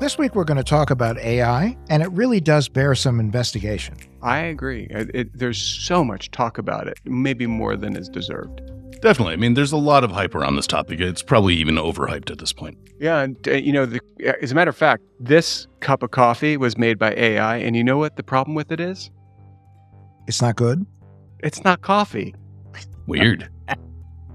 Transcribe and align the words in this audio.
This 0.00 0.16
week, 0.16 0.34
we're 0.34 0.44
going 0.44 0.56
to 0.56 0.64
talk 0.64 0.90
about 0.90 1.18
AI, 1.18 1.76
and 1.90 2.02
it 2.02 2.10
really 2.12 2.40
does 2.40 2.70
bear 2.70 2.94
some 2.94 3.20
investigation. 3.20 3.98
I 4.22 4.38
agree. 4.38 4.86
It, 4.88 5.10
it, 5.12 5.38
there's 5.38 5.60
so 5.60 6.02
much 6.02 6.30
talk 6.30 6.56
about 6.56 6.88
it, 6.88 6.98
maybe 7.04 7.46
more 7.46 7.76
than 7.76 7.94
is 7.94 8.08
deserved. 8.08 8.62
Definitely. 9.02 9.34
I 9.34 9.36
mean, 9.36 9.52
there's 9.52 9.72
a 9.72 9.76
lot 9.76 10.02
of 10.02 10.10
hype 10.10 10.34
around 10.34 10.56
this 10.56 10.66
topic. 10.66 11.00
It's 11.00 11.22
probably 11.22 11.54
even 11.56 11.74
overhyped 11.74 12.30
at 12.30 12.38
this 12.38 12.50
point. 12.50 12.78
Yeah. 12.98 13.20
And, 13.20 13.46
uh, 13.46 13.52
you 13.52 13.74
know, 13.74 13.84
the, 13.84 14.00
as 14.42 14.52
a 14.52 14.54
matter 14.54 14.70
of 14.70 14.76
fact, 14.76 15.02
this 15.20 15.66
cup 15.80 16.02
of 16.02 16.12
coffee 16.12 16.56
was 16.56 16.78
made 16.78 16.98
by 16.98 17.12
AI. 17.12 17.58
And 17.58 17.76
you 17.76 17.84
know 17.84 17.98
what 17.98 18.16
the 18.16 18.22
problem 18.22 18.54
with 18.54 18.72
it 18.72 18.80
is? 18.80 19.10
It's 20.26 20.40
not 20.40 20.56
good. 20.56 20.86
It's 21.40 21.62
not 21.62 21.82
coffee. 21.82 22.34
Weird. 23.06 23.50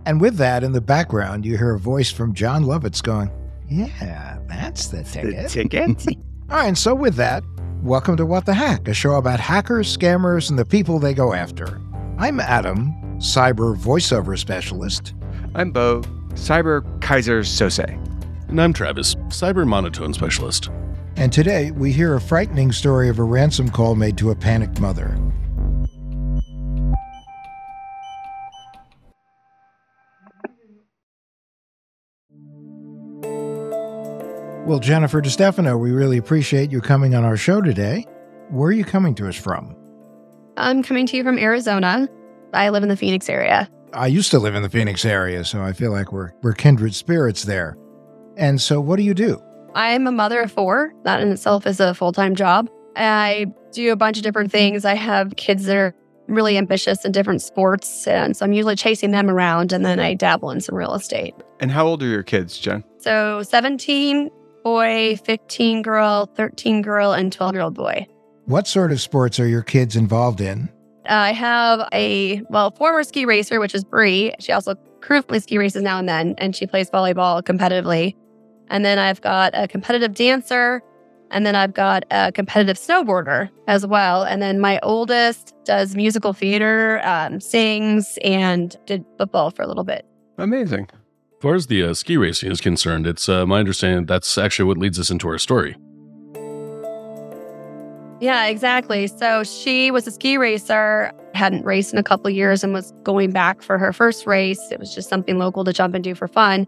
And 0.07 0.21
with 0.21 0.37
that 0.37 0.63
in 0.63 0.71
the 0.71 0.81
background, 0.81 1.47
you 1.47 1.57
hear 1.57 1.73
a 1.73 1.79
voice 1.79 2.11
from 2.11 2.35
Jon 2.35 2.63
Lovitz 2.63 3.01
going, 3.01 3.31
Yeah, 3.67 4.37
that's 4.47 4.87
the 4.87 5.03
ticket. 5.03 5.43
The 5.43 5.49
ticket? 5.49 6.07
All 6.49 6.57
right. 6.57 6.67
And 6.67 6.77
so, 6.77 6.93
with 6.93 7.15
that, 7.15 7.43
welcome 7.81 8.15
to 8.17 8.25
What 8.25 8.45
the 8.45 8.53
Hack, 8.53 8.87
a 8.87 8.93
show 8.93 9.13
about 9.13 9.39
hackers, 9.39 9.95
scammers, 9.95 10.49
and 10.49 10.59
the 10.59 10.65
people 10.65 10.99
they 10.99 11.13
go 11.13 11.33
after. 11.33 11.81
I'm 12.19 12.39
Adam, 12.39 12.93
cyber 13.17 13.75
voiceover 13.75 14.37
specialist. 14.37 15.15
I'm 15.55 15.71
Bo, 15.71 16.01
cyber 16.33 16.83
Keyser 16.99 17.41
Soze. 17.41 18.01
And 18.49 18.61
I'm 18.61 18.71
Travis, 18.71 19.15
cyber 19.29 19.65
monotone 19.65 20.13
specialist. 20.13 20.69
And 21.15 21.33
today 21.33 21.71
we 21.71 21.91
hear 21.91 22.15
a 22.15 22.21
frightening 22.21 22.71
story 22.71 23.09
of 23.09 23.17
a 23.19 23.23
ransom 23.23 23.69
call 23.69 23.95
made 23.95 24.17
to 24.17 24.29
a 24.29 24.35
panicked 24.35 24.79
mother. 24.79 25.17
Well, 34.65 34.79
Jennifer 34.79 35.21
DeStefano, 35.21 35.79
we 35.79 35.91
really 35.91 36.17
appreciate 36.17 36.71
you 36.71 36.81
coming 36.81 37.13
on 37.13 37.23
our 37.23 37.37
show 37.37 37.61
today. 37.61 38.03
Where 38.49 38.69
are 38.69 38.73
you 38.73 38.83
coming 38.83 39.13
to 39.13 39.27
us 39.27 39.35
from? 39.35 39.75
I'm 40.57 40.81
coming 40.81 41.05
to 41.05 41.15
you 41.15 41.23
from 41.23 41.37
Arizona. 41.37 42.09
I 42.51 42.69
live 42.69 42.81
in 42.81 42.89
the 42.89 42.97
Phoenix 42.97 43.29
area. 43.29 43.69
I 43.93 44.07
used 44.07 44.31
to 44.31 44.39
live 44.39 44.55
in 44.55 44.63
the 44.63 44.69
Phoenix 44.69 45.05
area, 45.05 45.45
so 45.45 45.61
I 45.61 45.71
feel 45.71 45.91
like 45.91 46.11
we're 46.11 46.31
we're 46.41 46.53
kindred 46.53 46.95
spirits 46.95 47.43
there. 47.43 47.77
And 48.37 48.59
so 48.59 48.81
what 48.81 48.95
do 48.95 49.03
you 49.03 49.13
do? 49.13 49.39
I'm 49.75 50.07
a 50.07 50.11
mother 50.11 50.41
of 50.41 50.51
four. 50.51 50.95
That 51.03 51.21
in 51.21 51.31
itself 51.31 51.67
is 51.67 51.79
a 51.79 51.93
full-time 51.93 52.33
job. 52.33 52.67
I 52.95 53.45
do 53.71 53.91
a 53.91 53.95
bunch 53.95 54.17
of 54.17 54.23
different 54.23 54.51
things. 54.51 54.83
I 54.83 54.95
have 54.95 55.35
kids 55.35 55.65
that 55.65 55.77
are 55.77 55.93
really 56.27 56.57
ambitious 56.57 57.05
in 57.05 57.11
different 57.11 57.43
sports, 57.43 58.07
and 58.07 58.35
so 58.35 58.43
I'm 58.43 58.53
usually 58.53 58.75
chasing 58.75 59.11
them 59.11 59.29
around 59.29 59.73
and 59.73 59.85
then 59.85 59.99
I 59.99 60.15
dabble 60.15 60.49
in 60.49 60.59
some 60.59 60.73
real 60.73 60.95
estate. 60.95 61.35
And 61.59 61.69
how 61.69 61.85
old 61.85 62.01
are 62.01 62.07
your 62.07 62.23
kids, 62.23 62.57
Jen? 62.57 62.83
So 62.97 63.43
17 63.43 64.31
boy, 64.65 65.15
15 65.23 65.83
girl, 65.83 66.25
13 66.35 66.81
girl, 66.81 67.13
and 67.13 67.31
12 67.31 67.53
year 67.53 67.61
old 67.61 67.75
boy. 67.75 68.05
What 68.45 68.67
sort 68.67 68.91
of 68.91 68.99
sports 68.99 69.39
are 69.39 69.47
your 69.47 69.61
kids 69.61 69.95
involved 69.95 70.41
in? 70.41 70.69
I 71.07 71.33
have 71.33 71.87
a, 71.93 72.41
well, 72.49 72.71
former 72.71 73.03
ski 73.03 73.25
racer, 73.25 73.59
which 73.59 73.75
is 73.75 73.83
Brie. 73.83 74.33
She 74.39 74.51
also 74.51 74.73
currently 75.01 75.39
ski 75.39 75.59
races 75.59 75.83
now 75.83 75.99
and 75.99 76.09
then, 76.09 76.33
and 76.39 76.55
she 76.55 76.65
plays 76.65 76.89
volleyball 76.89 77.43
competitively. 77.43 78.15
And 78.69 78.83
then 78.83 78.97
I've 78.97 79.21
got 79.21 79.51
a 79.53 79.67
competitive 79.67 80.15
dancer, 80.15 80.81
and 81.29 81.45
then 81.45 81.55
I've 81.55 81.75
got 81.75 82.03
a 82.09 82.31
competitive 82.31 82.77
snowboarder 82.77 83.49
as 83.67 83.85
well. 83.85 84.23
And 84.23 84.41
then 84.41 84.59
my 84.59 84.79
oldest 84.81 85.53
does 85.63 85.95
musical 85.95 86.33
theater, 86.33 87.01
um, 87.03 87.39
sings, 87.39 88.17
and 88.23 88.75
did 88.87 89.05
football 89.19 89.51
for 89.51 89.61
a 89.61 89.67
little 89.67 89.83
bit. 89.83 90.07
Amazing. 90.39 90.89
As 91.45 91.47
far 91.47 91.55
as 91.55 91.67
the 91.67 91.83
uh, 91.83 91.93
ski 91.93 92.17
racing 92.17 92.51
is 92.51 92.59
concerned, 92.59 93.05
it's 93.05 93.29
uh, 93.29 93.45
my 93.45 93.59
understanding 93.59 94.07
that's 94.07 94.35
actually 94.35 94.65
what 94.65 94.79
leads 94.79 94.99
us 94.99 95.11
into 95.11 95.27
our 95.27 95.37
story. 95.37 95.75
Yeah, 98.19 98.47
exactly. 98.47 99.05
So 99.05 99.43
she 99.43 99.91
was 99.91 100.07
a 100.07 100.11
ski 100.11 100.39
racer, 100.39 101.11
hadn't 101.35 101.63
raced 101.63 101.93
in 101.93 101.99
a 101.99 102.03
couple 102.03 102.31
years 102.31 102.63
and 102.63 102.73
was 102.73 102.91
going 103.03 103.31
back 103.31 103.61
for 103.61 103.77
her 103.77 103.93
first 103.93 104.25
race. 104.25 104.59
It 104.71 104.79
was 104.79 104.95
just 104.95 105.07
something 105.07 105.37
local 105.37 105.63
to 105.65 105.71
jump 105.71 105.93
and 105.93 106.03
do 106.03 106.15
for 106.15 106.27
fun. 106.27 106.65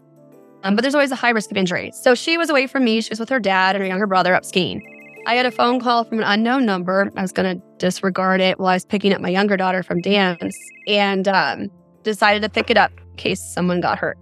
Um, 0.62 0.76
but 0.76 0.82
there's 0.82 0.94
always 0.94 1.10
a 1.10 1.16
high 1.16 1.30
risk 1.30 1.50
of 1.50 1.56
injury. 1.56 1.90
So 1.92 2.14
she 2.14 2.38
was 2.38 2.48
away 2.48 2.68
from 2.68 2.84
me. 2.84 3.00
She 3.00 3.10
was 3.10 3.18
with 3.18 3.30
her 3.30 3.40
dad 3.40 3.74
and 3.74 3.82
her 3.82 3.88
younger 3.88 4.06
brother 4.06 4.32
up 4.32 4.44
skiing. 4.44 4.80
I 5.26 5.34
had 5.34 5.44
a 5.44 5.50
phone 5.50 5.80
call 5.80 6.04
from 6.04 6.18
an 6.18 6.24
unknown 6.24 6.64
number. 6.66 7.10
I 7.16 7.22
was 7.22 7.32
going 7.32 7.58
to 7.58 7.66
disregard 7.78 8.40
it 8.40 8.60
while 8.60 8.68
I 8.68 8.74
was 8.74 8.84
picking 8.84 9.12
up 9.12 9.20
my 9.20 9.28
younger 9.28 9.56
daughter 9.56 9.82
from 9.82 10.02
dance 10.02 10.56
and 10.86 11.26
um, 11.26 11.66
decided 12.04 12.42
to 12.42 12.48
pick 12.48 12.70
it 12.70 12.76
up 12.76 12.92
in 12.96 13.16
case 13.16 13.40
someone 13.42 13.80
got 13.80 13.98
hurt. 13.98 14.16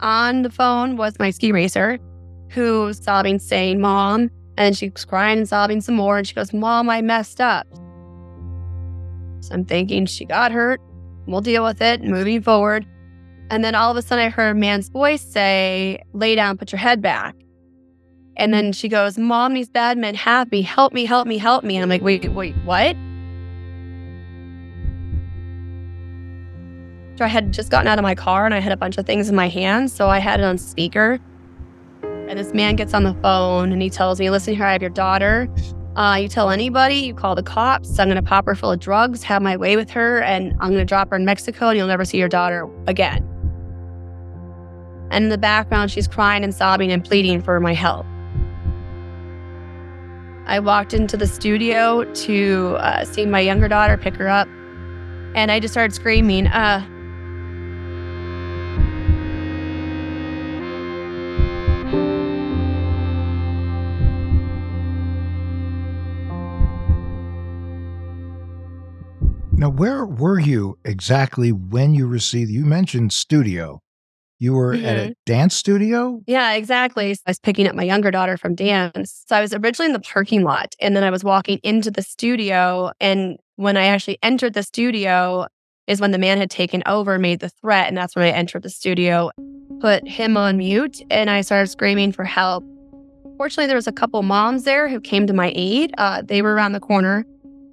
On 0.00 0.42
the 0.42 0.50
phone 0.50 0.96
was 0.96 1.18
my 1.18 1.30
ski 1.30 1.52
racer 1.52 1.98
who 2.50 2.82
was 2.84 2.98
sobbing, 2.98 3.38
saying, 3.38 3.80
Mom. 3.80 4.30
And 4.58 4.76
she 4.76 4.88
was 4.88 5.04
crying 5.04 5.38
and 5.38 5.48
sobbing 5.48 5.80
some 5.80 5.96
more. 5.96 6.18
And 6.18 6.26
she 6.26 6.34
goes, 6.34 6.52
Mom, 6.52 6.88
I 6.88 7.02
messed 7.02 7.40
up. 7.40 7.66
So 9.40 9.54
I'm 9.54 9.64
thinking 9.64 10.06
she 10.06 10.24
got 10.24 10.52
hurt. 10.52 10.80
We'll 11.26 11.40
deal 11.40 11.64
with 11.64 11.82
it 11.82 12.02
moving 12.02 12.40
forward. 12.42 12.86
And 13.50 13.64
then 13.64 13.74
all 13.74 13.90
of 13.90 13.96
a 13.96 14.02
sudden, 14.02 14.24
I 14.24 14.28
heard 14.28 14.50
a 14.50 14.54
man's 14.54 14.88
voice 14.88 15.22
say, 15.22 16.02
Lay 16.12 16.34
down, 16.34 16.56
put 16.56 16.72
your 16.72 16.78
head 16.78 17.00
back. 17.00 17.36
And 18.36 18.52
then 18.52 18.72
she 18.72 18.88
goes, 18.88 19.18
Mom, 19.18 19.54
these 19.54 19.68
bad 19.68 19.98
men 19.98 20.14
have 20.14 20.50
me. 20.50 20.62
Help 20.62 20.92
me, 20.92 21.04
help 21.04 21.26
me, 21.26 21.38
help 21.38 21.64
me. 21.64 21.76
And 21.76 21.82
I'm 21.82 21.88
like, 21.88 22.02
Wait, 22.02 22.30
wait, 22.32 22.54
what? 22.64 22.96
So 27.16 27.24
I 27.24 27.28
had 27.28 27.52
just 27.52 27.70
gotten 27.70 27.88
out 27.88 27.98
of 27.98 28.02
my 28.02 28.14
car 28.14 28.44
and 28.44 28.54
I 28.54 28.58
had 28.58 28.72
a 28.72 28.76
bunch 28.76 28.98
of 28.98 29.06
things 29.06 29.28
in 29.28 29.34
my 29.34 29.48
hands. 29.48 29.92
So 29.92 30.08
I 30.08 30.18
had 30.18 30.40
it 30.40 30.44
on 30.44 30.58
speaker. 30.58 31.18
And 32.02 32.38
this 32.38 32.52
man 32.52 32.76
gets 32.76 32.92
on 32.92 33.04
the 33.04 33.14
phone 33.22 33.72
and 33.72 33.80
he 33.80 33.88
tells 33.88 34.20
me, 34.20 34.28
Listen 34.30 34.54
here, 34.54 34.66
I 34.66 34.72
have 34.72 34.82
your 34.82 34.90
daughter. 34.90 35.48
Uh, 35.94 36.16
you 36.16 36.28
tell 36.28 36.50
anybody, 36.50 36.96
you 36.96 37.14
call 37.14 37.34
the 37.34 37.42
cops. 37.42 37.98
I'm 37.98 38.08
going 38.08 38.16
to 38.16 38.22
pop 38.22 38.44
her 38.44 38.54
full 38.54 38.70
of 38.70 38.80
drugs, 38.80 39.22
have 39.22 39.40
my 39.40 39.56
way 39.56 39.76
with 39.76 39.88
her, 39.90 40.20
and 40.20 40.52
I'm 40.60 40.68
going 40.68 40.74
to 40.74 40.84
drop 40.84 41.08
her 41.08 41.16
in 41.16 41.24
Mexico 41.24 41.68
and 41.68 41.78
you'll 41.78 41.86
never 41.86 42.04
see 42.04 42.18
your 42.18 42.28
daughter 42.28 42.68
again. 42.86 43.26
And 45.10 45.24
in 45.24 45.28
the 45.30 45.38
background, 45.38 45.90
she's 45.90 46.06
crying 46.06 46.44
and 46.44 46.54
sobbing 46.54 46.92
and 46.92 47.02
pleading 47.02 47.40
for 47.40 47.58
my 47.60 47.72
help. 47.72 48.04
I 50.46 50.60
walked 50.60 50.92
into 50.92 51.16
the 51.16 51.26
studio 51.26 52.04
to 52.04 52.76
uh, 52.78 53.04
see 53.04 53.24
my 53.24 53.40
younger 53.40 53.68
daughter 53.68 53.96
pick 53.96 54.16
her 54.16 54.28
up, 54.28 54.48
and 55.34 55.50
I 55.50 55.60
just 55.60 55.72
started 55.72 55.94
screaming, 55.94 56.46
uh, 56.48 56.86
Now, 69.58 69.70
where 69.70 70.04
were 70.04 70.38
you 70.38 70.78
exactly 70.84 71.50
when 71.50 71.94
you 71.94 72.06
received? 72.06 72.50
You 72.50 72.66
mentioned 72.66 73.14
studio. 73.14 73.80
You 74.38 74.52
were 74.52 74.74
mm-hmm. 74.74 74.84
at 74.84 74.96
a 74.98 75.14
dance 75.24 75.56
studio? 75.56 76.20
Yeah, 76.26 76.52
exactly. 76.52 77.10
I 77.10 77.30
was 77.30 77.38
picking 77.38 77.66
up 77.66 77.74
my 77.74 77.82
younger 77.82 78.10
daughter 78.10 78.36
from 78.36 78.54
dance. 78.54 79.24
So 79.26 79.34
I 79.34 79.40
was 79.40 79.54
originally 79.54 79.86
in 79.86 79.92
the 79.94 80.00
parking 80.00 80.42
lot 80.42 80.74
and 80.78 80.94
then 80.94 81.04
I 81.04 81.10
was 81.10 81.24
walking 81.24 81.58
into 81.62 81.90
the 81.90 82.02
studio. 82.02 82.92
And 83.00 83.38
when 83.54 83.78
I 83.78 83.86
actually 83.86 84.18
entered 84.22 84.52
the 84.52 84.62
studio, 84.62 85.46
is 85.86 86.00
when 86.00 86.10
the 86.10 86.18
man 86.18 86.36
had 86.36 86.50
taken 86.50 86.82
over, 86.84 87.18
made 87.18 87.40
the 87.40 87.48
threat. 87.48 87.88
And 87.88 87.96
that's 87.96 88.14
when 88.14 88.26
I 88.26 88.30
entered 88.30 88.62
the 88.62 88.70
studio. 88.70 89.30
put 89.80 90.06
him 90.06 90.36
on 90.36 90.58
mute 90.58 91.02
and 91.10 91.30
I 91.30 91.40
started 91.40 91.68
screaming 91.68 92.12
for 92.12 92.24
help. 92.24 92.64
Fortunately, 93.36 93.66
there 93.66 93.76
was 93.76 93.86
a 93.86 93.92
couple 93.92 94.22
moms 94.22 94.64
there 94.64 94.88
who 94.88 95.00
came 95.00 95.26
to 95.26 95.32
my 95.32 95.52
aid. 95.54 95.94
Uh, 95.98 96.22
they 96.22 96.42
were 96.42 96.54
around 96.54 96.72
the 96.72 96.80
corner. 96.80 97.24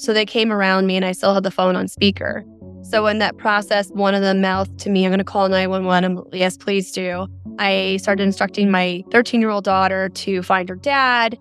So 0.04 0.12
they 0.12 0.26
came 0.26 0.52
around 0.52 0.86
me 0.86 0.98
and 0.98 1.06
I 1.06 1.14
still 1.14 1.34
had 1.34 1.44
the 1.44 1.52
phone 1.52 1.78
on 1.78 1.88
speaker. 1.88 2.44
So 2.82 3.08
in 3.08 3.20
that 3.20 3.38
process, 3.38 3.88
one 3.92 4.14
of 4.14 4.22
them 4.22 4.42
mouthed 4.42 4.78
to 4.80 4.90
me, 4.90 5.06
I'm 5.06 5.12
going 5.12 5.20
to 5.20 5.24
call 5.24 5.48
911. 5.48 6.04
I'm, 6.04 6.24
yes, 6.34 6.58
please 6.58 6.92
do. 6.92 7.26
I 7.58 7.98
started 8.02 8.24
instructing 8.24 8.70
my 8.70 9.06
13 9.12 9.40
year 9.40 9.50
old 9.50 9.64
daughter 9.64 10.10
to 10.10 10.44
find 10.44 10.68
her 10.68 10.76
dad, 10.76 11.40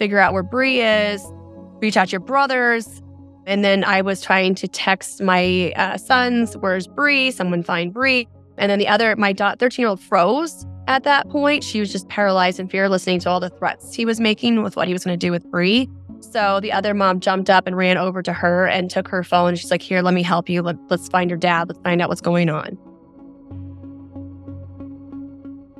figure 0.00 0.18
out 0.18 0.32
where 0.32 0.42
Brie 0.42 0.80
is, 0.80 1.24
reach 1.80 1.96
out 1.96 2.08
to 2.08 2.12
your 2.12 2.20
brothers. 2.20 3.00
And 3.46 3.64
then 3.64 3.84
I 3.84 4.02
was 4.02 4.20
trying 4.20 4.56
to 4.56 4.66
text 4.66 5.22
my 5.22 5.72
uh, 5.76 5.96
sons, 5.96 6.56
where's 6.56 6.88
Brie? 6.88 7.30
Someone 7.30 7.62
find 7.62 7.94
Brie. 7.94 8.26
And 8.58 8.68
then 8.68 8.80
the 8.80 8.88
other, 8.88 9.14
my 9.14 9.32
13 9.32 9.80
year 9.80 9.88
old 9.88 10.00
froze 10.00 10.66
at 10.88 11.04
that 11.04 11.28
point. 11.30 11.62
She 11.62 11.80
was 11.80 11.92
just 11.92 12.08
paralyzed 12.08 12.58
in 12.58 12.68
fear, 12.68 12.88
listening 12.88 13.20
to 13.20 13.30
all 13.30 13.40
the 13.40 13.50
threats 13.50 13.94
he 13.94 14.04
was 14.04 14.20
making 14.20 14.62
with 14.62 14.74
what 14.74 14.88
he 14.88 14.92
was 14.92 15.04
going 15.04 15.18
to 15.18 15.26
do 15.26 15.30
with 15.30 15.48
Brie. 15.50 15.88
So 16.22 16.60
the 16.60 16.72
other 16.72 16.94
mom 16.94 17.20
jumped 17.20 17.50
up 17.50 17.66
and 17.66 17.76
ran 17.76 17.98
over 17.98 18.22
to 18.22 18.32
her 18.32 18.66
and 18.66 18.88
took 18.90 19.08
her 19.08 19.24
phone. 19.24 19.56
She's 19.56 19.70
like, 19.70 19.82
Here, 19.82 20.02
let 20.02 20.14
me 20.14 20.22
help 20.22 20.48
you. 20.48 20.62
Let, 20.62 20.76
let's 20.88 21.08
find 21.08 21.28
your 21.28 21.38
dad. 21.38 21.68
Let's 21.68 21.80
find 21.82 22.00
out 22.00 22.08
what's 22.08 22.20
going 22.20 22.48
on. 22.48 22.78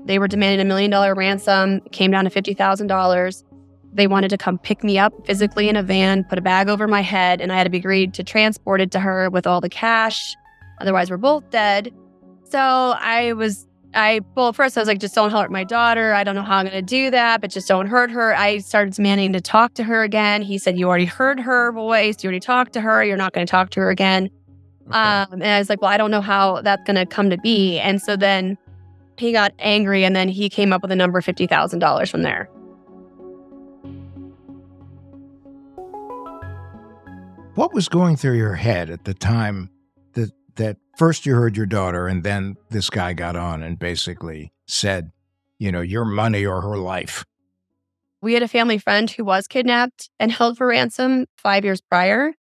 They 0.05 0.19
were 0.19 0.29
demanding 0.29 0.61
a 0.61 0.65
million 0.69 0.91
dollar 0.91 1.15
ransom, 1.15 1.81
came 1.93 2.11
down 2.11 2.25
to 2.25 2.31
$50,000. 2.31 3.45
They 3.95 4.07
wanted 4.07 4.31
to 4.31 4.39
come 4.39 4.59
pick 4.59 4.83
me 4.83 4.99
up 4.99 5.13
physically 5.27 5.69
in 5.69 5.77
a 5.77 5.83
van, 5.83 6.25
put 6.25 6.39
a 6.39 6.43
bag 6.43 6.69
over 6.69 6.89
my 6.89 7.03
head, 7.03 7.41
and 7.41 7.53
I 7.53 7.57
had 7.57 7.65
to 7.65 7.71
be 7.71 7.79
agreed 7.79 8.15
to 8.15 8.25
transport 8.25 8.81
it 8.81 8.91
to 8.93 9.01
her 9.01 9.31
with 9.31 9.47
all 9.47 9.61
the 9.61 9.69
cash. 9.69 10.35
Otherwise, 10.81 11.11
we're 11.11 11.19
both 11.19 11.49
dead. 11.51 11.93
So 12.45 12.59
I 12.59 13.33
was 13.35 13.67
I 13.95 14.21
well, 14.35 14.53
first 14.53 14.77
I 14.77 14.81
was 14.81 14.89
like, 14.89 15.01
just 15.01 15.15
don't 15.15 15.31
hurt 15.31 15.51
my 15.51 15.65
daughter. 15.65 16.15
I 16.15 16.25
don't 16.25 16.35
know 16.35 16.43
how 16.43 16.59
I'm 16.59 16.67
going 16.67 16.75
to 16.75 16.83
do 16.83 17.11
that, 17.11 17.41
but 17.41 17.51
just 17.51 17.69
don't 17.69 17.87
hurt 17.87 18.11
her. 18.11 18.35
I 18.35 18.59
started 18.59 18.95
demanding 18.95 19.33
to 19.35 19.41
talk 19.41 19.75
to 19.75 19.85
her 19.85 20.03
again. 20.03 20.43
He 20.43 20.59
said, 20.59 20.79
you 20.79 20.89
already 20.89 21.05
heard 21.05 21.39
her 21.41 21.73
voice. 21.73 22.23
You 22.23 22.29
already 22.29 22.41
talked 22.41 22.73
to 22.73 22.81
her. 22.81 23.05
You're 23.05 23.17
not 23.17 23.33
going 23.33 23.47
to 23.47 23.51
talk 23.51 23.71
to 23.71 23.81
her 23.81 23.91
again. 23.91 24.31
Okay. 24.89 24.99
Um, 24.99 25.33
and 25.35 25.45
I 25.45 25.59
was 25.59 25.69
like, 25.69 25.83
well, 25.83 25.91
I 25.91 25.97
don't 25.97 26.11
know 26.11 26.21
how 26.21 26.63
that's 26.63 26.83
going 26.85 26.97
to 26.97 27.07
come 27.07 27.31
to 27.31 27.39
be. 27.39 27.79
And 27.79 28.01
so 28.01 28.17
then 28.17 28.57
he 29.19 29.31
got 29.31 29.53
angry, 29.59 30.05
and 30.05 30.17
then 30.17 30.29
he 30.29 30.49
came 30.49 30.73
up 30.73 30.83
with 30.83 30.91
a 30.91 30.97
number 30.97 31.21
fifty 31.21 31.47
thousand 31.47 31.79
dollars 31.79 32.11
from 32.11 32.23
there. 32.23 32.49
What 37.55 37.75
was 37.75 37.89
going 37.89 38.17
through 38.17 38.39
your 38.39 38.55
head 38.55 38.89
at 38.89 39.05
the 39.05 39.13
time 39.13 39.69
that 40.57 40.77
first 40.97 41.27
you 41.27 41.35
heard 41.35 41.57
your 41.57 41.67
daughter 41.67 42.07
and 42.07 42.23
then 42.23 42.57
this 42.71 42.91
guy 42.91 43.13
got 43.13 43.37
on 43.37 43.63
and 43.63 43.79
basically 43.79 44.53
said, 44.67 45.11
you 45.59 45.73
know, 45.73 45.81
your 45.81 46.05
money 46.05 46.45
or 46.45 46.61
her 46.61 46.77
life. 46.77 47.25
We 48.21 48.35
had 48.35 48.43
a 48.43 48.49
family 48.49 48.79
friend 48.79 49.11
who 49.11 49.25
was 49.25 49.47
kidnapped 49.49 50.09
and 50.21 50.31
held 50.31 50.57
for 50.57 50.69
ransom 50.69 51.27
five 51.37 51.65
years 51.65 51.81
prior, 51.81 52.33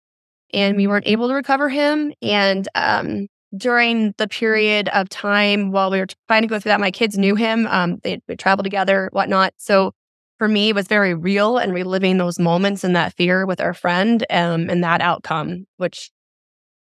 and 0.53 0.77
we 0.77 0.87
weren't 0.87 1.07
able 1.07 1.29
to 1.29 1.35
recover 1.35 1.71
him. 1.71 2.12
And 2.21 2.69
um, 2.75 3.29
during 3.57 4.13
the 4.19 4.29
period 4.29 4.89
of 4.91 5.09
time 5.09 5.73
while 5.73 5.91
we 5.91 5.99
were 5.99 6.06
trying 6.29 6.43
to 6.43 6.49
go 6.49 6.59
through 6.59 6.71
that, 6.71 6.81
my 6.81 6.91
kids 6.91 7.17
knew 7.17 7.35
him. 7.35 7.67
Um, 7.67 7.99
they 8.03 8.21
would 8.29 8.39
travel 8.39 8.63
together, 8.63 9.09
whatnot. 9.13 9.55
So 9.56 9.93
for 10.39 10.49
me, 10.49 10.71
it 10.71 10.75
was 10.75 10.87
very 10.87 11.15
real 11.15 11.59
and 11.59 11.73
reliving 11.75 12.19
those 12.19 12.39
moments 12.39 12.85
and 12.85 12.97
that 12.97 13.15
fear 13.15 13.47
with 13.47 13.61
our 13.61 13.75
friend 13.75 14.25
um, 14.31 14.71
and 14.71 14.83
that 14.85 15.01
outcome, 15.01 15.67
which 15.77 16.11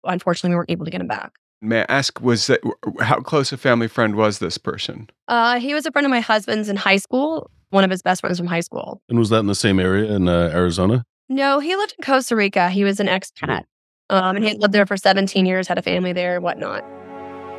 unfortunately 0.03 0.51
we 0.51 0.55
weren't 0.55 0.71
able 0.71 0.85
to 0.85 0.91
get 0.91 1.01
him 1.01 1.07
back. 1.07 1.33
May 1.61 1.81
I 1.81 1.85
ask, 1.89 2.21
was 2.21 2.47
that 2.47 2.61
how 3.01 3.19
close 3.19 3.51
a 3.51 3.57
family 3.57 3.87
friend 3.87 4.15
was 4.15 4.39
this 4.39 4.57
person? 4.57 5.09
Uh, 5.27 5.59
he 5.59 5.73
was 5.73 5.85
a 5.85 5.91
friend 5.91 6.05
of 6.05 6.09
my 6.11 6.21
husband's 6.21 6.69
in 6.69 6.77
high 6.77 6.97
school, 6.97 7.51
one 7.71 7.83
of 7.83 7.89
his 7.89 8.01
best 8.01 8.21
friends 8.21 8.37
from 8.37 8.47
high 8.47 8.61
school. 8.61 9.01
And 9.09 9.19
was 9.19 9.29
that 9.29 9.39
in 9.39 9.47
the 9.47 9.55
same 9.55 9.79
area 9.79 10.13
in 10.13 10.29
uh, 10.29 10.51
Arizona? 10.53 11.03
No, 11.27 11.59
he 11.59 11.75
lived 11.75 11.95
in 11.97 12.03
Costa 12.03 12.35
Rica. 12.35 12.69
He 12.69 12.83
was 12.83 12.99
an 12.99 13.07
expat. 13.07 13.63
Um, 14.09 14.37
and 14.37 14.45
he 14.45 14.55
lived 14.55 14.73
there 14.73 14.85
for 14.85 14.97
17 14.97 15.45
years, 15.45 15.67
had 15.67 15.77
a 15.77 15.81
family 15.81 16.13
there 16.13 16.35
and 16.35 16.43
whatnot. 16.43 16.83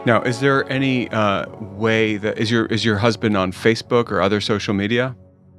Now, 0.06 0.22
is 0.22 0.40
there 0.40 0.68
any 0.72 1.10
uh, 1.10 1.46
way 1.60 2.16
that 2.16 2.38
is 2.38 2.50
your 2.50 2.66
is 2.66 2.84
your 2.86 2.96
husband 2.96 3.36
on 3.36 3.52
Facebook 3.52 4.10
or 4.10 4.22
other 4.22 4.40
social 4.40 4.72
media? 4.72 5.14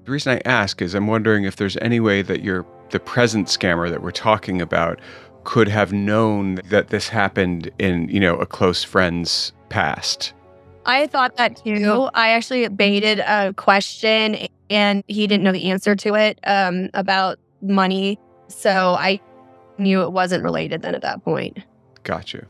The 0.05 0.11
reason 0.11 0.33
I 0.33 0.41
ask 0.49 0.81
is 0.81 0.95
I'm 0.95 1.05
wondering 1.05 1.43
if 1.43 1.57
there's 1.57 1.77
any 1.77 1.99
way 1.99 2.23
that 2.23 2.41
you're 2.41 2.65
the 2.89 2.99
present 2.99 3.47
scammer 3.47 3.89
that 3.89 4.01
we're 4.01 4.11
talking 4.11 4.59
about 4.59 4.99
could 5.43 5.67
have 5.67 5.91
known 5.91 6.55
that 6.69 6.89
this 6.89 7.09
happened 7.09 7.69
in, 7.79 8.07
you 8.09 8.19
know, 8.19 8.35
a 8.37 8.45
close 8.45 8.83
friend's 8.83 9.53
past. 9.69 10.33
I 10.85 11.07
thought 11.07 11.37
that 11.37 11.57
too. 11.57 12.09
I 12.13 12.29
actually 12.29 12.67
baited 12.69 13.19
a 13.19 13.53
question 13.53 14.47
and 14.69 15.03
he 15.07 15.27
didn't 15.27 15.43
know 15.43 15.51
the 15.51 15.69
answer 15.69 15.95
to 15.95 16.15
it 16.15 16.39
um, 16.45 16.89
about 16.93 17.39
money. 17.61 18.17
So 18.47 18.95
I 18.97 19.19
knew 19.77 20.01
it 20.01 20.11
wasn't 20.11 20.43
related 20.43 20.81
then 20.81 20.95
at 20.95 21.01
that 21.01 21.23
point. 21.23 21.59
Got 22.03 22.33
you. 22.33 22.45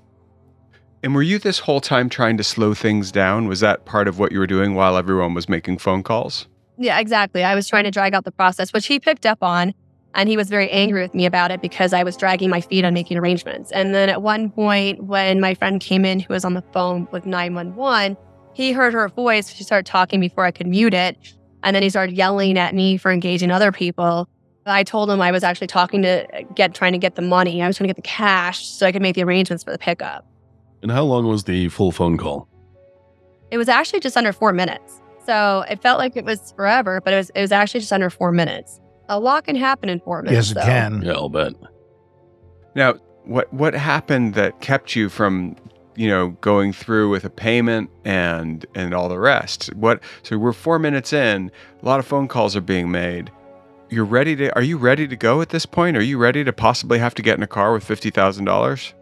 And 1.03 1.15
were 1.15 1.23
you 1.23 1.39
this 1.39 1.59
whole 1.59 1.81
time 1.81 2.09
trying 2.09 2.37
to 2.37 2.43
slow 2.43 2.73
things 2.73 3.11
down? 3.11 3.47
Was 3.47 3.59
that 3.61 3.85
part 3.85 4.07
of 4.07 4.19
what 4.19 4.31
you 4.31 4.39
were 4.39 4.47
doing 4.47 4.75
while 4.75 4.97
everyone 4.97 5.33
was 5.33 5.49
making 5.49 5.79
phone 5.79 6.03
calls? 6.03 6.47
Yeah, 6.77 6.99
exactly. 6.99 7.43
I 7.43 7.55
was 7.55 7.67
trying 7.67 7.85
to 7.85 7.91
drag 7.91 8.13
out 8.13 8.23
the 8.23 8.31
process, 8.31 8.71
which 8.71 8.85
he 8.85 8.99
picked 8.99 9.25
up 9.25 9.41
on. 9.41 9.73
And 10.13 10.27
he 10.27 10.35
was 10.35 10.49
very 10.49 10.69
angry 10.71 11.01
with 11.01 11.13
me 11.13 11.25
about 11.25 11.51
it 11.51 11.61
because 11.61 11.93
I 11.93 12.03
was 12.03 12.17
dragging 12.17 12.49
my 12.49 12.59
feet 12.59 12.83
on 12.83 12.93
making 12.93 13.17
arrangements. 13.17 13.71
And 13.71 13.95
then 13.95 14.09
at 14.09 14.21
one 14.21 14.49
point, 14.49 15.03
when 15.05 15.39
my 15.39 15.53
friend 15.53 15.79
came 15.79 16.03
in 16.03 16.19
who 16.19 16.33
was 16.33 16.43
on 16.43 16.53
the 16.53 16.63
phone 16.73 17.07
with 17.11 17.25
911, 17.25 18.17
he 18.53 18.73
heard 18.73 18.93
her 18.93 19.07
voice. 19.07 19.53
She 19.53 19.63
started 19.63 19.85
talking 19.85 20.19
before 20.19 20.43
I 20.43 20.51
could 20.51 20.67
mute 20.67 20.93
it. 20.93 21.17
And 21.63 21.75
then 21.75 21.83
he 21.83 21.89
started 21.89 22.15
yelling 22.15 22.57
at 22.57 22.75
me 22.75 22.97
for 22.97 23.11
engaging 23.11 23.51
other 23.51 23.71
people. 23.71 24.27
I 24.65 24.83
told 24.83 25.09
him 25.09 25.21
I 25.21 25.31
was 25.31 25.43
actually 25.43 25.67
talking 25.67 26.01
to 26.01 26.27
get, 26.55 26.73
trying 26.73 26.91
to 26.91 26.97
get 26.97 27.15
the 27.15 27.21
money. 27.21 27.63
I 27.63 27.67
was 27.67 27.77
trying 27.77 27.87
to 27.87 27.93
get 27.93 28.03
the 28.03 28.07
cash 28.07 28.67
so 28.67 28.85
I 28.85 28.91
could 28.91 29.01
make 29.01 29.15
the 29.15 29.23
arrangements 29.23 29.63
for 29.63 29.71
the 29.71 29.77
pickup. 29.77 30.25
And 30.81 30.91
how 30.91 31.03
long 31.03 31.25
was 31.27 31.45
the 31.45 31.69
full 31.69 31.91
phone 31.91 32.17
call? 32.17 32.49
It 33.49 33.57
was 33.57 33.69
actually 33.69 34.01
just 34.01 34.17
under 34.17 34.33
four 34.33 34.51
minutes. 34.51 35.01
So 35.25 35.63
it 35.69 35.81
felt 35.81 35.99
like 35.99 36.17
it 36.17 36.25
was 36.25 36.51
forever, 36.53 36.99
but 37.01 37.13
it 37.13 37.17
was, 37.17 37.29
it 37.31 37.41
was 37.41 37.51
actually 37.51 37.79
just 37.79 37.93
under 37.93 38.09
four 38.09 38.31
minutes 38.31 38.80
a 39.11 39.19
lot 39.19 39.43
can 39.43 39.55
happen 39.57 39.89
in 39.89 39.99
four 39.99 40.23
minutes. 40.23 40.47
Yes, 40.47 40.51
it 40.51 40.55
though. 40.55 40.61
can. 40.61 41.01
Yeah, 41.03 41.11
I'll 41.13 41.29
bet. 41.29 41.53
Now, 42.73 42.93
what 43.25 43.53
what 43.53 43.73
happened 43.73 44.33
that 44.35 44.61
kept 44.61 44.95
you 44.95 45.09
from, 45.09 45.57
you 45.95 46.07
know, 46.07 46.29
going 46.41 46.71
through 46.71 47.09
with 47.09 47.25
a 47.25 47.29
payment 47.29 47.89
and 48.05 48.65
and 48.73 48.93
all 48.93 49.09
the 49.09 49.19
rest? 49.19 49.67
What? 49.75 50.01
So 50.23 50.37
we're 50.37 50.53
four 50.53 50.79
minutes 50.79 51.11
in. 51.13 51.51
A 51.81 51.85
lot 51.85 51.99
of 51.99 52.07
phone 52.07 52.27
calls 52.27 52.55
are 52.55 52.61
being 52.61 52.89
made. 52.89 53.29
You're 53.89 54.05
ready 54.05 54.35
to? 54.37 54.55
Are 54.55 54.63
you 54.63 54.77
ready 54.77 55.07
to 55.09 55.15
go 55.17 55.41
at 55.41 55.49
this 55.49 55.65
point? 55.65 55.97
Are 55.97 56.01
you 56.01 56.17
ready 56.17 56.45
to 56.45 56.53
possibly 56.53 56.97
have 56.97 57.13
to 57.15 57.21
get 57.21 57.37
in 57.37 57.43
a 57.43 57.47
car 57.47 57.73
with 57.73 57.83
fifty 57.83 58.09
thousand 58.09 58.45
dollars? 58.45 58.93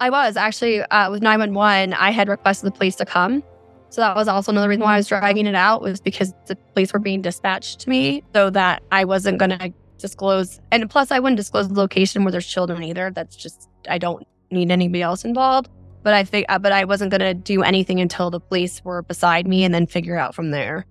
I 0.00 0.10
was 0.10 0.36
actually 0.36 0.82
uh, 0.82 1.10
with 1.10 1.22
nine 1.22 1.38
one 1.38 1.54
one. 1.54 1.94
I 1.94 2.10
had 2.10 2.28
requested 2.28 2.66
the 2.66 2.76
police 2.76 2.96
to 2.96 3.04
come 3.04 3.44
so 3.90 4.00
that 4.00 4.14
was 4.14 4.28
also 4.28 4.52
another 4.52 4.68
reason 4.68 4.84
why 4.84 4.94
I 4.94 4.96
was 4.96 5.08
dragging 5.08 5.46
it 5.46 5.54
out 5.54 5.82
was 5.82 6.00
because 6.00 6.32
the 6.46 6.56
police 6.56 6.92
were 6.92 7.00
being 7.00 7.22
dispatched 7.22 7.80
to 7.80 7.90
me 7.90 8.22
so 8.32 8.48
that 8.50 8.82
I 8.92 9.04
wasn't 9.04 9.38
going 9.38 9.50
to 9.50 9.72
disclose. 9.98 10.60
And 10.70 10.88
plus, 10.88 11.10
I 11.10 11.18
wouldn't 11.18 11.36
disclose 11.36 11.68
the 11.68 11.74
location 11.74 12.24
where 12.24 12.30
there's 12.30 12.46
children 12.46 12.84
either. 12.84 13.10
That's 13.10 13.34
just, 13.34 13.68
I 13.88 13.98
don't 13.98 14.26
need 14.52 14.70
anybody 14.70 15.02
else 15.02 15.24
involved. 15.24 15.68
But 16.02 16.14
I 16.14 16.24
think, 16.24 16.46
but 16.48 16.72
I 16.72 16.84
wasn't 16.84 17.10
going 17.10 17.20
to 17.20 17.34
do 17.34 17.62
anything 17.62 18.00
until 18.00 18.30
the 18.30 18.40
police 18.40 18.82
were 18.84 19.02
beside 19.02 19.46
me 19.46 19.64
and 19.64 19.74
then 19.74 19.86
figure 19.86 20.16
out 20.16 20.34
from 20.34 20.50
there. 20.50 20.86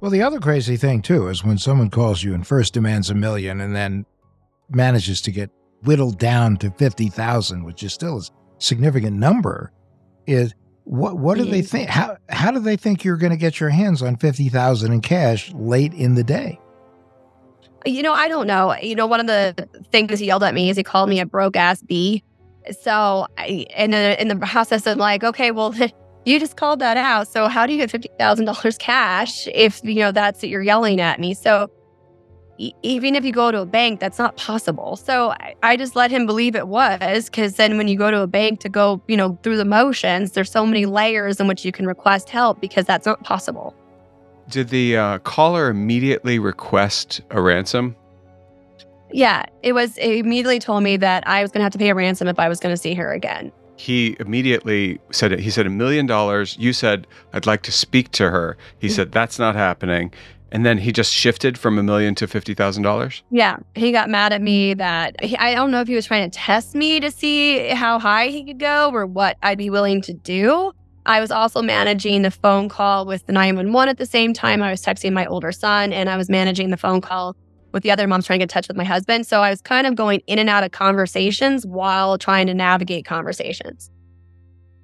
Well, 0.00 0.10
the 0.10 0.22
other 0.22 0.40
crazy 0.40 0.76
thing 0.76 1.02
too 1.02 1.28
is 1.28 1.44
when 1.44 1.58
someone 1.58 1.90
calls 1.90 2.22
you 2.22 2.34
and 2.34 2.46
first 2.46 2.72
demands 2.72 3.10
a 3.10 3.14
million 3.14 3.60
and 3.60 3.74
then 3.74 4.06
manages 4.70 5.20
to 5.22 5.32
get 5.32 5.50
whittled 5.82 6.18
down 6.18 6.56
to 6.58 6.70
50,000, 6.70 7.64
which 7.64 7.82
is 7.82 7.92
still 7.92 8.18
a 8.18 8.22
significant 8.58 9.16
number, 9.16 9.72
is 10.26 10.54
what 10.84 11.16
what 11.18 11.38
do 11.38 11.44
they 11.44 11.62
think? 11.62 11.88
How 11.88 12.16
how 12.28 12.50
do 12.50 12.58
they 12.58 12.76
think 12.76 13.04
you're 13.04 13.16
going 13.16 13.30
to 13.30 13.36
get 13.36 13.60
your 13.60 13.70
hands 13.70 14.02
on 14.02 14.16
fifty 14.16 14.48
thousand 14.48 14.92
in 14.92 15.00
cash 15.00 15.52
late 15.54 15.92
in 15.94 16.14
the 16.14 16.24
day? 16.24 16.58
You 17.84 18.02
know, 18.02 18.12
I 18.12 18.28
don't 18.28 18.46
know. 18.46 18.76
You 18.76 18.94
know, 18.94 19.06
one 19.06 19.20
of 19.20 19.26
the 19.26 19.68
things 19.90 20.18
he 20.18 20.26
yelled 20.26 20.44
at 20.44 20.54
me 20.54 20.70
is 20.70 20.76
he 20.76 20.82
called 20.82 21.08
me 21.08 21.20
a 21.20 21.26
broke 21.26 21.56
ass 21.56 21.82
bee. 21.82 22.22
So, 22.80 23.26
I, 23.38 23.66
and 23.76 23.92
in 23.94 24.28
the 24.28 24.36
process, 24.36 24.86
I'm 24.86 24.98
like, 24.98 25.24
okay, 25.24 25.50
well, 25.50 25.74
you 26.24 26.38
just 26.38 26.56
called 26.56 26.78
that 26.78 26.96
out. 26.96 27.26
So, 27.28 27.48
how 27.48 27.66
do 27.66 27.72
you 27.72 27.78
get 27.78 27.90
fifty 27.90 28.08
thousand 28.18 28.46
dollars 28.46 28.76
cash 28.78 29.48
if 29.48 29.80
you 29.84 29.96
know 29.96 30.12
that's 30.12 30.42
what 30.42 30.48
you're 30.48 30.62
yelling 30.62 31.00
at 31.00 31.20
me? 31.20 31.34
So, 31.34 31.70
even 32.58 33.14
if 33.14 33.24
you 33.24 33.32
go 33.32 33.50
to 33.50 33.60
a 33.62 33.66
bank, 33.66 34.00
that's 34.00 34.18
not 34.18 34.36
possible. 34.36 34.96
So 34.96 35.30
I, 35.30 35.54
I 35.62 35.76
just 35.76 35.96
let 35.96 36.10
him 36.10 36.26
believe 36.26 36.54
it 36.54 36.68
was 36.68 37.26
because 37.26 37.56
then 37.56 37.76
when 37.76 37.88
you 37.88 37.96
go 37.96 38.10
to 38.10 38.20
a 38.20 38.26
bank 38.26 38.60
to 38.60 38.68
go, 38.68 39.02
you 39.08 39.16
know, 39.16 39.38
through 39.42 39.56
the 39.56 39.64
motions, 39.64 40.32
there's 40.32 40.50
so 40.50 40.64
many 40.66 40.86
layers 40.86 41.40
in 41.40 41.46
which 41.48 41.64
you 41.64 41.72
can 41.72 41.86
request 41.86 42.28
help 42.28 42.60
because 42.60 42.86
that's 42.86 43.06
not 43.06 43.22
possible. 43.24 43.74
Did 44.48 44.68
the 44.68 44.96
uh, 44.96 45.18
caller 45.20 45.68
immediately 45.68 46.38
request 46.38 47.20
a 47.30 47.40
ransom? 47.40 47.96
Yeah, 49.12 49.44
it 49.62 49.72
was. 49.72 49.98
It 49.98 50.16
immediately 50.16 50.58
told 50.58 50.82
me 50.82 50.96
that 50.96 51.26
I 51.26 51.42
was 51.42 51.50
going 51.52 51.60
to 51.60 51.64
have 51.64 51.72
to 51.72 51.78
pay 51.78 51.90
a 51.90 51.94
ransom 51.94 52.28
if 52.28 52.38
I 52.38 52.48
was 52.48 52.60
going 52.60 52.72
to 52.72 52.80
see 52.80 52.94
her 52.94 53.12
again. 53.12 53.52
He 53.76 54.16
immediately 54.20 55.00
said 55.10 55.32
it. 55.32 55.40
He 55.40 55.50
said 55.50 55.66
a 55.66 55.70
million 55.70 56.06
dollars. 56.06 56.56
You 56.58 56.72
said, 56.72 57.06
I'd 57.32 57.46
like 57.46 57.62
to 57.62 57.72
speak 57.72 58.10
to 58.12 58.30
her. 58.30 58.56
He 58.78 58.88
said, 58.88 59.12
that's 59.12 59.38
not 59.38 59.54
happening. 59.54 60.12
And 60.52 60.66
then 60.66 60.76
he 60.76 60.92
just 60.92 61.12
shifted 61.12 61.56
from 61.56 61.78
a 61.78 61.82
million 61.82 62.14
to 62.16 62.26
$50,000. 62.26 63.22
Yeah, 63.30 63.56
he 63.74 63.90
got 63.90 64.10
mad 64.10 64.34
at 64.34 64.42
me 64.42 64.74
that 64.74 65.22
he, 65.24 65.34
I 65.38 65.54
don't 65.54 65.70
know 65.70 65.80
if 65.80 65.88
he 65.88 65.94
was 65.94 66.04
trying 66.04 66.30
to 66.30 66.38
test 66.38 66.74
me 66.74 67.00
to 67.00 67.10
see 67.10 67.68
how 67.68 67.98
high 67.98 68.28
he 68.28 68.44
could 68.44 68.58
go 68.58 68.90
or 68.90 69.06
what 69.06 69.38
I'd 69.42 69.56
be 69.56 69.70
willing 69.70 70.02
to 70.02 70.12
do. 70.12 70.72
I 71.06 71.20
was 71.20 71.30
also 71.30 71.62
managing 71.62 72.20
the 72.20 72.30
phone 72.30 72.68
call 72.68 73.06
with 73.06 73.24
the 73.26 73.32
911 73.32 73.88
at 73.88 73.96
the 73.96 74.04
same 74.04 74.34
time. 74.34 74.62
I 74.62 74.70
was 74.70 74.84
texting 74.84 75.14
my 75.14 75.24
older 75.24 75.52
son 75.52 75.90
and 75.90 76.10
I 76.10 76.18
was 76.18 76.28
managing 76.28 76.68
the 76.68 76.76
phone 76.76 77.00
call 77.00 77.34
with 77.72 77.82
the 77.82 77.90
other 77.90 78.06
moms 78.06 78.26
trying 78.26 78.38
to 78.38 78.42
get 78.42 78.50
in 78.50 78.54
touch 78.54 78.68
with 78.68 78.76
my 78.76 78.84
husband. 78.84 79.26
So 79.26 79.40
I 79.40 79.48
was 79.48 79.62
kind 79.62 79.86
of 79.86 79.94
going 79.94 80.20
in 80.26 80.38
and 80.38 80.50
out 80.50 80.64
of 80.64 80.72
conversations 80.72 81.64
while 81.64 82.18
trying 82.18 82.46
to 82.48 82.54
navigate 82.54 83.06
conversations. 83.06 83.90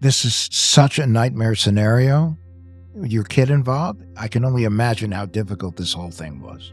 This 0.01 0.25
is 0.25 0.49
such 0.51 0.99
a 0.99 1.07
nightmare 1.07 1.55
scenario. 1.55 2.39
Your 3.05 3.23
kid 3.23 3.51
involved, 3.51 4.03
I 4.17 4.27
can 4.27 4.45
only 4.45 4.65
imagine 4.65 5.13
how 5.13 5.27
difficult 5.27 5.77
this 5.77 5.93
whole 5.93 6.11
thing 6.11 6.41
was. 6.43 6.73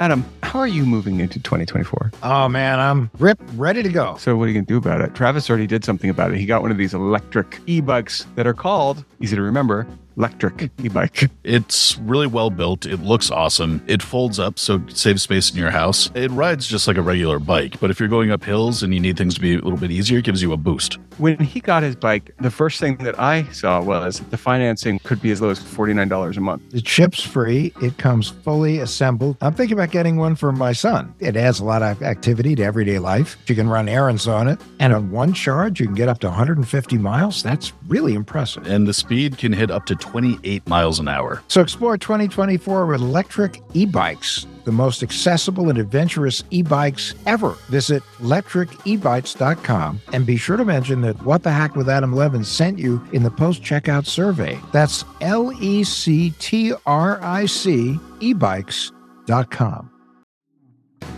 Adam, 0.00 0.24
how 0.44 0.60
are 0.60 0.68
you 0.68 0.86
moving 0.86 1.18
into 1.18 1.40
2024? 1.40 2.12
Oh 2.22 2.48
man, 2.48 2.78
I'm 2.78 3.10
ripped, 3.18 3.42
ready 3.54 3.82
to 3.82 3.88
go. 3.88 4.16
So, 4.16 4.36
what 4.36 4.44
are 4.44 4.52
you 4.52 4.60
to 4.60 4.66
do 4.66 4.76
about 4.76 5.00
it? 5.00 5.12
Travis 5.14 5.50
already 5.50 5.66
did 5.66 5.84
something 5.84 6.08
about 6.08 6.30
it. 6.30 6.38
He 6.38 6.46
got 6.46 6.62
one 6.62 6.70
of 6.70 6.76
these 6.78 6.94
electric 6.94 7.60
e 7.66 7.80
bikes 7.80 8.24
that 8.36 8.46
are 8.46 8.54
called, 8.54 9.04
easy 9.20 9.34
to 9.34 9.42
remember, 9.42 9.88
electric 10.18 10.70
e-bike. 10.82 11.30
It's 11.44 11.96
really 11.98 12.26
well 12.26 12.50
built. 12.50 12.84
It 12.84 13.00
looks 13.00 13.30
awesome. 13.30 13.82
It 13.86 14.02
folds 14.02 14.38
up 14.38 14.58
so 14.58 14.74
it 14.76 14.96
saves 14.96 15.22
space 15.22 15.50
in 15.50 15.56
your 15.56 15.70
house. 15.70 16.10
It 16.14 16.30
rides 16.32 16.66
just 16.66 16.86
like 16.88 16.96
a 16.96 17.02
regular 17.02 17.38
bike, 17.38 17.80
but 17.80 17.90
if 17.90 18.00
you're 18.00 18.08
going 18.08 18.30
up 18.30 18.44
hills 18.44 18.82
and 18.82 18.92
you 18.92 19.00
need 19.00 19.16
things 19.16 19.34
to 19.36 19.40
be 19.40 19.54
a 19.54 19.58
little 19.58 19.78
bit 19.78 19.90
easier, 19.90 20.18
it 20.18 20.24
gives 20.24 20.42
you 20.42 20.52
a 20.52 20.56
boost. 20.56 20.98
When 21.18 21.36
he 21.40 21.58
got 21.58 21.82
his 21.82 21.96
bike, 21.96 22.32
the 22.38 22.50
first 22.50 22.78
thing 22.78 22.96
that 22.98 23.18
I 23.18 23.42
saw 23.50 23.82
was 23.82 24.20
the 24.30 24.36
financing 24.36 25.00
could 25.00 25.20
be 25.20 25.32
as 25.32 25.40
low 25.40 25.50
as 25.50 25.58
$49 25.58 26.36
a 26.36 26.40
month. 26.40 26.62
It 26.72 26.86
ships 26.86 27.20
free. 27.20 27.72
It 27.82 27.98
comes 27.98 28.28
fully 28.28 28.78
assembled. 28.78 29.36
I'm 29.40 29.52
thinking 29.54 29.76
about 29.76 29.90
getting 29.90 30.16
one 30.16 30.36
for 30.36 30.52
my 30.52 30.72
son. 30.72 31.12
It 31.18 31.36
adds 31.36 31.58
a 31.58 31.64
lot 31.64 31.82
of 31.82 32.02
activity 32.04 32.54
to 32.54 32.62
everyday 32.62 33.00
life. 33.00 33.36
You 33.48 33.56
can 33.56 33.68
run 33.68 33.88
errands 33.88 34.28
on 34.28 34.46
it. 34.46 34.60
And 34.78 34.92
on 34.92 35.10
one 35.10 35.32
charge, 35.32 35.80
you 35.80 35.86
can 35.86 35.96
get 35.96 36.08
up 36.08 36.20
to 36.20 36.28
150 36.28 36.98
miles. 36.98 37.42
That's 37.42 37.72
really 37.88 38.14
impressive. 38.14 38.66
And 38.68 38.86
the 38.86 38.94
speed 38.94 39.38
can 39.38 39.52
hit 39.52 39.72
up 39.72 39.86
to 39.86 39.96
28 39.96 40.68
miles 40.68 41.00
an 41.00 41.08
hour. 41.08 41.42
So 41.48 41.60
explore 41.60 41.98
2024 41.98 42.86
with 42.86 43.00
electric 43.00 43.60
e 43.74 43.86
bikes, 43.86 44.46
the 44.68 44.72
most 44.72 45.02
accessible 45.02 45.70
and 45.70 45.78
adventurous 45.78 46.44
e 46.50 46.60
bikes 46.60 47.14
ever. 47.24 47.52
Visit 47.70 48.02
electricebikes.com 48.18 50.00
and 50.12 50.26
be 50.26 50.36
sure 50.36 50.58
to 50.58 50.64
mention 50.66 51.00
that 51.00 51.22
What 51.22 51.42
the 51.42 51.50
Hack 51.50 51.74
with 51.74 51.88
Adam 51.88 52.12
Levin 52.12 52.44
sent 52.44 52.78
you 52.78 53.02
in 53.14 53.22
the 53.22 53.30
post 53.30 53.62
checkout 53.62 54.04
survey. 54.04 54.60
That's 54.70 55.06
L 55.22 55.50
E 55.62 55.84
C 55.84 56.34
T 56.38 56.74
R 56.84 57.18
I 57.22 57.46
C 57.46 57.98
ebikes.com. 58.20 59.90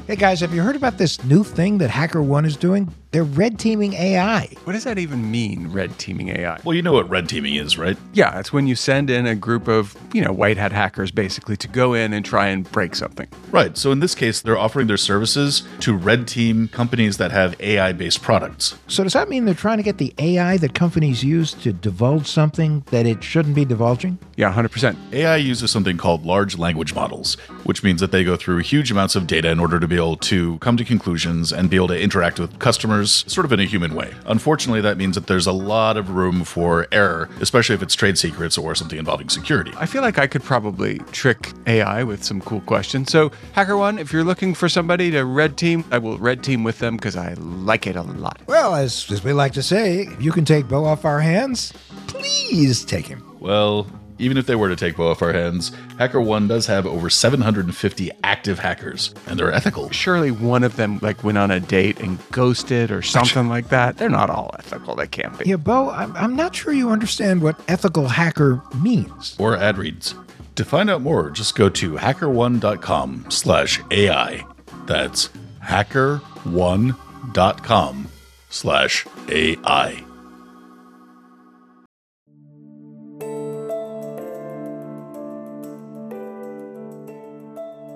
Hey 0.06 0.16
guys, 0.16 0.40
have 0.40 0.54
you 0.54 0.62
heard 0.62 0.76
about 0.76 0.98
this 0.98 1.22
new 1.24 1.42
thing 1.42 1.78
that 1.78 1.90
HackerOne 1.90 2.46
is 2.46 2.56
doing? 2.56 2.92
They're 3.12 3.24
red 3.24 3.58
teaming 3.58 3.94
AI. 3.94 4.46
What 4.62 4.74
does 4.74 4.84
that 4.84 4.96
even 4.96 5.32
mean, 5.32 5.66
red 5.72 5.98
teaming 5.98 6.28
AI? 6.28 6.60
Well, 6.62 6.76
you 6.76 6.82
know 6.82 6.92
what 6.92 7.10
red 7.10 7.28
teaming 7.28 7.56
is, 7.56 7.76
right? 7.76 7.96
Yeah, 8.12 8.38
it's 8.38 8.52
when 8.52 8.68
you 8.68 8.76
send 8.76 9.10
in 9.10 9.26
a 9.26 9.34
group 9.34 9.66
of, 9.66 9.96
you 10.12 10.22
know, 10.22 10.32
white 10.32 10.56
hat 10.56 10.70
hackers 10.70 11.10
basically 11.10 11.56
to 11.56 11.66
go 11.66 11.92
in 11.92 12.12
and 12.12 12.24
try 12.24 12.46
and 12.46 12.70
break 12.70 12.94
something. 12.94 13.26
Right. 13.50 13.76
So 13.76 13.90
in 13.90 13.98
this 13.98 14.14
case, 14.14 14.40
they're 14.40 14.56
offering 14.56 14.86
their 14.86 14.96
services 14.96 15.64
to 15.80 15.96
red 15.96 16.28
team 16.28 16.68
companies 16.68 17.16
that 17.16 17.32
have 17.32 17.60
AI 17.60 17.92
based 17.92 18.22
products. 18.22 18.76
So 18.86 19.02
does 19.02 19.14
that 19.14 19.28
mean 19.28 19.44
they're 19.44 19.54
trying 19.54 19.78
to 19.78 19.82
get 19.82 19.98
the 19.98 20.14
AI 20.18 20.56
that 20.58 20.74
companies 20.74 21.24
use 21.24 21.52
to 21.54 21.72
divulge 21.72 22.28
something 22.28 22.84
that 22.92 23.06
it 23.06 23.24
shouldn't 23.24 23.56
be 23.56 23.64
divulging? 23.64 24.20
Yeah, 24.36 24.52
100%. 24.54 24.96
AI 25.12 25.36
uses 25.36 25.72
something 25.72 25.96
called 25.96 26.24
large 26.24 26.56
language 26.56 26.94
models, 26.94 27.34
which 27.64 27.82
means 27.82 28.00
that 28.00 28.12
they 28.12 28.22
go 28.22 28.36
through 28.36 28.58
huge 28.58 28.92
amounts 28.92 29.16
of 29.16 29.26
data 29.26 29.50
in 29.50 29.58
order 29.58 29.80
to 29.80 29.88
be 29.88 29.96
able 29.96 30.16
to 30.18 30.58
come 30.58 30.76
to 30.76 30.84
conclusions 30.84 31.52
and 31.52 31.68
be 31.68 31.74
able 31.74 31.88
to 31.88 32.00
interact 32.00 32.38
with 32.38 32.56
customers 32.60 32.99
sort 33.06 33.44
of 33.44 33.52
in 33.52 33.60
a 33.60 33.64
human 33.64 33.94
way. 33.94 34.14
Unfortunately, 34.26 34.80
that 34.80 34.96
means 34.96 35.14
that 35.14 35.26
there's 35.26 35.46
a 35.46 35.52
lot 35.52 35.96
of 35.96 36.10
room 36.10 36.44
for 36.44 36.86
error, 36.92 37.28
especially 37.40 37.74
if 37.74 37.82
it's 37.82 37.94
trade 37.94 38.18
secrets 38.18 38.58
or 38.58 38.74
something 38.74 38.98
involving 38.98 39.28
security. 39.28 39.72
I 39.76 39.86
feel 39.86 40.02
like 40.02 40.18
I 40.18 40.26
could 40.26 40.42
probably 40.42 40.98
trick 41.12 41.52
AI 41.66 42.02
with 42.04 42.24
some 42.24 42.40
cool 42.40 42.60
questions. 42.62 43.10
So, 43.10 43.30
HackerOne, 43.54 44.00
if 44.00 44.12
you're 44.12 44.24
looking 44.24 44.54
for 44.54 44.68
somebody 44.68 45.10
to 45.12 45.24
red 45.24 45.56
team, 45.56 45.84
I 45.90 45.98
will 45.98 46.18
red 46.18 46.42
team 46.42 46.64
with 46.64 46.78
them 46.78 46.96
because 46.96 47.16
I 47.16 47.34
like 47.34 47.86
it 47.86 47.96
a 47.96 48.02
lot. 48.02 48.40
Well, 48.46 48.74
as, 48.74 49.10
as 49.10 49.22
we 49.22 49.32
like 49.32 49.52
to 49.54 49.62
say, 49.62 50.02
if 50.02 50.22
you 50.22 50.32
can 50.32 50.44
take 50.44 50.68
Bo 50.68 50.84
off 50.84 51.04
our 51.04 51.20
hands, 51.20 51.72
please 52.06 52.84
take 52.84 53.06
him. 53.06 53.24
Well, 53.40 53.86
even 54.20 54.36
if 54.36 54.46
they 54.46 54.54
were 54.54 54.68
to 54.68 54.76
take 54.76 54.96
Bo 54.96 55.10
off 55.10 55.22
our 55.22 55.32
hands, 55.32 55.70
HackerOne 55.98 56.48
does 56.48 56.66
have 56.66 56.86
over 56.86 57.10
750 57.10 58.10
active 58.22 58.58
hackers, 58.58 59.14
and 59.26 59.38
they're 59.38 59.52
ethical. 59.52 59.90
Surely 59.90 60.30
one 60.30 60.62
of 60.62 60.76
them 60.76 60.98
like 61.02 61.24
went 61.24 61.38
on 61.38 61.50
a 61.50 61.60
date 61.60 62.00
and 62.00 62.18
ghosted 62.30 62.90
or 62.90 63.02
something 63.02 63.48
like 63.48 63.68
that. 63.70 63.96
They're 63.96 64.08
not 64.08 64.30
all 64.30 64.54
ethical. 64.58 64.94
They 64.94 65.06
can't 65.06 65.36
be. 65.38 65.48
Yeah, 65.48 65.56
Bo, 65.56 65.90
I'm, 65.90 66.14
I'm 66.16 66.36
not 66.36 66.54
sure 66.54 66.72
you 66.72 66.90
understand 66.90 67.42
what 67.42 67.60
ethical 67.68 68.08
hacker 68.08 68.62
means. 68.76 69.36
Or 69.38 69.56
ad 69.56 69.78
reads. 69.78 70.14
To 70.56 70.64
find 70.64 70.90
out 70.90 71.00
more, 71.00 71.30
just 71.30 71.54
go 71.54 71.68
to 71.70 71.94
hackerone.com 71.94 73.26
slash 73.30 73.80
AI. 73.90 74.44
That's 74.86 75.30
hackerone.com 75.62 78.08
slash 78.50 79.06
AI. 79.28 80.04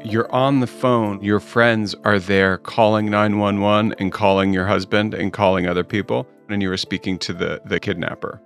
You're 0.05 0.31
on 0.31 0.61
the 0.61 0.67
phone, 0.67 1.23
your 1.23 1.41
friends 1.41 1.95
are 2.05 2.19
there 2.19 2.59
calling 2.59 3.11
911 3.11 3.95
and 3.99 4.13
calling 4.13 4.53
your 4.53 4.67
husband 4.67 5.15
and 5.15 5.33
calling 5.33 5.67
other 5.67 5.83
people, 5.83 6.29
and 6.51 6.61
you 6.61 6.69
were 6.69 6.77
speaking 6.77 7.19
to 7.21 7.33
the, 7.33 7.63
the 7.65 7.81
kidnapper. 7.81 8.39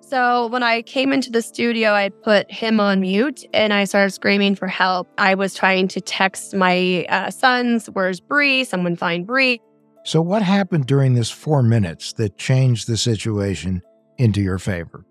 So 0.00 0.46
when 0.46 0.62
I 0.62 0.80
came 0.80 1.12
into 1.12 1.30
the 1.30 1.42
studio, 1.42 1.90
I 1.90 2.08
put 2.08 2.50
him 2.50 2.80
on 2.80 3.02
mute 3.02 3.44
and 3.52 3.74
I 3.74 3.84
started 3.84 4.12
screaming 4.12 4.54
for 4.54 4.66
help. 4.66 5.06
I 5.18 5.34
was 5.34 5.54
trying 5.54 5.88
to 5.88 6.00
text 6.00 6.54
my 6.54 7.04
uh, 7.10 7.30
sons, 7.30 7.86
"Where's 7.88 8.20
Brie? 8.20 8.64
Someone 8.64 8.96
find 8.96 9.26
Brie." 9.26 9.60
So 10.04 10.22
what 10.22 10.42
happened 10.42 10.86
during 10.86 11.14
this 11.14 11.30
four 11.30 11.62
minutes 11.62 12.14
that 12.14 12.38
changed 12.38 12.86
the 12.86 12.96
situation 12.96 13.82
into 14.16 14.40
your 14.40 14.58
favor? 14.58 15.04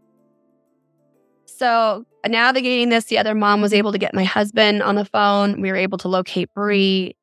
So 1.45 2.05
navigating 2.31 2.89
this, 2.89 3.05
the 3.05 3.17
other 3.17 3.35
mom 3.35 3.61
was 3.61 3.73
able 3.73 3.91
to 3.91 3.97
get 3.97 4.13
my 4.13 4.23
husband 4.23 4.81
on 4.81 4.95
the 4.95 5.05
phone. 5.05 5.61
We 5.61 5.71
were 5.71 5.77
able 5.77 5.97
to 5.99 6.07
locate 6.07 6.53
Brie. 6.53 7.15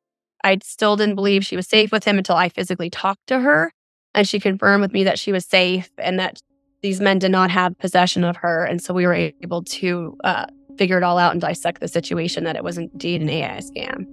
I 0.44 0.58
still 0.62 0.96
didn't 0.96 1.14
believe 1.14 1.44
she 1.44 1.56
was 1.56 1.66
safe 1.66 1.92
with 1.92 2.04
him 2.04 2.18
until 2.18 2.36
I 2.36 2.48
physically 2.48 2.90
talked 2.90 3.26
to 3.28 3.40
her. 3.40 3.72
And 4.14 4.28
she 4.28 4.40
confirmed 4.40 4.82
with 4.82 4.92
me 4.92 5.04
that 5.04 5.18
she 5.18 5.32
was 5.32 5.46
safe 5.46 5.90
and 5.98 6.18
that 6.18 6.40
these 6.82 7.00
men 7.00 7.18
did 7.18 7.30
not 7.30 7.50
have 7.50 7.78
possession 7.78 8.24
of 8.24 8.36
her. 8.36 8.64
And 8.64 8.82
so 8.82 8.92
we 8.94 9.06
were 9.06 9.14
able 9.14 9.62
to 9.64 10.16
uh, 10.24 10.46
figure 10.76 10.96
it 10.96 11.02
all 11.02 11.18
out 11.18 11.32
and 11.32 11.40
dissect 11.40 11.80
the 11.80 11.88
situation 11.88 12.44
that 12.44 12.56
it 12.56 12.64
was 12.64 12.78
indeed 12.78 13.20
an 13.22 13.28
AI 13.28 13.58
scam. 13.58 14.06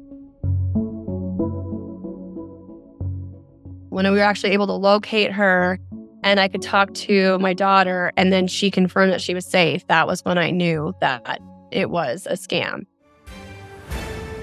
When 3.89 4.06
we 4.12 4.17
were 4.17 4.24
actually 4.24 4.51
able 4.51 4.67
to 4.67 4.74
locate 4.74 5.32
her, 5.32 5.79
and 6.24 6.39
I 6.39 6.47
could 6.47 6.62
talk 6.62 6.93
to 6.95 7.38
my 7.39 7.53
daughter, 7.53 8.12
and 8.17 8.31
then 8.31 8.47
she 8.47 8.71
confirmed 8.71 9.12
that 9.12 9.21
she 9.21 9.33
was 9.33 9.45
safe. 9.45 9.86
That 9.88 10.07
was 10.07 10.24
when 10.25 10.38
I 10.38 10.51
knew 10.51 10.93
that 11.01 11.41
it 11.71 11.89
was 11.89 12.27
a 12.27 12.33
scam. 12.33 12.86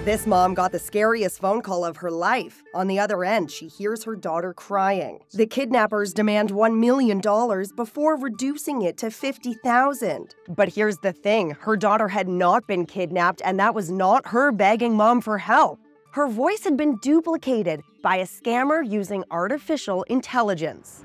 This 0.04 0.26
mom 0.26 0.52
got 0.52 0.70
the 0.70 0.78
scariest 0.78 1.40
phone 1.40 1.62
call 1.62 1.82
of 1.82 1.96
her 1.96 2.10
life. 2.10 2.62
On 2.74 2.88
the 2.88 2.98
other 2.98 3.24
end, 3.24 3.50
she 3.50 3.68
hears 3.68 4.04
her 4.04 4.14
daughter 4.14 4.52
crying. 4.52 5.20
The 5.32 5.46
kidnappers 5.46 6.12
demand 6.12 6.50
$1 6.50 6.78
million 6.78 7.22
before 7.74 8.16
reducing 8.18 8.82
it 8.82 8.98
to 8.98 9.10
50,000. 9.10 10.34
But 10.50 10.68
here's 10.68 10.98
the 10.98 11.14
thing, 11.14 11.52
her 11.52 11.74
daughter 11.74 12.08
had 12.08 12.28
not 12.28 12.66
been 12.66 12.84
kidnapped 12.84 13.40
and 13.46 13.58
that 13.58 13.74
was 13.74 13.90
not 13.90 14.26
her 14.26 14.52
begging 14.52 14.94
mom 14.94 15.22
for 15.22 15.38
help. 15.38 15.80
Her 16.12 16.28
voice 16.28 16.64
had 16.64 16.76
been 16.76 16.98
duplicated 16.98 17.80
by 18.02 18.16
a 18.16 18.26
scammer 18.26 18.86
using 18.86 19.24
artificial 19.30 20.02
intelligence. 20.02 21.02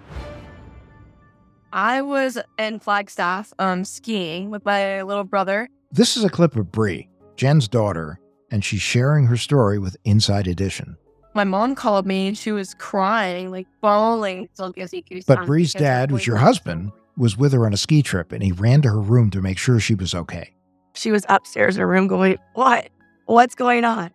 I 1.71 2.01
was 2.01 2.37
in 2.57 2.79
Flagstaff 2.79 3.53
um, 3.59 3.85
skiing 3.85 4.49
with 4.49 4.65
my 4.65 5.03
little 5.03 5.23
brother. 5.23 5.69
This 5.91 6.17
is 6.17 6.23
a 6.23 6.29
clip 6.29 6.55
of 6.55 6.71
Brie, 6.71 7.09
Jen's 7.35 7.67
daughter, 7.67 8.19
and 8.51 8.65
she's 8.65 8.81
sharing 8.81 9.27
her 9.27 9.37
story 9.37 9.77
with 9.77 9.95
Inside 10.03 10.47
Edition. 10.47 10.97
My 11.35 11.43
mom 11.43 11.75
called 11.75 12.07
me 12.07 12.27
and 12.27 12.37
she 12.37 12.51
was 12.51 12.73
crying, 12.75 13.51
like 13.51 13.67
bawling. 13.81 14.49
But 14.57 15.45
Brie's 15.45 15.73
dad, 15.73 16.09
who's 16.09 16.25
your 16.25 16.37
husband, 16.37 16.91
was 17.17 17.37
with 17.37 17.53
her 17.53 17.65
on 17.65 17.73
a 17.73 17.77
ski 17.77 18.01
trip 18.01 18.31
and 18.31 18.41
he 18.41 18.51
ran 18.51 18.81
to 18.81 18.89
her 18.89 18.99
room 18.99 19.29
to 19.31 19.41
make 19.41 19.57
sure 19.57 19.79
she 19.79 19.95
was 19.95 20.15
okay. 20.15 20.53
She 20.95 21.11
was 21.11 21.25
upstairs 21.29 21.75
in 21.75 21.81
her 21.81 21.87
room 21.87 22.07
going, 22.07 22.37
What? 22.55 22.89
What's 23.25 23.53
going 23.53 23.85
on? 23.85 24.11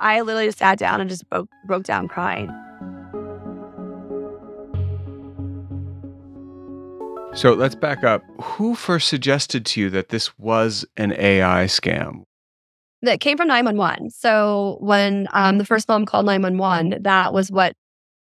I 0.00 0.20
literally 0.20 0.46
just 0.46 0.58
sat 0.58 0.78
down 0.78 1.00
and 1.00 1.08
just 1.08 1.28
broke, 1.30 1.48
broke 1.66 1.84
down 1.84 2.08
crying. 2.08 2.52
So 7.34 7.52
let's 7.52 7.74
back 7.74 8.02
up. 8.02 8.22
Who 8.42 8.74
first 8.74 9.08
suggested 9.08 9.64
to 9.66 9.80
you 9.80 9.90
that 9.90 10.08
this 10.08 10.36
was 10.38 10.84
an 10.96 11.12
AI 11.12 11.66
scam? 11.66 12.24
That 13.02 13.20
came 13.20 13.36
from 13.36 13.46
911. 13.46 14.10
So 14.10 14.78
when 14.80 15.28
um, 15.32 15.58
the 15.58 15.64
first 15.64 15.88
mom 15.88 16.04
called 16.04 16.26
911, 16.26 17.02
that 17.04 17.32
was 17.32 17.50
what 17.50 17.74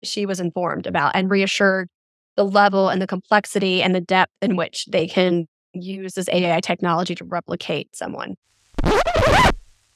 she 0.03 0.25
was 0.25 0.39
informed 0.41 0.85
about 0.85 1.15
and 1.15 1.29
reassured 1.29 1.87
the 2.35 2.43
level 2.43 2.89
and 2.89 3.01
the 3.01 3.07
complexity 3.07 3.81
and 3.81 3.95
the 3.95 4.01
depth 4.01 4.33
in 4.41 4.57
which 4.57 4.85
they 4.87 5.07
can 5.07 5.47
use 5.73 6.13
this 6.13 6.27
AI 6.29 6.59
technology 6.59 7.15
to 7.15 7.23
replicate 7.23 7.95
someone. 7.95 8.35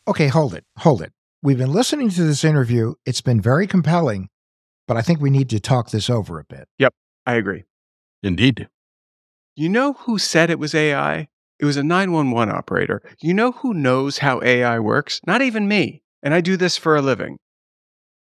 Okay, 0.07 0.27
hold 0.27 0.53
it. 0.53 0.63
Hold 0.77 1.01
it. 1.01 1.11
We've 1.43 1.57
been 1.57 1.73
listening 1.73 2.09
to 2.11 2.23
this 2.23 2.43
interview. 2.43 2.93
It's 3.05 3.21
been 3.21 3.41
very 3.41 3.67
compelling, 3.67 4.29
but 4.87 4.97
I 4.97 5.01
think 5.01 5.19
we 5.19 5.29
need 5.29 5.49
to 5.49 5.59
talk 5.59 5.91
this 5.91 6.09
over 6.09 6.39
a 6.39 6.45
bit. 6.45 6.67
Yep, 6.77 6.93
I 7.25 7.33
agree. 7.35 7.65
Indeed. 8.23 8.69
You 9.59 9.67
know 9.67 9.91
who 9.91 10.17
said 10.17 10.49
it 10.49 10.57
was 10.57 10.73
AI? 10.73 11.27
It 11.59 11.65
was 11.65 11.75
a 11.75 11.83
911 11.83 12.55
operator. 12.55 13.01
You 13.19 13.33
know 13.33 13.51
who 13.51 13.73
knows 13.73 14.19
how 14.19 14.41
AI 14.41 14.79
works? 14.79 15.19
Not 15.27 15.41
even 15.41 15.67
me. 15.67 16.01
And 16.23 16.33
I 16.33 16.39
do 16.39 16.55
this 16.55 16.77
for 16.77 16.95
a 16.95 17.01
living. 17.01 17.39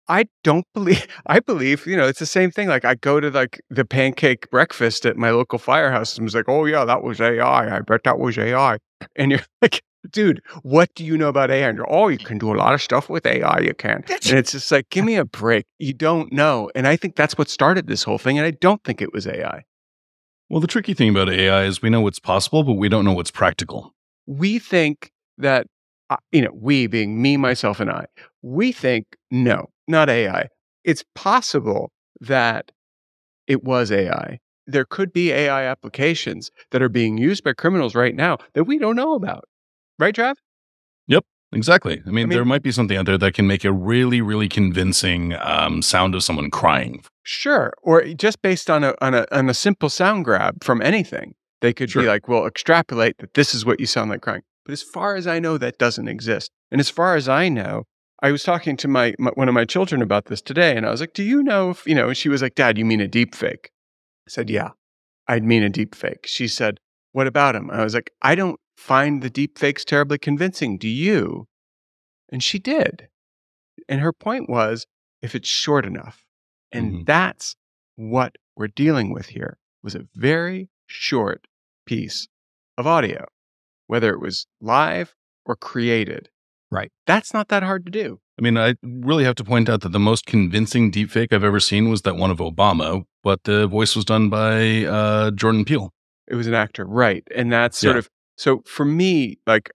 I 0.09 0.29
don't 0.43 0.65
believe 0.73 1.07
I 1.27 1.41
believe, 1.41 1.87
you 1.87 1.95
know, 1.95 2.09
it's 2.09 2.21
the 2.21 2.25
same 2.25 2.51
thing. 2.51 2.69
Like 2.69 2.87
I 2.87 2.95
go 2.95 3.21
to 3.21 3.29
like 3.29 3.61
the 3.69 3.85
pancake 3.85 4.51
breakfast 4.51 5.05
at 5.05 5.19
my 5.19 5.29
local 5.29 5.59
firehouse 5.59 6.17
and 6.17 6.25
was 6.25 6.35
like, 6.35 6.49
oh 6.49 6.65
yeah, 6.65 6.87
that 6.87 7.03
was 7.03 7.21
AI. 7.21 7.77
I 7.77 7.81
bet 7.81 8.05
that 8.05 8.19
was 8.19 8.39
AI. 8.39 8.79
And 9.15 9.31
you're 9.31 9.45
like, 9.61 9.83
dude, 10.11 10.41
what 10.63 10.89
do 10.95 11.05
you 11.05 11.19
know 11.19 11.29
about 11.29 11.51
AI? 11.51 11.69
And 11.69 11.77
you're, 11.77 11.93
oh, 11.93 12.09
you 12.09 12.17
can 12.17 12.39
do 12.39 12.51
a 12.51 12.57
lot 12.57 12.73
of 12.73 12.81
stuff 12.81 13.11
with 13.11 13.27
AI, 13.27 13.59
you 13.59 13.75
can. 13.75 14.05
And 14.09 14.39
it's 14.39 14.53
just 14.53 14.73
like, 14.73 14.89
give 14.89 15.05
me 15.05 15.17
a 15.17 15.27
break. 15.27 15.67
You 15.79 15.93
don't 15.93 16.33
know. 16.33 16.71
And 16.75 16.87
I 16.87 16.97
think 16.97 17.15
that's 17.15 17.37
what 17.37 17.51
started 17.51 17.89
this 17.89 18.05
whole 18.05 18.17
thing. 18.17 18.39
And 18.39 18.47
I 18.47 18.53
don't 18.53 18.83
think 18.85 19.03
it 19.03 19.13
was 19.13 19.27
AI. 19.27 19.65
Well, 20.51 20.61
the 20.61 20.67
tricky 20.67 20.95
thing 20.95 21.11
about 21.11 21.31
AI 21.31 21.65
is 21.65 21.81
we 21.81 21.91
know 21.91 22.01
what's 22.01 22.19
possible, 22.19 22.65
but 22.65 22.75
we 22.75 22.89
don't 22.89 23.05
know 23.05 23.13
what's 23.13 23.31
practical. 23.31 23.95
we 24.27 24.59
think 24.59 25.11
that 25.39 25.67
uh, 26.11 26.17
you 26.33 26.43
know 26.43 26.51
we 26.55 26.87
being 26.87 27.23
me 27.23 27.37
myself 27.37 27.81
and 27.81 27.91
i 27.91 28.05
we 28.43 28.73
think 28.73 29.07
no 29.31 29.67
not 29.89 30.11
ai 30.11 30.49
it's 30.85 31.05
possible 31.15 31.91
that 32.21 32.71
it 33.49 33.65
was 33.65 33.93
ai 33.93 34.39
there 34.67 34.85
could 34.85 35.13
be 35.13 35.33
ai 35.33 35.65
applications 35.65 36.51
that 36.73 36.83
are 36.83 36.89
being 36.91 37.19
used 37.19 37.45
by 37.45 37.53
criminals 37.55 37.95
right 37.95 38.15
now 38.17 38.39
that 38.55 38.65
we 38.65 38.79
don't 38.79 38.97
know 38.97 39.15
about. 39.15 39.45
Right 39.99 40.15
trav 40.15 40.37
Exactly. 41.53 42.01
I 42.07 42.11
mean, 42.11 42.15
mean- 42.15 42.29
there 42.31 42.45
might 42.45 42.63
be 42.63 42.71
something 42.73 42.97
out 42.97 43.07
there 43.07 43.19
that 43.19 43.35
can 43.35 43.47
make 43.47 43.65
a 43.65 43.73
really, 43.73 44.21
really 44.21 44.49
convincing 44.49 45.35
um, 45.41 45.83
sound 45.83 46.15
of 46.15 46.23
someone 46.23 46.51
crying. 46.51 47.03
sure 47.23 47.73
or 47.83 48.03
just 48.15 48.41
based 48.43 48.71
on 48.71 48.83
a 48.85 48.95
on 49.01 49.15
a 49.15 49.27
on 49.33 49.49
a 49.49 49.55
simple 49.55 49.89
sound 49.91 50.25
grab 50.25 50.63
from 50.65 50.81
anything 50.83 51.35
they 51.61 51.73
could 51.73 51.91
Sure. 51.91 52.03
be 52.03 52.09
like 52.09 52.27
well 52.29 52.47
extrapolate 52.47 53.17
that 53.19 53.35
this 53.35 53.55
is 53.55 53.65
what 53.65 53.79
you 53.79 53.87
sound 53.87 54.11
like 54.11 54.23
crying 54.23 54.43
but 54.65 54.73
as 54.73 54.83
far 54.83 55.15
as 55.17 55.27
i 55.27 55.39
know 55.39 55.59
that 55.59 55.77
doesn't 55.79 56.09
exist 56.09 56.51
and 56.73 56.81
as 56.81 56.89
far 56.91 57.15
as 57.17 57.29
i 57.29 57.49
know 57.49 57.85
I 58.23 58.33
was 58.33 58.43
talking 58.43 58.77
to 58.79 58.89
my, 58.89 59.15
my 59.19 59.31
one 59.35 59.49
of 59.49 59.55
my 59.55 59.65
children 59.65 60.03
about 60.03 60.27
this 60.27 60.43
today, 60.43 60.77
and 60.77 60.85
I 60.85 60.91
was 60.91 61.01
like, 61.01 61.15
"Do 61.15 61.23
you 61.23 61.43
know 61.43 61.71
if 61.71 61.87
you 61.87 61.95
know?" 61.95 62.09
And 62.09 62.17
she 62.17 62.29
was 62.29 62.43
like, 62.43 62.55
"Dad, 62.55 62.77
you 62.77 62.85
mean 62.85 63.01
a 63.01 63.09
deep 63.09 63.35
fake?" 63.35 63.71
I 64.27 64.31
said, 64.31 64.51
"Yeah, 64.51 64.71
I'd 65.27 65.43
mean 65.43 65.63
a 65.63 65.71
deep 65.71 65.95
fake." 65.95 66.27
She 66.27 66.47
said, 66.47 66.81
"What 67.13 67.27
about 67.27 67.57
him?" 67.57 67.71
I 67.71 67.83
was 67.83 67.95
like, 67.95 68.11
"I 68.21 68.35
don't 68.35 68.61
find 68.81 69.23
the 69.23 69.31
deep 69.31 69.59
fakes 69.59 69.85
terribly 69.85 70.19
convincing. 70.19 70.79
Do 70.79 70.89
you?" 70.89 71.47
And 72.31 72.43
she 72.43 72.59
did. 72.59 73.09
And 73.89 74.01
her 74.01 74.13
point 74.13 74.49
was, 74.49 74.87
if 75.23 75.35
it's 75.35 75.49
short 75.49 75.85
enough, 75.85 76.25
and 76.73 76.93
Mhm. 76.95 77.07
that's 77.07 77.57
what 77.97 78.37
we're 78.57 78.69
dealing 78.69 79.13
with 79.13 79.27
here 79.27 79.59
was 79.83 79.95
a 79.95 80.07
very 80.15 80.69
short 80.87 81.47
piece 81.87 82.29
of 82.79 82.87
audio, 82.87 83.27
whether 83.87 84.13
it 84.13 84.21
was 84.21 84.47
live 84.61 85.15
or 85.45 85.57
created. 85.57 86.31
Right. 86.71 86.91
That's 87.07 87.35
not 87.35 87.49
that 87.49 87.63
hard 87.65 87.85
to 87.87 87.91
do. 87.91 88.21
I 88.39 88.43
mean, 88.43 88.57
I 88.57 88.75
really 88.83 89.25
have 89.25 89.35
to 89.37 89.45
point 89.45 89.69
out 89.69 89.81
that 89.83 89.93
the 89.93 89.99
most 89.99 90.25
convincing 90.25 90.91
deepfake 90.93 91.33
I've 91.33 91.45
ever 91.45 91.61
seen 91.61 91.91
was 91.91 92.03
that 92.03 92.17
one 92.17 92.31
of 92.31 92.39
Obama, 92.39 93.05
but 93.23 93.43
the 93.45 93.67
voice 93.67 93.95
was 93.97 94.05
done 94.05 94.31
by 94.31 94.85
uh, 94.85 95.31
Jordan 95.33 95.65
Peele. 95.65 95.93
It 96.29 96.37
was 96.37 96.47
an 96.47 96.55
actor, 96.55 96.87
right? 96.87 97.27
And 97.35 97.53
that's 97.53 97.77
sort 97.79 97.97
Yeah. 97.97 97.99
of 98.01 98.09
so 98.41 98.63
for 98.65 98.85
me. 98.87 99.39
Like, 99.47 99.71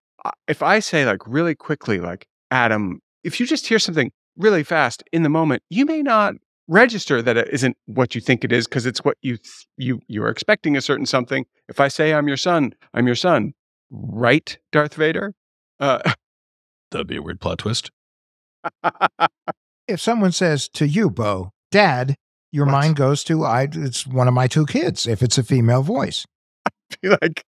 if 0.47 0.63
I 0.63 0.79
say 0.79 1.05
like 1.05 1.21
really 1.27 1.53
quickly, 1.53 1.99
like 1.99 2.27
Adam, 2.49 2.99
if 3.23 3.39
you 3.39 3.45
just 3.45 3.67
hear 3.67 3.77
something 3.77 4.11
really 4.37 4.63
fast 4.63 5.03
in 5.13 5.21
the 5.21 5.29
moment, 5.29 5.61
you 5.69 5.85
may 5.85 6.01
not 6.01 6.33
register 6.67 7.21
that 7.21 7.37
it 7.37 7.47
isn't 7.51 7.77
what 7.85 8.15
you 8.15 8.21
think 8.21 8.43
it 8.43 8.51
is 8.51 8.65
because 8.67 8.87
it's 8.87 9.05
what 9.05 9.17
you 9.21 9.37
th- 9.37 9.67
you 9.77 9.99
you 10.07 10.23
are 10.23 10.29
expecting 10.29 10.75
a 10.75 10.81
certain 10.81 11.05
something. 11.05 11.45
If 11.69 11.79
I 11.79 11.87
say 11.89 12.13
I'm 12.13 12.27
your 12.27 12.37
son, 12.37 12.73
I'm 12.93 13.05
your 13.05 13.15
son, 13.15 13.53
right, 13.91 14.57
Darth 14.71 14.95
Vader? 14.95 15.35
Uh, 15.79 15.99
That'd 16.91 17.05
be 17.07 17.17
a 17.17 17.21
weird 17.21 17.39
plot 17.39 17.59
twist. 17.59 17.91
If 19.87 20.01
someone 20.01 20.31
says 20.31 20.67
to 20.69 20.87
you, 20.87 21.11
Bo, 21.11 21.51
Dad, 21.69 22.15
your 22.51 22.65
What? 22.65 22.71
mind 22.71 22.95
goes 22.95 23.23
to 23.25 23.43
I. 23.43 23.67
It's 23.71 24.07
one 24.07 24.27
of 24.27 24.33
my 24.33 24.47
two 24.47 24.65
kids. 24.65 25.05
If 25.05 25.21
it's 25.21 25.37
a 25.37 25.43
female 25.43 25.83
voice, 25.83 26.25
I'd 26.65 26.97
be 27.01 27.09
like, 27.09 27.43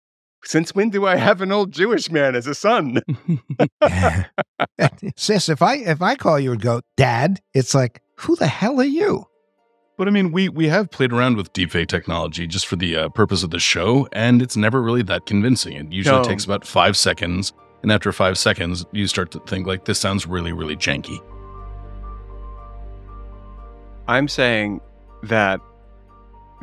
since 0.44 0.76
when 0.76 0.90
do 0.90 1.06
I 1.06 1.16
have 1.16 1.42
an 1.42 1.52
old 1.52 1.72
Jewish 1.72 2.12
man 2.12 2.36
as 2.36 2.48
a 2.48 2.56
son? 2.56 3.02
sis, 5.16 5.50
if 5.50 5.62
I 5.62 5.76
if 5.78 6.02
I 6.02 6.16
call 6.16 6.40
you 6.40 6.52
and 6.52 6.62
go, 6.62 6.82
Dad, 6.98 7.40
it's 7.54 7.74
like, 7.74 8.02
who 8.18 8.36
the 8.36 8.48
hell 8.48 8.80
are 8.80 8.86
you? 8.86 9.26
But 9.98 10.08
I 10.08 10.12
mean, 10.12 10.32
we 10.32 10.50
we 10.50 10.68
have 10.68 10.90
played 10.92 11.14
around 11.14 11.38
with 11.38 11.54
deepfake 11.54 11.88
technology 11.88 12.48
just 12.48 12.66
for 12.68 12.76
the 12.76 12.96
uh, 12.96 13.10
purpose 13.10 13.44
of 13.44 13.52
the 13.52 13.60
show, 13.60 14.08
and 14.12 14.42
it's 14.42 14.58
never 14.58 14.82
really 14.82 15.04
that 15.04 15.26
convincing. 15.26 15.74
It 15.74 15.92
usually 15.94 16.18
No. 16.18 16.24
takes 16.24 16.46
about 16.46 16.66
five 16.66 16.98
seconds, 16.98 17.54
and 17.84 17.92
after 17.92 18.12
five 18.12 18.38
seconds, 18.38 18.86
you 18.92 19.08
start 19.08 19.32
to 19.32 19.40
think 19.42 19.68
like 19.68 19.86
this 19.86 20.00
sounds 20.00 20.26
really, 20.26 20.52
really 20.52 20.76
janky. 20.76 21.20
I'm 24.08 24.28
saying 24.28 24.82
that 25.24 25.62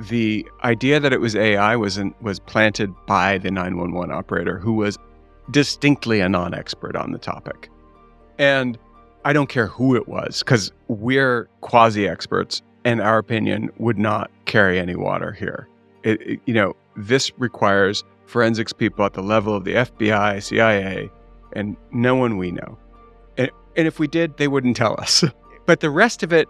the 0.09 0.47
idea 0.65 0.99
that 1.01 1.13
it 1.13 1.21
was 1.21 1.37
AI 1.37 1.77
was 1.77 1.99
in, 1.99 2.15
was 2.21 2.39
planted 2.41 2.93
by 3.07 3.39
the 3.39 3.51
911 3.51 4.11
operator 4.15 4.59
who 4.59 4.73
was 4.73 4.99
distinctly 5.51 6.21
a 6.21 6.29
non-expert 6.29 6.97
on 6.97 7.13
the 7.13 7.19
topic. 7.19 7.69
And 8.39 8.79
I 9.25 9.33
don't 9.33 9.49
care 9.49 9.67
who 9.67 9.95
it 9.97 10.09
was 10.09 10.43
cuz 10.43 10.73
we're 10.89 11.49
quasi-experts 11.61 12.63
and 12.85 13.01
our 13.01 13.19
opinion 13.19 13.71
would 13.79 13.99
not 13.99 14.31
carry 14.47 14.79
any 14.79 14.97
water 14.97 15.33
here. 15.33 15.69
It, 16.03 16.21
it- 16.23 16.41
you 16.47 16.55
know, 16.55 16.75
this 16.97 17.31
requires 17.39 18.03
forensics 18.27 18.73
people 18.73 19.05
at 19.05 19.13
the 19.15 19.23
level 19.23 19.55
of 19.55 19.65
the 19.65 19.75
FBI, 19.75 20.43
CIA, 20.43 21.11
and 21.53 21.77
no 21.91 22.15
one 22.15 22.37
we 22.37 22.53
know. 22.53 22.79
And, 23.37 23.51
and 23.77 23.87
if 23.87 23.99
we 23.99 24.07
did, 24.07 24.37
they 24.37 24.49
wouldn't 24.49 24.77
tell 24.77 24.95
us. 24.99 25.25
But 25.67 25.81
the 25.81 25.91
rest 25.91 26.23
of 26.25 26.33
it 26.33 26.49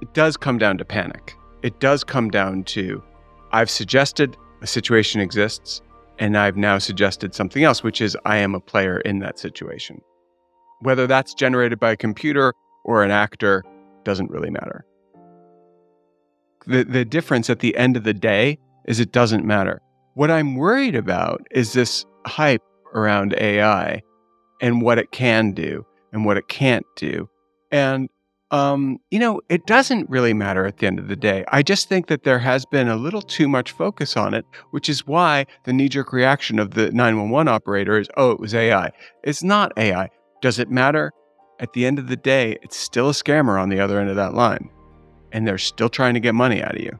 it 0.00 0.12
does 0.12 0.36
come 0.36 0.58
down 0.58 0.76
to 0.78 0.84
panic. 0.84 1.36
It 1.62 1.80
does 1.80 2.04
come 2.04 2.30
down 2.30 2.64
to 2.64 3.02
I've 3.52 3.70
suggested 3.70 4.36
a 4.62 4.66
situation 4.66 5.20
exists, 5.20 5.80
and 6.18 6.36
I've 6.36 6.56
now 6.56 6.78
suggested 6.78 7.34
something 7.34 7.64
else, 7.64 7.82
which 7.82 8.00
is 8.00 8.16
I 8.24 8.36
am 8.38 8.54
a 8.54 8.60
player 8.60 9.00
in 9.00 9.20
that 9.20 9.38
situation. 9.38 10.00
Whether 10.80 11.06
that's 11.06 11.34
generated 11.34 11.78
by 11.78 11.92
a 11.92 11.96
computer 11.96 12.52
or 12.84 13.02
an 13.02 13.10
actor 13.10 13.64
doesn't 14.04 14.30
really 14.30 14.50
matter. 14.50 14.84
The, 16.66 16.84
the 16.84 17.04
difference 17.04 17.48
at 17.48 17.60
the 17.60 17.76
end 17.76 17.96
of 17.96 18.04
the 18.04 18.14
day 18.14 18.58
is 18.86 19.00
it 19.00 19.12
doesn't 19.12 19.44
matter. 19.44 19.80
What 20.14 20.30
I'm 20.30 20.56
worried 20.56 20.94
about 20.94 21.46
is 21.50 21.72
this 21.72 22.04
hype 22.26 22.62
around 22.94 23.34
AI 23.34 24.02
and 24.60 24.82
what 24.82 24.98
it 24.98 25.12
can 25.12 25.52
do 25.52 25.84
and 26.12 26.24
what 26.24 26.36
it 26.36 26.48
can't 26.48 26.86
do. 26.96 27.28
And 27.70 28.08
um, 28.50 28.98
you 29.10 29.18
know, 29.18 29.40
it 29.48 29.66
doesn't 29.66 30.08
really 30.08 30.32
matter 30.32 30.66
at 30.66 30.78
the 30.78 30.86
end 30.86 30.98
of 30.98 31.08
the 31.08 31.16
day. 31.16 31.44
I 31.48 31.62
just 31.62 31.88
think 31.88 32.06
that 32.06 32.22
there 32.22 32.38
has 32.38 32.64
been 32.64 32.88
a 32.88 32.96
little 32.96 33.22
too 33.22 33.48
much 33.48 33.72
focus 33.72 34.16
on 34.16 34.34
it, 34.34 34.44
which 34.70 34.88
is 34.88 35.06
why 35.06 35.46
the 35.64 35.72
knee 35.72 35.88
jerk 35.88 36.12
reaction 36.12 36.58
of 36.58 36.72
the 36.72 36.90
911 36.92 37.48
operator 37.48 37.98
is, 37.98 38.08
oh, 38.16 38.30
it 38.30 38.38
was 38.40 38.54
AI. 38.54 38.90
It's 39.24 39.42
not 39.42 39.72
AI. 39.76 40.08
Does 40.42 40.58
it 40.58 40.70
matter? 40.70 41.12
At 41.58 41.72
the 41.72 41.86
end 41.86 41.98
of 41.98 42.08
the 42.08 42.16
day, 42.16 42.58
it's 42.62 42.76
still 42.76 43.08
a 43.08 43.12
scammer 43.12 43.60
on 43.60 43.68
the 43.68 43.80
other 43.80 43.98
end 43.98 44.10
of 44.10 44.16
that 44.16 44.34
line. 44.34 44.70
And 45.32 45.46
they're 45.46 45.58
still 45.58 45.88
trying 45.88 46.14
to 46.14 46.20
get 46.20 46.34
money 46.34 46.62
out 46.62 46.76
of 46.76 46.80
you. 46.80 46.98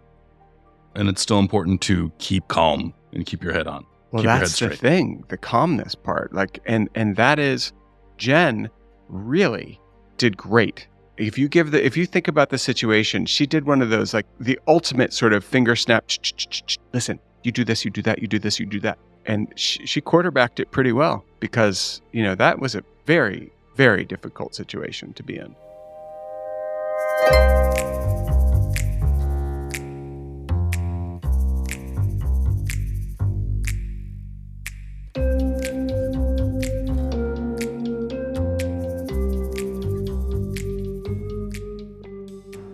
And 0.95 1.09
it's 1.09 1.21
still 1.21 1.39
important 1.39 1.81
to 1.83 2.11
keep 2.19 2.49
calm 2.49 2.93
and 3.13 3.25
keep 3.25 3.43
your 3.43 3.53
head 3.53 3.67
on. 3.67 3.85
Well, 4.11 4.23
Keep 4.23 4.25
your 4.25 4.33
head 4.33 4.43
that's 4.43 4.51
the 4.53 4.57
straight. 4.57 4.79
thing, 4.79 5.25
the 5.29 5.37
calmness 5.37 5.95
part. 5.95 6.33
Like, 6.33 6.59
and 6.65 6.89
and 6.95 7.17
that 7.17 7.39
is, 7.39 7.73
Jen 8.17 8.71
really 9.09 9.79
did 10.17 10.37
great. 10.37 10.89
If 11.19 11.39
you 11.39 11.49
give 11.49 11.71
the, 11.71 11.85
if 11.85 11.97
you 11.97 12.05
think 12.07 12.29
about 12.29 12.51
the 12.51 12.59
situation, 12.59 13.25
she 13.27 13.47
did 13.47 13.65
one 13.67 13.81
of 13.81 13.89
those 13.91 14.13
like 14.13 14.27
the 14.39 14.59
ultimate 14.69 15.13
sort 15.13 15.33
of 15.33 15.45
finger 15.45 15.75
snap. 15.75 16.07
"Ch- 16.09 16.21
ch- 16.21 16.37
ch- 16.37 16.49
ch- 16.51 16.67
ch- 16.67 16.79
Listen, 16.93 17.19
you 17.43 17.53
do 17.53 17.65
this, 17.65 17.85
you 17.85 17.91
do 17.91 18.03
that, 18.03 18.21
you 18.21 18.29
do 18.29 18.39
this, 18.39 18.61
you 18.61 18.67
do 18.67 18.81
that, 18.81 18.99
and 19.25 19.51
she, 19.57 19.87
she 19.87 20.01
quarterbacked 20.01 20.61
it 20.61 20.71
pretty 20.71 20.93
well 20.93 21.25
because 21.41 22.03
you 22.13 22.23
know 22.23 22.35
that 22.35 22.59
was 22.59 22.75
a 22.75 22.83
very 23.07 23.51
very 23.77 24.05
difficult 24.05 24.55
situation 24.55 25.13
to 25.15 25.23
be 25.23 25.37
in. 25.37 25.55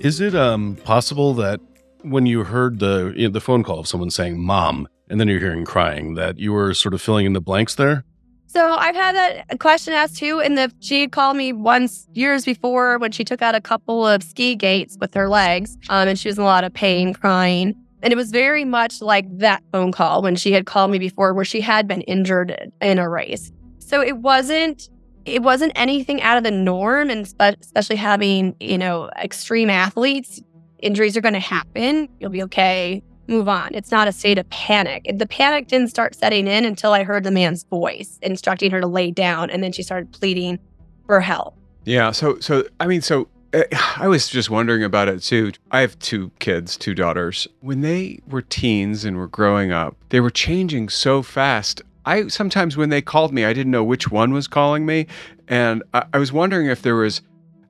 Is 0.02 0.20
it 0.20 0.34
um 0.34 0.76
possible 0.82 1.32
that 1.34 1.60
when 2.02 2.26
you 2.26 2.42
heard 2.42 2.80
the 2.80 3.14
you 3.16 3.28
know, 3.28 3.32
the 3.32 3.40
phone 3.40 3.62
call 3.62 3.78
of 3.78 3.86
someone 3.86 4.10
saying 4.10 4.42
"mom" 4.42 4.88
and 5.08 5.20
then 5.20 5.28
you're 5.28 5.38
hearing 5.38 5.64
crying, 5.64 6.14
that 6.14 6.40
you 6.40 6.52
were 6.52 6.74
sort 6.74 6.92
of 6.92 7.00
filling 7.00 7.24
in 7.24 7.34
the 7.34 7.40
blanks 7.40 7.76
there? 7.76 8.04
So 8.48 8.72
I've 8.72 8.96
had 8.96 9.14
that 9.14 9.60
question 9.60 9.94
asked 9.94 10.16
too. 10.16 10.40
And 10.40 10.58
the 10.58 10.72
she 10.80 11.02
had 11.02 11.12
called 11.12 11.36
me 11.36 11.52
once 11.52 12.08
years 12.14 12.44
before 12.44 12.98
when 12.98 13.12
she 13.12 13.22
took 13.22 13.42
out 13.42 13.54
a 13.54 13.60
couple 13.60 14.04
of 14.04 14.24
ski 14.24 14.56
gates 14.56 14.96
with 15.00 15.14
her 15.14 15.28
legs, 15.28 15.78
um, 15.88 16.08
and 16.08 16.18
she 16.18 16.28
was 16.28 16.36
in 16.36 16.42
a 16.42 16.46
lot 16.46 16.64
of 16.64 16.74
pain, 16.74 17.14
crying. 17.14 17.72
And 18.02 18.12
it 18.12 18.16
was 18.16 18.32
very 18.32 18.64
much 18.64 19.00
like 19.00 19.26
that 19.38 19.62
phone 19.70 19.92
call 19.92 20.20
when 20.22 20.34
she 20.34 20.50
had 20.50 20.66
called 20.66 20.90
me 20.90 20.98
before, 20.98 21.32
where 21.32 21.44
she 21.44 21.60
had 21.60 21.86
been 21.86 22.00
injured 22.02 22.72
in 22.80 22.98
a 22.98 23.08
race. 23.08 23.52
So 23.78 24.00
it 24.00 24.16
wasn't 24.16 24.88
it 25.24 25.42
wasn't 25.42 25.72
anything 25.74 26.20
out 26.22 26.36
of 26.36 26.44
the 26.44 26.50
norm, 26.50 27.10
and 27.10 27.26
especially 27.40 27.96
having 27.96 28.56
you 28.60 28.78
know 28.78 29.10
extreme 29.22 29.70
athletes, 29.70 30.40
injuries 30.78 31.16
are 31.16 31.20
going 31.20 31.34
to 31.34 31.40
happen. 31.40 32.08
You'll 32.20 32.30
be 32.30 32.42
okay. 32.44 33.02
Move 33.28 33.48
on. 33.48 33.70
It's 33.72 33.90
not 33.90 34.08
a 34.08 34.12
state 34.12 34.36
of 34.36 34.48
panic. 34.50 35.08
The 35.14 35.26
panic 35.26 35.68
didn't 35.68 35.88
start 35.88 36.14
setting 36.14 36.48
in 36.48 36.64
until 36.64 36.92
I 36.92 37.04
heard 37.04 37.22
the 37.24 37.30
man's 37.30 37.62
voice 37.64 38.18
instructing 38.20 38.70
her 38.72 38.80
to 38.80 38.86
lay 38.86 39.10
down, 39.12 39.48
and 39.48 39.62
then 39.62 39.72
she 39.72 39.82
started 39.82 40.12
pleading 40.12 40.58
for 41.06 41.20
help. 41.20 41.56
Yeah. 41.84 42.10
So 42.10 42.38
so 42.40 42.64
I 42.80 42.86
mean 42.86 43.00
so. 43.00 43.28
uh, 43.54 43.62
I 43.96 44.08
was 44.08 44.28
just 44.28 44.50
wondering 44.50 44.82
about 44.82 45.08
it 45.08 45.20
too. 45.20 45.52
I 45.70 45.80
have 45.80 45.98
two 46.00 46.30
kids, 46.40 46.76
two 46.76 46.94
daughters. 46.94 47.46
When 47.60 47.80
they 47.82 48.20
were 48.26 48.42
teens 48.42 49.04
and 49.04 49.16
were 49.16 49.28
growing 49.28 49.70
up, 49.72 49.96
they 50.08 50.20
were 50.20 50.30
changing 50.30 50.88
so 50.88 51.22
fast. 51.22 51.82
I 52.04 52.28
sometimes 52.28 52.76
when 52.76 52.90
they 52.90 53.02
called 53.02 53.32
me, 53.32 53.44
I 53.44 53.52
didn't 53.52 53.70
know 53.70 53.84
which 53.84 54.10
one 54.10 54.32
was 54.32 54.48
calling 54.48 54.86
me, 54.86 55.06
and 55.48 55.82
I, 55.94 56.04
I 56.12 56.18
was 56.18 56.32
wondering 56.32 56.66
if 56.66 56.82
there 56.82 56.96
was, 56.96 57.22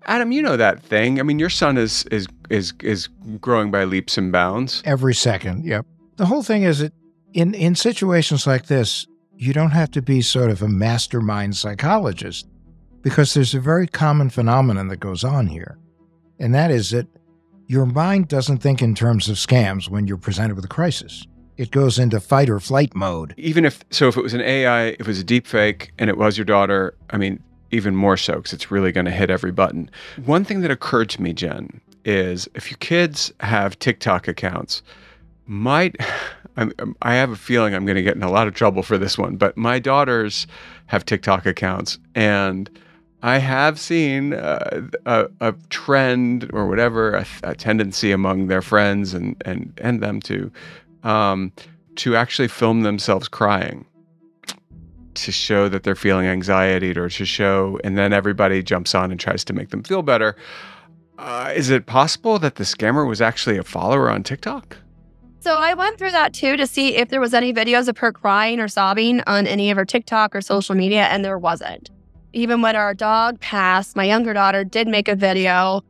Adam, 0.07 0.33
you 0.33 0.43
know 0.43 0.57
that 0.57 0.83
thing. 0.83 1.21
I 1.21 1.23
mean, 1.23 1.39
your 1.39 1.51
son 1.51 1.77
is 1.79 2.05
is 2.07 2.27
is 2.51 2.73
is 2.83 3.09
growing 3.41 3.71
by 3.71 3.85
leaps 3.85 4.17
and 4.17 4.33
bounds. 4.33 4.83
Every 4.85 5.15
second, 5.15 5.65
yep. 5.65 5.87
The 6.17 6.27
whole 6.27 6.43
thing 6.43 6.63
is 6.63 6.79
that 6.81 6.93
in, 7.33 7.55
in 7.55 7.75
situations 7.75 8.47
like 8.47 8.67
this, 8.67 9.07
you 9.35 9.53
don't 9.53 9.71
have 9.71 9.91
to 9.93 10.03
be 10.03 10.23
sort 10.23 10.51
of 10.51 10.63
a 10.63 10.69
mastermind 10.69 11.57
psychologist 11.57 12.47
because 13.03 13.35
there's 13.35 13.55
a 13.55 13.61
very 13.61 13.87
common 13.87 14.31
phenomenon 14.31 14.89
that 14.89 14.99
goes 14.99 15.25
on 15.25 15.47
here. 15.47 15.79
And 16.39 16.55
that 16.55 16.71
is 16.71 16.91
that 16.91 17.07
your 17.67 17.87
mind 17.87 18.29
doesn't 18.29 18.59
think 18.59 18.83
in 18.83 18.95
terms 18.95 19.29
of 19.29 19.37
scams 19.37 19.89
when 19.89 20.07
you're 20.07 20.17
presented 20.17 20.55
with 20.55 20.65
a 20.65 20.69
crisis. 20.69 21.27
It 21.57 21.71
goes 21.71 21.99
into 21.99 22.19
fight 22.21 22.49
or 22.49 22.61
flight 22.61 22.95
mode. 22.95 23.35
Even 23.37 23.65
if 23.65 23.85
so, 23.91 24.09
if 24.09 24.17
it 24.17 24.23
was 24.23 24.35
an 24.35 24.41
AI, 24.41 24.87
if 24.87 25.01
it 25.01 25.07
was 25.07 25.19
a 25.19 25.25
deep 25.25 25.47
fake, 25.47 25.93
and 25.99 26.09
it 26.09 26.17
was 26.17 26.39
your 26.39 26.45
daughter, 26.45 26.95
I 27.11 27.19
mean, 27.19 27.43
even 27.71 27.97
more 27.97 28.17
so 28.17 28.37
because 28.37 28.53
it's 28.53 28.71
really 28.71 28.93
going 28.93 29.07
to 29.07 29.11
hit 29.11 29.31
every 29.31 29.53
button. 29.53 29.91
One 30.25 30.45
thing 30.45 30.61
that 30.61 30.71
occurred 30.71 31.11
to 31.11 31.23
me, 31.23 31.33
Jen, 31.33 31.81
is 32.05 32.49
if 32.55 32.71
your 32.71 32.79
kids 32.79 33.33
have 33.41 33.79
TikTok 33.79 34.29
accounts, 34.29 34.83
might 35.47 35.97
I'm, 36.57 36.73
I 37.01 37.15
have 37.15 37.31
a 37.31 37.37
feeling 37.37 37.75
I'm 37.75 37.87
going 37.87 37.97
to 37.97 38.03
get 38.03 38.15
in 38.15 38.23
a 38.23 38.31
lot 38.31 38.47
of 38.47 38.53
trouble 38.53 38.83
for 38.83 38.99
this 38.99 39.17
one, 39.17 39.37
but 39.37 39.57
my 39.57 39.79
daughters 39.79 40.47
have 40.87 41.07
TikTok 41.07 41.47
accounts, 41.47 41.99
and 42.15 42.69
I 43.23 43.39
have 43.39 43.81
seen 43.81 44.35
uh, 44.35 44.89
a, 45.07 45.29
a 45.41 45.55
trend 45.71 46.51
or 46.53 46.67
whatever, 46.67 47.15
a, 47.15 47.27
a 47.43 47.55
tendency 47.55 48.13
among 48.13 48.49
their 48.49 48.61
friends 48.61 49.15
and 49.15 49.41
and 49.47 49.73
and 49.79 50.03
them 50.03 50.21
to 50.23 50.51
um, 51.03 51.53
to 51.97 52.17
actually 52.17 52.49
film 52.49 52.83
themselves 52.83 53.29
crying 53.29 53.87
to 55.15 55.33
show 55.33 55.69
that 55.69 55.83
they're 55.83 55.95
feeling 55.95 56.27
anxiety 56.27 56.97
or 56.97 57.09
to 57.09 57.25
show, 57.25 57.79
and 57.85 57.99
then 57.99 58.13
everybody 58.13 58.63
jumps 58.63 58.95
on 58.95 59.11
and 59.11 59.21
tries 59.21 59.45
to 59.45 59.53
make 59.53 59.71
them 59.71 59.83
feel 59.83 60.03
better. 60.03 60.37
Uh, 61.19 61.53
is 61.55 61.71
it 61.71 61.87
possible 61.87 62.39
that 62.39 62.57
the 62.57 62.65
scammer 62.65 63.07
was 63.07 63.21
actually 63.21 63.59
a 63.59 63.63
follower 63.63 64.11
on 64.11 64.23
TikTok? 64.23 64.79
So 65.41 65.55
I 65.55 65.75
went 65.75 65.99
through 65.99 66.13
that 66.13 66.33
too 66.33 66.57
to 66.57 66.67
see 66.67 66.97
if 66.97 67.09
there 67.09 67.21
was 67.21 67.35
any 67.35 67.53
videos 67.53 67.89
of 67.89 67.99
her 67.99 68.13
crying 68.13 68.61
or 68.61 68.69
sobbing 68.69 69.23
on 69.27 69.47
any 69.47 69.71
of 69.71 69.77
her 69.77 69.85
TikTok 69.85 70.35
or 70.35 70.41
social 70.41 70.75
media, 70.75 71.03
and 71.05 71.25
there 71.25 71.39
wasn't. 71.39 71.91
Even 72.33 72.63
when 72.63 72.77
our 72.77 72.95
dog 72.95 73.41
passed, 73.41 73.95
my 73.95 74.05
younger 74.05 74.33
daughter 74.33 74.65
did 74.65 74.89
make 74.89 75.09
a 75.09 75.15
video 75.15 75.83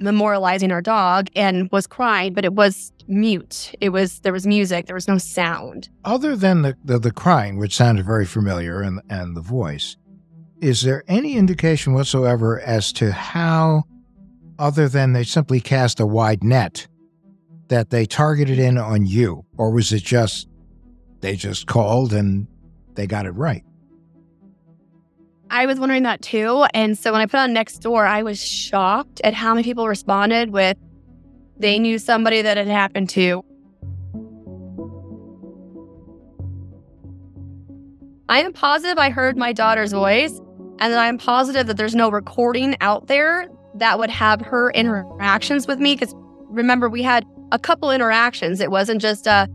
memorializing 0.00 0.72
our 0.72 0.82
dog 0.82 1.28
and 1.36 1.70
was 1.70 1.86
crying, 1.86 2.32
but 2.32 2.44
it 2.44 2.54
was 2.54 2.92
mute. 3.06 3.74
It 3.80 3.90
was 3.90 4.20
there 4.20 4.32
was 4.32 4.46
music, 4.46 4.86
there 4.86 4.94
was 4.94 5.08
no 5.08 5.18
sound. 5.18 5.88
Other 6.04 6.36
than 6.36 6.62
the, 6.62 6.76
the, 6.84 6.98
the 6.98 7.10
crying, 7.12 7.58
which 7.58 7.76
sounded 7.76 8.06
very 8.06 8.26
familiar, 8.26 8.80
and, 8.80 9.00
and 9.10 9.36
the 9.36 9.40
voice, 9.40 9.96
is 10.60 10.82
there 10.82 11.04
any 11.08 11.36
indication 11.36 11.92
whatsoever 11.92 12.60
as 12.60 12.92
to 12.94 13.12
how, 13.12 13.84
other 14.58 14.88
than 14.88 15.12
they 15.12 15.24
simply 15.24 15.60
cast 15.60 16.00
a 16.00 16.06
wide 16.06 16.44
net, 16.44 16.86
that 17.68 17.90
they 17.90 18.04
targeted 18.06 18.58
in 18.58 18.76
on 18.78 19.06
you? 19.06 19.44
Or 19.56 19.70
was 19.70 19.92
it 19.92 20.02
just 20.02 20.48
they 21.20 21.36
just 21.36 21.66
called 21.66 22.12
and 22.12 22.46
they 22.94 23.06
got 23.06 23.26
it 23.26 23.32
right? 23.32 23.64
I 25.52 25.66
was 25.66 25.80
wondering 25.80 26.04
that 26.04 26.22
too. 26.22 26.64
And 26.74 26.96
so 26.96 27.10
when 27.10 27.20
I 27.20 27.26
put 27.26 27.38
on 27.38 27.52
Nextdoor, 27.52 28.06
I 28.06 28.22
was 28.22 28.42
shocked 28.42 29.20
at 29.24 29.34
how 29.34 29.52
many 29.52 29.64
people 29.64 29.88
responded 29.88 30.50
with 30.50 30.76
they 31.58 31.78
knew 31.78 31.98
somebody 31.98 32.40
that 32.40 32.56
it 32.56 32.68
happened 32.68 33.10
to. 33.10 33.44
I 38.28 38.40
am 38.40 38.52
positive 38.52 38.96
I 38.96 39.10
heard 39.10 39.36
my 39.36 39.52
daughter's 39.52 39.92
voice, 39.92 40.38
and 40.78 40.94
I'm 40.94 41.18
positive 41.18 41.66
that 41.66 41.76
there's 41.76 41.96
no 41.96 42.10
recording 42.10 42.76
out 42.80 43.08
there 43.08 43.48
that 43.74 43.98
would 43.98 44.08
have 44.08 44.40
her 44.40 44.70
interactions 44.70 45.66
with 45.66 45.80
me. 45.80 45.96
Because 45.96 46.14
remember, 46.48 46.88
we 46.88 47.02
had 47.02 47.26
a 47.50 47.58
couple 47.58 47.90
interactions. 47.90 48.60
It 48.60 48.70
wasn't 48.70 49.02
just 49.02 49.26
a 49.26 49.48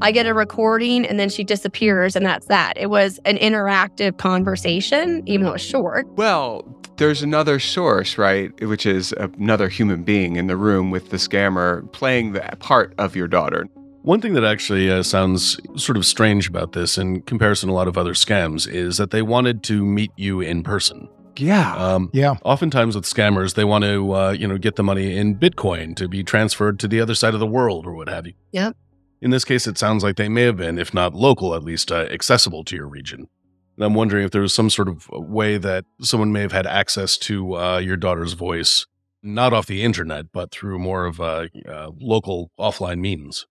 I 0.00 0.12
get 0.12 0.26
a 0.26 0.34
recording 0.34 1.06
and 1.06 1.18
then 1.18 1.28
she 1.28 1.44
disappears 1.44 2.16
and 2.16 2.24
that's 2.26 2.46
that. 2.46 2.76
It 2.76 2.90
was 2.90 3.18
an 3.24 3.36
interactive 3.36 4.18
conversation, 4.18 5.22
even 5.26 5.44
though 5.44 5.50
it 5.50 5.54
was 5.54 5.62
short. 5.62 6.06
Well, 6.16 6.64
there's 6.96 7.22
another 7.22 7.58
source, 7.58 8.18
right? 8.18 8.50
Which 8.66 8.86
is 8.86 9.12
another 9.12 9.68
human 9.68 10.04
being 10.04 10.36
in 10.36 10.46
the 10.46 10.56
room 10.56 10.90
with 10.90 11.10
the 11.10 11.16
scammer 11.16 11.90
playing 11.92 12.32
the 12.32 12.40
part 12.60 12.94
of 12.98 13.16
your 13.16 13.28
daughter. 13.28 13.66
One 14.02 14.20
thing 14.20 14.34
that 14.34 14.44
actually 14.44 14.90
uh, 14.90 15.02
sounds 15.02 15.58
sort 15.76 15.96
of 15.96 16.04
strange 16.04 16.48
about 16.48 16.72
this 16.72 16.98
in 16.98 17.22
comparison 17.22 17.68
to 17.68 17.72
a 17.72 17.74
lot 17.74 17.88
of 17.88 17.96
other 17.96 18.12
scams 18.12 18.68
is 18.68 18.98
that 18.98 19.10
they 19.10 19.22
wanted 19.22 19.62
to 19.64 19.84
meet 19.84 20.12
you 20.16 20.40
in 20.40 20.62
person. 20.62 21.08
Yeah. 21.36 21.74
Um, 21.76 22.10
Yeah. 22.12 22.34
Oftentimes 22.44 22.94
with 22.94 23.06
scammers, 23.06 23.54
they 23.54 23.64
want 23.64 23.84
to, 23.84 24.14
uh, 24.14 24.30
you 24.30 24.46
know, 24.46 24.58
get 24.58 24.76
the 24.76 24.84
money 24.84 25.16
in 25.16 25.36
Bitcoin 25.36 25.96
to 25.96 26.06
be 26.06 26.22
transferred 26.22 26.78
to 26.80 26.88
the 26.88 27.00
other 27.00 27.14
side 27.14 27.34
of 27.34 27.40
the 27.40 27.46
world 27.46 27.86
or 27.86 27.94
what 27.94 28.08
have 28.08 28.26
you. 28.26 28.34
Yep. 28.52 28.76
In 29.20 29.30
this 29.30 29.44
case, 29.44 29.66
it 29.66 29.78
sounds 29.78 30.02
like 30.02 30.16
they 30.16 30.28
may 30.28 30.42
have 30.42 30.56
been, 30.56 30.78
if 30.78 30.92
not 30.92 31.14
local, 31.14 31.54
at 31.54 31.62
least 31.62 31.90
uh, 31.90 32.06
accessible 32.10 32.64
to 32.64 32.76
your 32.76 32.86
region. 32.86 33.28
And 33.76 33.84
I'm 33.84 33.94
wondering 33.94 34.24
if 34.24 34.30
there 34.30 34.42
was 34.42 34.54
some 34.54 34.70
sort 34.70 34.88
of 34.88 35.08
way 35.10 35.56
that 35.56 35.84
someone 36.00 36.32
may 36.32 36.42
have 36.42 36.52
had 36.52 36.66
access 36.66 37.16
to 37.18 37.56
uh, 37.56 37.78
your 37.78 37.96
daughter's 37.96 38.34
voice, 38.34 38.86
not 39.22 39.52
off 39.52 39.66
the 39.66 39.82
internet, 39.82 40.26
but 40.32 40.50
through 40.50 40.78
more 40.78 41.06
of 41.06 41.20
uh, 41.20 41.46
uh, 41.68 41.90
local 41.98 42.50
offline 42.58 43.00
means. 43.00 43.46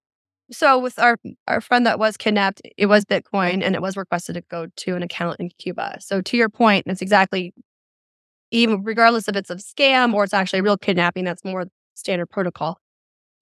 So 0.51 0.77
with 0.77 0.99
our 0.99 1.17
our 1.47 1.61
friend 1.61 1.85
that 1.87 1.99
was 1.99 2.15
kidnapped, 2.15 2.61
it 2.77 2.85
was 2.85 3.05
Bitcoin 3.05 3.63
and 3.63 3.75
it 3.75 3.81
was 3.81 3.97
requested 3.97 4.35
to 4.35 4.41
go 4.41 4.67
to 4.75 4.95
an 4.95 5.01
account 5.01 5.39
in 5.39 5.49
Cuba. 5.57 5.97
So 5.99 6.21
to 6.21 6.37
your 6.37 6.49
point, 6.49 6.85
it's 6.87 7.01
exactly 7.01 7.53
even 8.51 8.83
regardless 8.83 9.27
if 9.27 9.35
it's 9.35 9.49
a 9.49 9.55
scam 9.55 10.13
or 10.13 10.23
it's 10.23 10.33
actually 10.33 10.59
a 10.59 10.63
real 10.63 10.77
kidnapping, 10.77 11.23
that's 11.23 11.43
more 11.43 11.65
standard 11.95 12.27
protocol. 12.27 12.79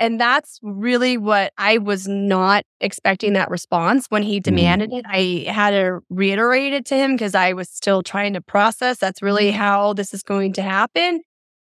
And 0.01 0.19
that's 0.19 0.59
really 0.63 1.15
what 1.15 1.53
I 1.59 1.77
was 1.77 2.07
not 2.07 2.63
expecting 2.79 3.33
that 3.33 3.51
response 3.51 4.07
when 4.09 4.23
he 4.23 4.39
demanded 4.39 4.91
it. 4.91 5.05
I 5.07 5.45
had 5.47 5.69
to 5.69 5.99
reiterate 6.09 6.73
it 6.73 6.87
to 6.87 6.95
him 6.95 7.13
because 7.13 7.35
I 7.35 7.53
was 7.53 7.69
still 7.69 8.01
trying 8.01 8.33
to 8.33 8.41
process 8.41 8.97
that's 8.97 9.21
really 9.21 9.51
how 9.51 9.93
this 9.93 10.11
is 10.11 10.23
going 10.23 10.53
to 10.53 10.63
happen. 10.63 11.21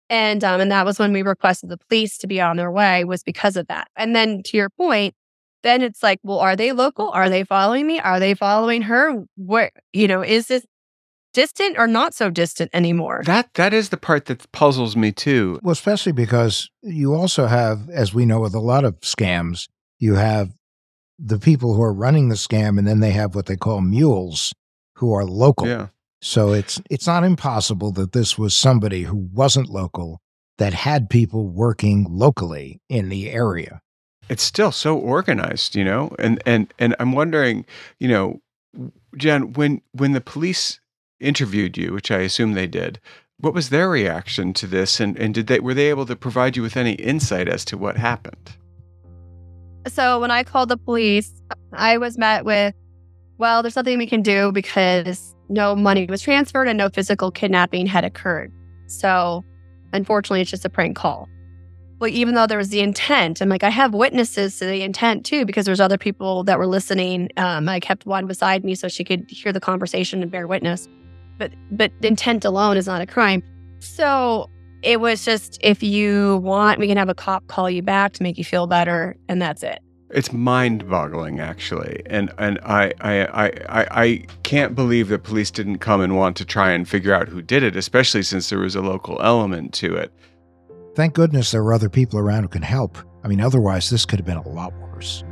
And 0.09 0.45
um, 0.45 0.61
and 0.61 0.71
that 0.71 0.87
was 0.87 1.01
when 1.01 1.13
we 1.13 1.23
requested 1.23 1.71
the 1.71 1.79
police 1.89 2.19
to 2.19 2.29
be 2.29 2.41
on 2.41 2.57
their 2.57 2.71
way 2.71 3.03
was 3.03 3.25
because 3.25 3.57
of 3.57 3.67
that. 3.67 3.89
And 3.97 4.15
then 4.15 4.45
to 4.45 4.57
your 4.57 4.71
point, 4.71 5.17
then 5.65 5.83
it's 5.83 6.01
like, 6.01 6.21
well, 6.23 6.39
are 6.39 6.55
they 6.55 6.71
local? 6.71 7.11
Are 7.11 7.29
they 7.29 7.43
following 7.43 7.85
me? 7.85 7.99
Are 7.99 8.21
they 8.21 8.35
following 8.35 8.83
her? 8.83 9.25
Where 9.39 9.73
you 9.93 10.07
know, 10.07 10.23
is 10.23 10.47
this 10.47 10.65
distant 11.33 11.79
or 11.79 11.87
not 11.87 12.15
so 12.15 12.31
distant 12.31 12.71
anymore? 12.73 13.23
That 13.25 13.51
that 13.55 13.73
is 13.73 13.89
the 13.89 13.97
part 13.97 14.27
that 14.27 14.51
puzzles 14.53 14.97
me 14.97 15.13
too. 15.13 15.59
Well, 15.63 15.73
especially 15.73 16.13
because 16.13 16.71
you 16.83 17.15
also 17.15 17.47
have, 17.47 17.89
as 17.91 18.15
we 18.15 18.27
know 18.27 18.41
with 18.41 18.55
a 18.55 18.61
lot 18.61 18.85
of 18.85 19.01
scams, 19.01 19.69
you 19.99 20.15
have 20.15 20.51
the 21.19 21.39
people 21.39 21.75
who 21.75 21.83
are 21.83 21.93
running 21.93 22.29
the 22.29 22.37
scam, 22.37 22.79
and 22.79 22.87
then 22.87 23.01
they 23.01 23.13
have 23.13 23.35
what 23.35 23.47
they 23.47 23.57
call 23.57 23.81
mules 23.81 24.53
who 24.97 25.13
are 25.13 25.25
local. 25.25 25.67
Yeah. 25.67 25.89
So 26.23 26.53
it's 26.53 26.81
it's 26.91 27.07
not 27.07 27.25
impossible 27.25 27.93
that 27.93 28.13
this 28.13 28.37
was 28.39 28.55
somebody 28.55 29.03
who 29.05 29.29
wasn't 29.33 29.71
local 29.71 30.21
that 30.59 30.75
had 30.75 31.09
people 31.09 31.49
working 31.49 32.07
locally 32.11 32.81
in 32.89 33.09
the 33.09 33.31
area. 33.31 33.81
It's 34.29 34.43
still 34.43 34.73
so 34.73 34.97
organized, 34.97 35.75
you 35.75 35.85
know? 35.85 36.15
And 36.19 36.43
and 36.45 36.73
and 36.79 36.95
I'm 37.01 37.13
wondering, 37.13 37.65
you 37.99 38.09
know, 38.09 38.41
Jen, 39.17 39.55
when 39.55 39.81
when 39.93 40.13
the 40.13 40.21
police 40.21 40.79
interviewed 41.21 41.77
you, 41.77 41.93
which 41.93 42.11
I 42.11 42.19
assume 42.19 42.53
they 42.53 42.67
did, 42.67 42.99
what 43.39 43.55
was 43.55 43.71
their 43.71 43.89
reaction 43.89 44.53
to 44.55 44.67
this 44.67 45.01
and, 45.01 45.17
and 45.19 45.33
did 45.35 45.47
they 45.47 45.61
were 45.61 45.75
they 45.75 45.89
able 45.89 46.07
to 46.07 46.17
provide 46.17 46.57
you 46.57 46.63
with 46.63 46.77
any 46.77 46.93
insight 46.93 47.49
as 47.49 47.65
to 47.67 47.79
what 47.79 47.97
happened? 47.97 48.57
So 49.89 50.21
when 50.21 50.31
I 50.31 50.45
called 50.45 50.69
the 50.69 50.77
police, 50.77 51.33
I 51.73 51.97
was 51.97 52.19
met 52.19 52.45
with, 52.45 52.75
well, 53.39 53.63
there's 53.63 53.77
nothing 53.77 53.97
we 53.97 54.07
can 54.07 54.21
do 54.21 54.53
because 54.53 55.35
no 55.49 55.75
money 55.75 56.05
was 56.07 56.21
transferred 56.21 56.69
and 56.69 56.77
no 56.77 56.91
physical 56.91 57.31
kidnapping 57.31 57.87
had 57.87 58.05
occurred. 58.05 58.53
So 58.87 59.43
unfortunately, 59.93 60.43
it's 60.43 60.51
just 60.51 60.65
a 60.67 60.69
prank 60.69 60.97
call. 60.97 61.29
But 61.99 62.11
even 62.11 62.35
though 62.35 62.47
there 62.47 62.59
was 62.59 62.71
the 62.71 62.81
intent, 62.81 63.41
I'm 63.41 63.49
like, 63.49 63.63
I 63.63 63.69
have 63.69 63.93
witnesses 63.95 64.59
to 64.59 64.67
the 64.67 64.83
intent 64.83 65.25
too, 65.25 65.45
because 65.45 65.67
there's 65.67 65.81
other 65.81 65.99
people 65.99 66.45
that 66.45 66.59
were 66.59 66.67
listening. 66.67 67.31
Um, 67.37 67.69
I 67.69 67.81
kept 67.81 68.07
one 68.07 68.27
beside 68.27 68.65
me 68.65 68.75
so 68.75 68.89
she 68.89 69.05
could 69.05 69.31
hear 69.31 69.53
the 69.53 69.61
conversation 69.61 70.23
and 70.23 70.31
bear 70.31 70.47
witness. 70.47 70.89
But 71.41 71.53
but 71.73 71.91
intent 72.03 72.45
alone 72.45 72.77
is 72.77 72.87
not 72.87 73.01
a 73.01 73.07
crime. 73.07 73.43
So 73.79 74.49
it 74.83 75.01
was 75.01 75.25
just 75.25 75.59
if 75.63 75.83
you 75.83 76.37
want, 76.45 76.79
we 76.79 76.87
can 76.87 76.99
have 76.99 77.09
a 77.09 77.15
cop 77.15 77.47
call 77.47 77.71
you 77.71 77.83
back 77.83 78.13
to 78.13 78.23
make 78.23 78.37
you 78.37 78.45
feel 78.45 78.67
better, 78.67 79.17
and 79.27 79.41
that's 79.41 79.63
it. 79.63 79.81
It's 80.11 80.33
mind-boggling, 80.33 81.41
actually, 81.41 82.03
and 82.07 82.31
and 82.37 82.59
I 82.63 82.93
I, 83.01 83.25
I 83.25 83.47
I 83.47 84.03
I 84.03 84.27
can't 84.43 84.75
believe 84.75 85.09
that 85.09 85.25
police 85.25 85.51
didn't 85.51 85.79
come 85.79 86.03
and 86.03 86.15
want 86.15 86.37
to 86.37 86.45
try 86.45 86.73
and 86.73 86.87
figure 86.87 87.15
out 87.15 87.29
who 87.29 87.41
did 87.41 87.63
it, 87.63 87.75
especially 87.75 88.23
since 88.23 88.51
there 88.51 88.59
was 88.59 88.77
a 88.77 88.83
local 88.83 89.19
element 89.23 89.73
to 89.75 89.97
it. 89.97 90.13
Thank 90.95 91.15
goodness 91.15 91.53
there 91.53 91.65
were 91.65 91.73
other 91.73 91.89
people 91.89 92.19
around 92.19 92.43
who 92.43 92.49
can 92.49 92.63
help. 92.63 92.99
I 93.25 93.29
mean, 93.29 93.41
otherwise 93.41 93.89
this 93.89 94.05
could 94.05 94.19
have 94.19 94.27
been 94.27 94.37
a 94.37 94.49
lot 94.49 94.75
worse. 94.75 95.25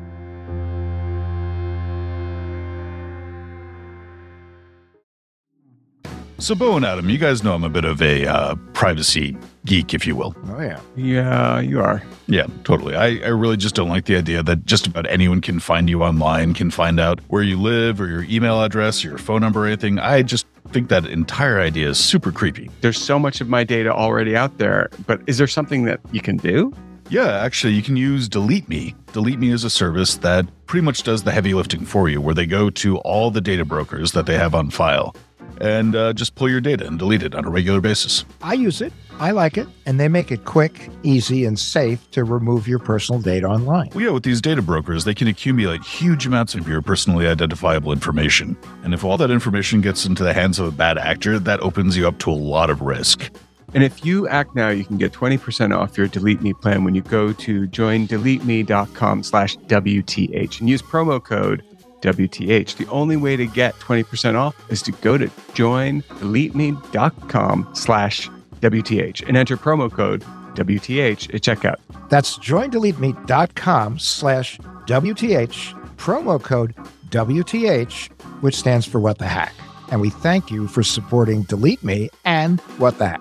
So, 6.41 6.55
Bo 6.55 6.77
and 6.77 6.85
Adam, 6.85 7.11
you 7.11 7.19
guys 7.19 7.43
know 7.43 7.53
I'm 7.53 7.65
a 7.65 7.69
bit 7.69 7.85
of 7.85 8.01
a 8.01 8.25
uh, 8.25 8.55
privacy 8.73 9.37
geek, 9.67 9.93
if 9.93 10.07
you 10.07 10.15
will. 10.15 10.37
Oh 10.47 10.61
yeah. 10.61 10.81
Yeah, 10.95 11.59
you 11.59 11.81
are. 11.81 12.01
Yeah, 12.29 12.47
totally. 12.63 12.95
I, 12.95 13.19
I 13.25 13.31
really 13.31 13.57
just 13.57 13.75
don't 13.75 13.89
like 13.89 14.05
the 14.05 14.15
idea 14.15 14.45
that 14.45 14.65
just 14.65 14.87
about 14.87 15.09
anyone 15.09 15.41
can 15.41 15.59
find 15.59 15.91
you 15.91 16.05
online, 16.05 16.55
can 16.55 16.71
find 16.71 17.01
out 17.01 17.19
where 17.27 17.43
you 17.43 17.61
live 17.61 18.01
or 18.01 18.07
your 18.07 18.23
email 18.23 18.63
address 18.63 19.05
or 19.05 19.09
your 19.09 19.19
phone 19.19 19.41
number 19.41 19.65
or 19.65 19.67
anything. 19.67 19.99
I 19.99 20.23
just 20.23 20.47
think 20.69 20.91
that 20.91 21.07
entire 21.07 21.59
idea 21.59 21.89
is 21.89 21.99
super 21.99 22.31
creepy. 22.31 22.71
There's 22.83 23.03
so 23.03 23.19
much 23.19 23.41
of 23.41 23.49
my 23.49 23.65
data 23.65 23.93
already 23.93 24.37
out 24.37 24.59
there, 24.59 24.91
but 25.09 25.21
is 25.27 25.39
there 25.39 25.49
something 25.49 25.87
that 25.87 25.99
you 26.13 26.21
can 26.21 26.37
do? 26.37 26.73
Yeah, 27.11 27.39
actually, 27.39 27.73
you 27.73 27.83
can 27.83 27.97
use 27.97 28.29
Delete 28.29 28.69
Me. 28.69 28.95
Delete 29.13 29.41
Me 29.41 29.51
is 29.51 29.65
a 29.65 29.71
service 29.71 30.19
that 30.19 30.47
pretty 30.67 30.85
much 30.85 31.03
does 31.03 31.25
the 31.25 31.33
heavy 31.33 31.53
lifting 31.55 31.85
for 31.85 32.09
you, 32.09 32.21
where 32.21 32.35
they 32.35 32.47
go 32.47 32.71
to 32.71 32.99
all 32.99 33.33
the 33.33 33.41
data 33.41 33.65
brokers 33.65 34.13
that 34.13 34.27
they 34.27 34.37
have 34.37 34.55
on 34.55 34.71
file 34.71 35.17
and 35.61 35.95
uh, 35.95 36.13
just 36.13 36.35
pull 36.35 36.49
your 36.49 36.61
data 36.61 36.87
and 36.87 36.99
delete 36.99 37.23
it 37.23 37.35
on 37.35 37.45
a 37.45 37.51
regular 37.51 37.81
basis. 37.81 38.25
I 38.43 38.55
use 38.55 38.81
it. 38.81 38.93
I 39.21 39.33
like 39.33 39.59
it. 39.59 39.67
And 39.87 39.99
they 39.99 40.09
make 40.09 40.31
it 40.31 40.45
quick, 40.45 40.91
easy, 41.03 41.45
and 41.45 41.59
safe 41.59 42.11
to 42.13 42.25
remove 42.25 42.69
your 42.69 42.79
personal 42.79 43.21
data 43.21 43.47
online. 43.47 43.91
Well, 43.95 44.05
yeah, 44.05 44.11
with 44.11 44.23
these 44.23 44.41
data 44.41 44.63
brokers, 44.63 45.05
they 45.05 45.15
can 45.15 45.29
accumulate 45.29 45.83
huge 45.83 46.27
amounts 46.27 46.55
of 46.55 46.69
your 46.69 46.83
personally 46.83 47.27
identifiable 47.27 47.93
information. 47.93 48.57
And 48.85 48.95
if 48.95 49.05
all 49.05 49.17
that 49.17 49.31
information 49.31 49.81
gets 49.81 50.07
into 50.07 50.23
the 50.23 50.35
hands 50.35 50.59
of 50.59 50.67
a 50.67 50.73
bad 50.73 50.99
actor, 50.99 51.39
that 51.41 51.61
opens 51.61 51.97
you 51.97 52.07
up 52.07 52.19
to 52.21 52.31
a 52.31 52.33
lot 52.33 52.71
of 52.71 52.81
risk. 52.81 53.31
And 53.75 53.85
if 53.85 54.05
you 54.05 54.27
act 54.29 54.55
now, 54.55 54.71
you 54.71 54.85
can 54.85 54.97
get 54.97 55.13
20% 55.13 55.77
off 55.77 55.99
your 55.99 56.09
Delete 56.09 56.41
Me 56.41 56.55
plan 56.55 56.85
when 56.85 56.95
you 56.95 57.03
go 57.03 57.33
to 57.35 57.69
joindeleteme.com 57.69 59.23
slash 59.23 59.57
WTH 59.57 60.61
and 60.61 60.69
use 60.69 60.81
promo 60.81 61.23
code 61.23 61.63
WTH. 62.01 62.77
The 62.77 62.89
only 62.89 63.17
way 63.17 63.37
to 63.37 63.47
get 63.47 63.77
20% 63.77 64.35
off 64.35 64.57
is 64.71 64.83
to 64.83 64.91
go 64.93 65.17
to 65.19 65.27
joindeleteme.com 65.27 67.69
slash 67.75 68.29
WTH 68.61 69.29
and 69.29 69.37
enter 69.37 69.57
promo 69.57 69.93
code 69.93 70.23
WTH 70.55 71.35
at 71.35 71.43
checkout. 71.43 71.77
That's 72.09 72.39
joindeleteme.com 72.39 73.99
slash 73.99 74.59
WTH, 74.59 75.97
promo 75.97 76.43
code 76.43 76.75
WTH, 77.11 78.11
which 78.43 78.57
stands 78.57 78.87
for 78.87 79.01
What 79.01 79.19
the 79.19 79.27
Hack. 79.27 79.55
And 79.91 80.01
we 80.01 80.11
thank 80.11 80.51
you 80.51 80.69
for 80.69 80.83
supporting 80.83 81.43
Delete 81.43 81.83
Me 81.83 82.11
and 82.25 82.61
What 82.79 82.99
the 82.99 83.09
Hack. 83.09 83.21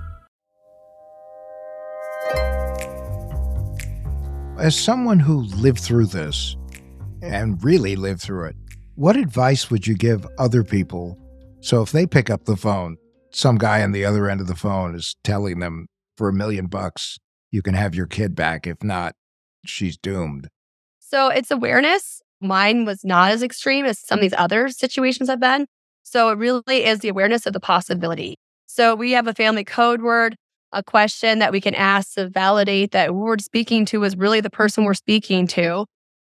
As 4.61 4.79
someone 4.79 5.17
who 5.17 5.39
lived 5.57 5.79
through 5.79 6.05
this 6.05 6.55
and 7.23 7.61
really 7.63 7.95
lived 7.95 8.21
through 8.21 8.49
it, 8.49 8.55
what 8.93 9.17
advice 9.17 9.71
would 9.71 9.87
you 9.87 9.95
give 9.95 10.27
other 10.37 10.63
people? 10.63 11.17
So 11.61 11.81
if 11.81 11.91
they 11.91 12.05
pick 12.05 12.29
up 12.29 12.45
the 12.45 12.55
phone, 12.55 12.97
some 13.31 13.57
guy 13.57 13.81
on 13.81 13.91
the 13.91 14.05
other 14.05 14.29
end 14.29 14.39
of 14.39 14.45
the 14.45 14.55
phone 14.55 14.93
is 14.93 15.15
telling 15.23 15.61
them 15.61 15.87
for 16.15 16.29
a 16.29 16.33
million 16.33 16.67
bucks, 16.67 17.17
you 17.49 17.63
can 17.63 17.73
have 17.73 17.95
your 17.95 18.05
kid 18.05 18.35
back. 18.35 18.67
If 18.67 18.83
not, 18.83 19.15
she's 19.65 19.97
doomed. 19.97 20.47
So 20.99 21.29
it's 21.29 21.49
awareness. 21.49 22.21
Mine 22.39 22.85
was 22.85 23.03
not 23.03 23.31
as 23.31 23.41
extreme 23.41 23.85
as 23.87 23.99
some 23.99 24.19
of 24.19 24.21
these 24.21 24.35
other 24.37 24.69
situations 24.69 25.27
I've 25.27 25.39
been. 25.39 25.65
So 26.03 26.29
it 26.29 26.37
really 26.37 26.85
is 26.85 26.99
the 26.99 27.09
awareness 27.09 27.47
of 27.47 27.53
the 27.53 27.59
possibility. 27.59 28.37
So 28.67 28.93
we 28.93 29.13
have 29.13 29.25
a 29.25 29.33
family 29.33 29.63
code 29.63 30.03
word, 30.03 30.35
a 30.73 30.83
question 30.83 31.39
that 31.39 31.51
we 31.51 31.61
can 31.61 31.75
ask 31.75 32.13
to 32.13 32.29
validate 32.29 32.91
that 32.91 33.09
who 33.09 33.15
we're 33.15 33.37
speaking 33.39 33.85
to 33.85 34.03
is 34.03 34.15
really 34.15 34.41
the 34.41 34.49
person 34.49 34.83
we're 34.83 34.93
speaking 34.93 35.47
to. 35.47 35.85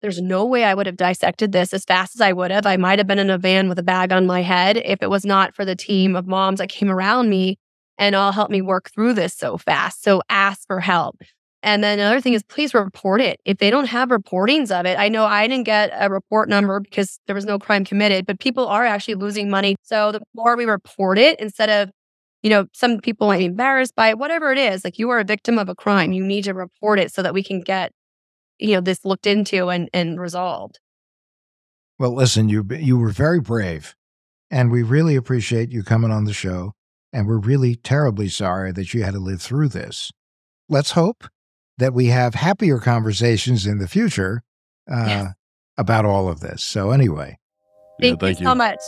There's 0.03 0.21
no 0.21 0.45
way 0.45 0.65
I 0.65 0.75
would 0.75 0.87
have 0.87 0.97
dissected 0.97 1.53
this 1.53 1.73
as 1.73 1.85
fast 1.85 2.15
as 2.15 2.21
I 2.21 2.33
would 2.33 2.51
have. 2.51 2.67
I 2.67 2.77
might 2.77 2.99
have 2.99 3.07
been 3.07 3.19
in 3.19 3.31
a 3.31 3.39
van 3.39 3.69
with 3.69 3.79
a 3.79 3.83
bag 3.83 4.13
on 4.13 4.27
my 4.27 4.43
head 4.43 4.77
if 4.77 5.03
it 5.03 5.09
was 5.09 5.25
not 5.25 5.55
for 5.55 5.65
the 5.65 5.77
team 5.77 6.15
of 6.15 6.27
moms 6.27 6.59
that 6.59 6.69
came 6.69 6.91
around 6.91 7.31
me 7.31 7.57
and 7.97 8.15
all 8.15 8.33
helped 8.33 8.51
me 8.51 8.61
work 8.61 8.91
through 8.91 9.15
this 9.15 9.35
so 9.35 9.57
fast. 9.57 10.03
So 10.03 10.21
ask 10.29 10.67
for 10.67 10.81
help. 10.81 11.23
And 11.63 11.83
then 11.83 11.99
another 11.99 12.21
thing 12.21 12.35
is 12.35 12.43
please 12.43 12.75
report 12.75 13.23
it. 13.23 13.41
If 13.47 13.57
they 13.57 13.71
don't 13.71 13.87
have 13.87 14.11
reportings 14.11 14.71
of 14.71 14.85
it, 14.85 14.99
I 14.99 15.09
know 15.09 15.25
I 15.25 15.49
didn't 15.49 15.65
get 15.65 15.91
a 15.95 16.11
report 16.11 16.51
number 16.51 16.79
because 16.81 17.19
there 17.27 17.35
was 17.35 17.47
no 17.47 17.59
crime 17.59 17.87
committed, 17.87 18.27
but 18.27 18.39
people 18.39 18.67
are 18.67 18.85
actually 18.85 19.15
losing 19.15 19.49
money. 19.49 19.77
So 19.83 20.13
the 20.13 20.21
more 20.35 20.57
we 20.57 20.67
report 20.67 21.19
it 21.19 21.41
instead 21.41 21.71
of 21.71 21.91
you 22.45 22.51
know, 22.51 22.67
some 22.75 23.01
people 23.01 23.27
might 23.27 23.39
be 23.39 23.47
embarrassed 23.47 23.97
by 23.97 24.11
it, 24.11 24.19
whatever 24.19 24.53
it 24.53 24.59
is. 24.59 24.85
Like 24.85 24.99
you 24.99 25.09
are 25.09 25.19
a 25.19 25.25
victim 25.25 25.59
of 25.59 25.71
a 25.71 25.75
crime. 25.75 26.13
You 26.13 26.23
need 26.23 26.45
to 26.45 26.53
report 26.53 27.01
it 27.01 27.11
so 27.11 27.23
that 27.23 27.33
we 27.33 27.43
can 27.43 27.63
get, 27.63 27.91
you 28.59 28.75
know, 28.75 28.83
this 28.83 29.03
looked 29.03 29.27
into 29.27 29.71
and, 29.71 29.89
and 29.95 30.21
resolved. 30.21 30.79
Well, 31.99 32.15
listen, 32.15 32.51
you 32.51 32.67
you 32.71 32.99
were 32.99 33.11
very 33.11 33.41
brave, 33.41 33.95
and 34.51 34.71
we 34.71 34.83
really 34.83 35.17
appreciate 35.17 35.73
you 35.73 35.83
coming 35.83 36.11
on 36.11 36.25
the 36.25 36.35
show. 36.35 36.73
And 37.15 37.27
we're 37.27 37.39
really 37.39 37.77
terribly 37.77 38.29
sorry 38.29 38.73
that 38.73 38.93
you 38.93 39.05
had 39.05 39.15
to 39.15 39.21
live 39.21 39.41
through 39.41 39.69
this. 39.69 40.11
Let's 40.69 40.91
hope 40.91 41.25
that 41.79 41.95
we 41.95 42.07
have 42.07 42.35
happier 42.35 42.79
conversations 42.79 43.67
in 43.67 43.79
the 43.79 43.89
future 43.89 44.43
uh, 44.91 45.05
yes. 45.07 45.33
about 45.79 46.05
all 46.05 46.29
of 46.29 46.41
this. 46.41 46.63
So, 46.63 46.91
anyway, 46.91 47.39
thank, 48.01 48.21
yeah, 48.21 48.27
thank 48.27 48.41
you, 48.41 48.45
you 48.45 48.51
so 48.51 48.55
much. 48.55 48.81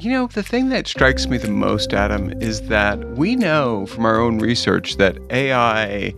You 0.00 0.10
know, 0.12 0.26
the 0.28 0.42
thing 0.42 0.70
that 0.70 0.86
strikes 0.86 1.26
me 1.26 1.36
the 1.36 1.50
most, 1.50 1.92
Adam, 1.92 2.32
is 2.40 2.62
that 2.68 2.98
we 3.18 3.36
know 3.36 3.84
from 3.84 4.06
our 4.06 4.18
own 4.18 4.38
research 4.38 4.96
that 4.96 5.18
AI 5.30 6.14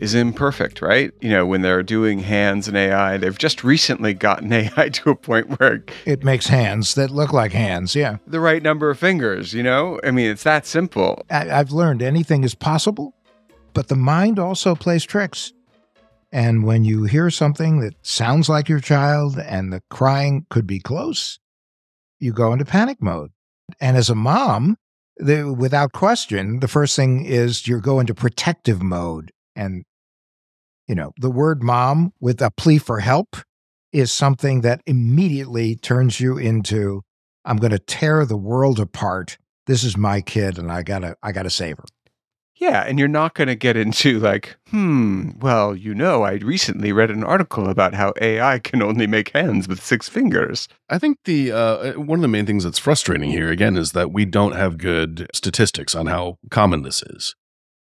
is 0.00 0.14
imperfect, 0.14 0.80
right? 0.80 1.12
You 1.20 1.28
know, 1.28 1.44
when 1.44 1.60
they're 1.60 1.82
doing 1.82 2.20
hands 2.20 2.66
and 2.66 2.78
AI, 2.78 3.18
they've 3.18 3.36
just 3.36 3.62
recently 3.62 4.14
gotten 4.14 4.50
AI 4.54 4.88
to 4.88 5.10
a 5.10 5.14
point 5.14 5.58
where 5.58 5.84
It 6.06 6.24
makes 6.24 6.46
hands 6.46 6.94
that 6.94 7.10
look 7.10 7.34
like 7.34 7.52
hands. 7.52 7.94
Yeah. 7.94 8.16
the 8.26 8.40
right 8.40 8.62
number 8.62 8.88
of 8.88 8.98
fingers, 8.98 9.52
you 9.52 9.62
know? 9.62 10.00
I 10.02 10.12
mean, 10.12 10.30
it's 10.30 10.44
that 10.44 10.64
simple. 10.64 11.22
I, 11.30 11.50
I've 11.50 11.72
learned 11.72 12.00
anything 12.00 12.42
is 12.42 12.54
possible, 12.54 13.14
but 13.74 13.88
the 13.88 13.96
mind 13.96 14.38
also 14.38 14.74
plays 14.74 15.04
tricks. 15.04 15.52
And 16.32 16.64
when 16.64 16.84
you 16.84 17.04
hear 17.04 17.28
something 17.28 17.80
that 17.80 17.94
sounds 18.00 18.48
like 18.48 18.68
your 18.70 18.80
child 18.80 19.38
and 19.38 19.72
the 19.72 19.82
crying 19.90 20.46
could 20.48 20.66
be 20.66 20.80
close, 20.80 21.38
you 22.20 22.32
go 22.32 22.52
into 22.52 22.64
panic 22.64 23.00
mode. 23.00 23.30
And 23.80 23.96
as 23.96 24.10
a 24.10 24.14
mom, 24.14 24.76
the, 25.16 25.52
without 25.52 25.92
question, 25.92 26.60
the 26.60 26.68
first 26.68 26.96
thing 26.96 27.24
is 27.24 27.66
you 27.66 27.80
go 27.80 28.00
into 28.00 28.14
protective 28.14 28.82
mode. 28.82 29.32
And, 29.54 29.84
you 30.86 30.94
know, 30.94 31.12
the 31.18 31.30
word 31.30 31.62
mom 31.62 32.12
with 32.20 32.40
a 32.42 32.50
plea 32.50 32.78
for 32.78 33.00
help 33.00 33.36
is 33.92 34.12
something 34.12 34.60
that 34.60 34.82
immediately 34.86 35.76
turns 35.76 36.20
you 36.20 36.36
into, 36.36 37.02
I'm 37.44 37.56
going 37.56 37.72
to 37.72 37.78
tear 37.78 38.24
the 38.26 38.36
world 38.36 38.78
apart. 38.78 39.38
This 39.66 39.84
is 39.84 39.96
my 39.96 40.20
kid 40.20 40.58
and 40.58 40.70
I 40.70 40.82
gotta, 40.82 41.16
I 41.22 41.32
gotta 41.32 41.50
save 41.50 41.78
her. 41.78 41.84
Yeah, 42.58 42.84
and 42.86 42.98
you're 42.98 43.06
not 43.06 43.34
going 43.34 43.48
to 43.48 43.54
get 43.54 43.76
into 43.76 44.18
like, 44.18 44.56
hmm, 44.70 45.32
well, 45.40 45.76
you 45.76 45.94
know, 45.94 46.22
I 46.22 46.34
recently 46.34 46.90
read 46.90 47.10
an 47.10 47.22
article 47.22 47.68
about 47.68 47.92
how 47.92 48.14
AI 48.18 48.58
can 48.60 48.82
only 48.82 49.06
make 49.06 49.32
hands 49.32 49.68
with 49.68 49.82
six 49.82 50.08
fingers. 50.08 50.66
I 50.88 50.98
think 50.98 51.18
the 51.24 51.52
uh, 51.52 51.92
one 51.92 52.20
of 52.20 52.22
the 52.22 52.28
main 52.28 52.46
things 52.46 52.64
that's 52.64 52.78
frustrating 52.78 53.30
here 53.30 53.50
again 53.50 53.76
is 53.76 53.92
that 53.92 54.10
we 54.10 54.24
don't 54.24 54.54
have 54.54 54.78
good 54.78 55.28
statistics 55.34 55.94
on 55.94 56.06
how 56.06 56.38
common 56.50 56.80
this 56.80 57.02
is. 57.02 57.34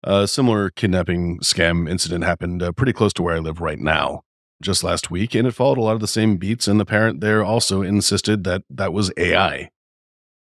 A 0.03 0.27
similar 0.27 0.71
kidnapping 0.71 1.39
scam 1.39 1.89
incident 1.89 2.25
happened 2.25 2.61
uh, 2.61 2.73
pretty 2.73 2.93
close 2.93 3.13
to 3.15 3.23
where 3.23 3.37
I 3.37 3.39
live 3.39 3.61
right 3.61 3.79
now, 3.79 4.23
just 4.61 4.83
last 4.83 5.09
week, 5.09 5.37
and 5.37 5.47
it 5.47 5.53
followed 5.53 5.79
a 5.79 5.83
lot 5.83 5.95
of 5.95 6.01
the 6.01 6.09
same 6.09 6.37
beats. 6.37 6.67
And 6.67 6.81
the 6.81 6.85
parent 6.85 7.21
there 7.21 7.45
also 7.45 7.83
insisted 7.83 8.43
that 8.43 8.63
that 8.69 8.93
was 8.93 9.13
AI, 9.17 9.71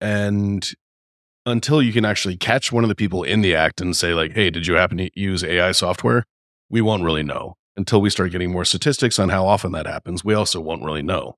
and 0.02 0.67
until 1.45 1.82
you 1.82 1.93
can 1.93 2.06
actually 2.06 2.38
catch 2.38 2.71
one 2.71 2.84
of 2.84 2.89
the 2.89 2.95
people 2.95 3.23
in 3.23 3.41
the 3.41 3.56
act 3.56 3.82
and 3.82 3.95
say 3.95 4.13
like, 4.13 4.34
"Hey, 4.34 4.49
did 4.49 4.67
you 4.67 4.75
happen 4.75 4.97
to 4.97 5.10
use 5.19 5.43
AI 5.43 5.71
software?" 5.71 6.25
We 6.69 6.82
won't 6.82 7.03
really 7.03 7.23
know 7.23 7.58
until 7.75 8.01
we 8.01 8.10
start 8.10 8.32
getting 8.32 8.51
more 8.51 8.65
statistics 8.65 9.19
on 9.19 9.29
how 9.29 9.45
often 9.45 9.71
that 9.73 9.88
happens. 9.88 10.23
We 10.23 10.34
also 10.34 10.60
won't 10.60 10.84
really 10.84 11.01
know. 11.01 11.38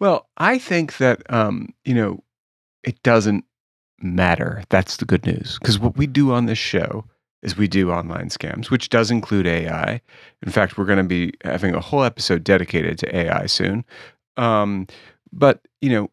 Well, 0.00 0.28
I 0.36 0.58
think 0.58 0.96
that, 0.96 1.22
um, 1.32 1.68
you 1.84 1.94
know, 1.94 2.24
it 2.82 3.02
doesn't 3.02 3.44
matter. 4.00 4.64
That's 4.68 4.96
the 4.96 5.04
good 5.04 5.24
news. 5.26 5.58
Because 5.60 5.78
what 5.78 5.96
we 5.96 6.06
do 6.06 6.32
on 6.32 6.46
this 6.46 6.58
show 6.58 7.04
is 7.42 7.56
we 7.56 7.68
do 7.68 7.90
online 7.90 8.28
scams, 8.28 8.70
which 8.70 8.88
does 8.88 9.10
include 9.10 9.46
AI. 9.46 10.00
In 10.44 10.52
fact, 10.52 10.76
we're 10.76 10.84
going 10.84 10.98
to 10.98 11.04
be 11.04 11.32
having 11.44 11.74
a 11.74 11.80
whole 11.80 12.04
episode 12.04 12.44
dedicated 12.44 12.98
to 12.98 13.16
AI 13.16 13.46
soon. 13.46 13.84
Um, 14.36 14.86
but, 15.32 15.60
you 15.80 15.90
know, 15.90 16.10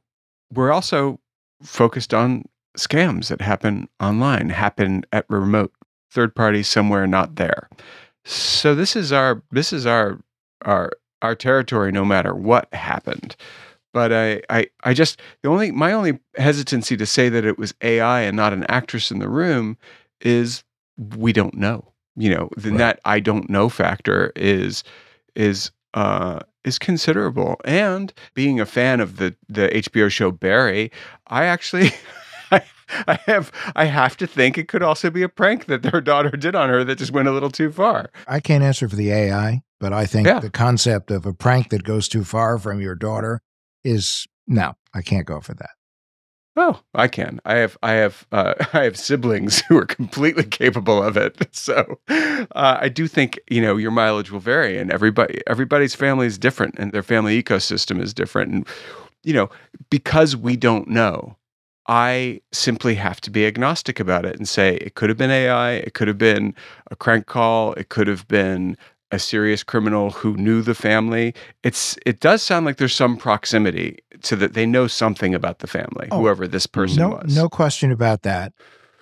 we're 0.53 0.71
also 0.71 1.19
focused 1.61 2.13
on 2.13 2.43
scams 2.77 3.27
that 3.27 3.41
happen 3.41 3.87
online, 3.99 4.49
happen 4.49 5.03
at 5.11 5.25
remote 5.29 5.73
third 6.11 6.35
party 6.35 6.63
somewhere 6.63 7.07
not 7.07 7.35
there. 7.35 7.69
So 8.25 8.75
this 8.75 8.95
is 8.95 9.11
our 9.11 9.41
this 9.51 9.73
is 9.73 9.85
our 9.85 10.19
our 10.63 10.91
our 11.21 11.35
territory 11.35 11.91
no 11.91 12.05
matter 12.05 12.33
what 12.33 12.73
happened. 12.73 13.35
But 13.93 14.13
I, 14.13 14.41
I 14.49 14.67
I 14.83 14.93
just 14.93 15.19
the 15.41 15.49
only 15.49 15.71
my 15.71 15.93
only 15.93 16.19
hesitancy 16.37 16.95
to 16.97 17.05
say 17.05 17.29
that 17.29 17.45
it 17.45 17.57
was 17.57 17.73
AI 17.81 18.21
and 18.21 18.37
not 18.37 18.53
an 18.53 18.65
actress 18.69 19.11
in 19.11 19.19
the 19.19 19.29
room 19.29 19.77
is 20.21 20.63
we 21.17 21.33
don't 21.33 21.55
know. 21.55 21.91
You 22.15 22.35
know, 22.35 22.49
then 22.57 22.77
that 22.77 22.99
I 23.05 23.19
don't 23.19 23.49
know 23.49 23.69
factor 23.69 24.31
is 24.35 24.83
is 25.35 25.71
uh 25.93 26.39
is 26.65 26.77
considerable. 26.77 27.55
And 27.65 28.13
being 28.33 28.59
a 28.59 28.65
fan 28.65 28.99
of 28.99 29.17
the 29.17 29.35
the 29.47 29.69
HBO 29.69 30.09
show 30.11 30.31
Barry, 30.31 30.91
I 31.27 31.45
actually 31.45 31.91
I, 32.51 32.61
I 33.07 33.19
have 33.25 33.51
I 33.75 33.85
have 33.85 34.17
to 34.17 34.27
think 34.27 34.57
it 34.57 34.67
could 34.67 34.83
also 34.83 35.09
be 35.09 35.23
a 35.23 35.29
prank 35.29 35.65
that 35.65 35.81
their 35.83 36.01
daughter 36.11 36.31
did 36.31 36.55
on 36.55 36.69
her 36.69 36.83
that 36.83 36.97
just 36.97 37.11
went 37.11 37.27
a 37.27 37.31
little 37.31 37.49
too 37.51 37.71
far. 37.71 38.09
I 38.27 38.39
can't 38.39 38.63
answer 38.63 38.89
for 38.89 38.95
the 38.95 39.11
AI, 39.11 39.61
but 39.79 39.93
I 39.93 40.05
think 40.05 40.27
Yeah. 40.27 40.39
the 40.39 40.49
concept 40.49 41.11
of 41.11 41.25
a 41.25 41.33
prank 41.33 41.69
that 41.69 41.83
goes 41.83 42.07
too 42.07 42.23
far 42.23 42.57
from 42.59 42.81
your 42.81 42.95
daughter 42.95 43.41
is 43.83 44.27
no, 44.47 44.73
I 44.93 45.01
can't 45.01 45.25
go 45.27 45.39
for 45.41 45.53
that. 45.53 45.69
Oh, 46.61 46.81
I 46.93 47.07
can. 47.07 47.39
I 47.45 47.55
have 47.55 47.77
I 47.81 47.93
have 47.93 48.27
uh, 48.33 48.53
I 48.73 48.83
have 48.83 48.97
siblings 48.97 49.61
who 49.61 49.77
are 49.77 49.85
completely 49.85 50.43
capable 50.43 51.01
of 51.01 51.17
it. 51.17 51.37
So 51.55 51.99
uh, 52.09 52.77
I 52.81 52.89
do 52.89 53.07
think 53.07 53.39
you 53.49 53.61
know 53.61 53.77
your 53.77 53.91
mileage 53.91 54.31
will 54.31 54.39
vary, 54.39 54.77
and 54.77 54.91
everybody 54.91 55.41
everybody's 55.47 55.95
family 55.95 56.27
is 56.27 56.37
different, 56.37 56.75
and 56.77 56.91
their 56.91 57.03
family 57.03 57.41
ecosystem 57.41 58.01
is 58.01 58.13
different, 58.13 58.51
and 58.51 58.67
you 59.23 59.33
know 59.33 59.49
because 59.89 60.35
we 60.35 60.55
don't 60.57 60.87
know. 60.89 61.37
I 61.87 62.41
simply 62.51 62.95
have 62.95 63.19
to 63.21 63.31
be 63.31 63.47
agnostic 63.47 63.99
about 63.99 64.23
it 64.25 64.35
and 64.37 64.47
say 64.47 64.75
it 64.75 64.93
could 64.93 65.09
have 65.09 65.17
been 65.17 65.31
AI, 65.31 65.71
it 65.71 65.95
could 65.95 66.07
have 66.07 66.19
been 66.19 66.53
a 66.91 66.95
crank 66.95 67.25
call, 67.25 67.73
it 67.73 67.89
could 67.89 68.07
have 68.07 68.27
been 68.27 68.77
a 69.11 69.19
serious 69.19 69.63
criminal 69.63 70.11
who 70.11 70.35
knew 70.37 70.61
the 70.61 70.75
family. 70.75 71.33
It's 71.63 71.97
it 72.05 72.19
does 72.19 72.41
sound 72.43 72.65
like 72.65 72.77
there's 72.77 72.95
some 72.95 73.17
proximity 73.17 73.97
to 74.23 74.35
that 74.35 74.53
they 74.53 74.65
know 74.65 74.87
something 74.87 75.33
about 75.33 75.59
the 75.59 75.67
family, 75.67 76.07
Oh, 76.11 76.19
whoever 76.21 76.47
this 76.47 76.67
person 76.67 76.99
no, 77.01 77.09
was. 77.09 77.35
no 77.35 77.49
question 77.49 77.91
about 77.91 78.21
that. 78.23 78.53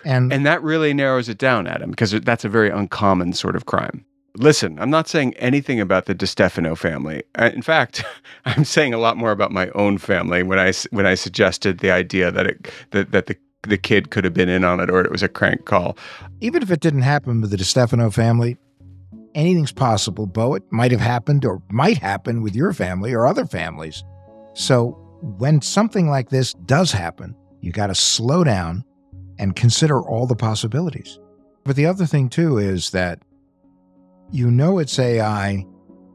And 0.05 0.31
And 0.31 0.45
that 0.45 0.61
really 0.63 0.93
narrows 0.93 1.27
it 1.27 1.37
down, 1.37 1.67
Adam, 1.67 1.89
because 1.89 2.11
that's 2.21 2.45
a 2.45 2.49
very 2.49 2.69
uncommon 2.69 3.33
sort 3.33 3.55
of 3.55 3.65
crime. 3.65 4.05
Listen, 4.35 4.77
I'm 4.79 4.91
not 4.91 5.07
saying 5.09 5.33
anything 5.37 5.81
about 5.81 6.05
the 6.05 6.13
DeStefano 6.13 6.77
family. 6.77 7.23
In 7.39 7.63
fact, 7.63 8.03
I'm 8.45 8.63
saying 8.65 8.93
a 8.93 8.99
lot 8.99 9.17
more 9.17 9.31
about 9.31 9.51
my 9.51 9.69
own 9.71 9.97
family 9.97 10.43
when 10.43 10.59
I 10.59 10.71
when 10.91 11.07
I 11.07 11.15
suggested 11.15 11.79
the 11.79 11.91
idea 11.91 12.31
that 12.31 12.45
it 12.47 12.71
that 12.91 13.11
that 13.11 13.25
the 13.25 13.35
the 13.63 13.77
kid 13.77 14.11
could 14.11 14.23
have 14.23 14.35
been 14.35 14.47
in 14.47 14.63
on 14.63 14.79
it 14.79 14.89
or 14.89 15.01
it 15.01 15.11
was 15.11 15.23
a 15.23 15.27
crank 15.27 15.65
call. 15.65 15.97
even 16.39 16.61
if 16.61 16.69
it 16.71 16.79
didn't 16.79 17.01
happen 17.01 17.41
with 17.41 17.49
the 17.49 17.57
DeStefano 17.57 18.13
family, 18.13 18.55
anything's 19.37 19.71
possible, 19.71 20.25
Beau. 20.25 20.55
It 20.55 20.63
might 20.71 20.91
have 20.91 20.99
happened 20.99 21.45
or 21.45 21.61
might 21.69 21.97
happen 21.97 22.41
with 22.41 22.55
your 22.55 22.73
family 22.73 23.13
or 23.13 23.25
other 23.25 23.45
families. 23.45 24.03
So 24.53 24.97
when 25.21 25.61
something 25.61 26.09
like 26.09 26.29
this 26.29 26.53
does 26.53 26.91
happen, 26.91 27.35
you 27.61 27.71
got 27.71 27.87
to 27.87 27.95
slow 27.95 28.43
down 28.43 28.83
and 29.39 29.55
consider 29.55 30.01
all 30.01 30.25
the 30.25 30.35
possibilities. 30.35 31.19
But 31.63 31.75
the 31.75 31.85
other 31.85 32.05
thing, 32.05 32.29
too, 32.29 32.57
is 32.57 32.89
that 32.91 33.21
you 34.31 34.49
know 34.49 34.79
it's 34.79 34.97
AI 34.97 35.65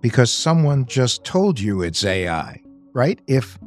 because 0.01 0.31
someone 0.33 0.85
just 0.87 1.25
told 1.25 1.61
you 1.61 1.83
it's 1.83 2.05
AI, 2.05 2.61
right? 2.93 3.21
If 3.27 3.59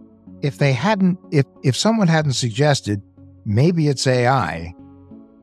if 0.41 0.57
they 0.57 0.73
hadn't 0.73 1.17
if 1.31 1.45
if 1.63 1.75
someone 1.75 2.07
hadn't 2.07 2.33
suggested 2.33 3.01
maybe 3.45 3.87
it's 3.87 4.05
AI, 4.05 4.73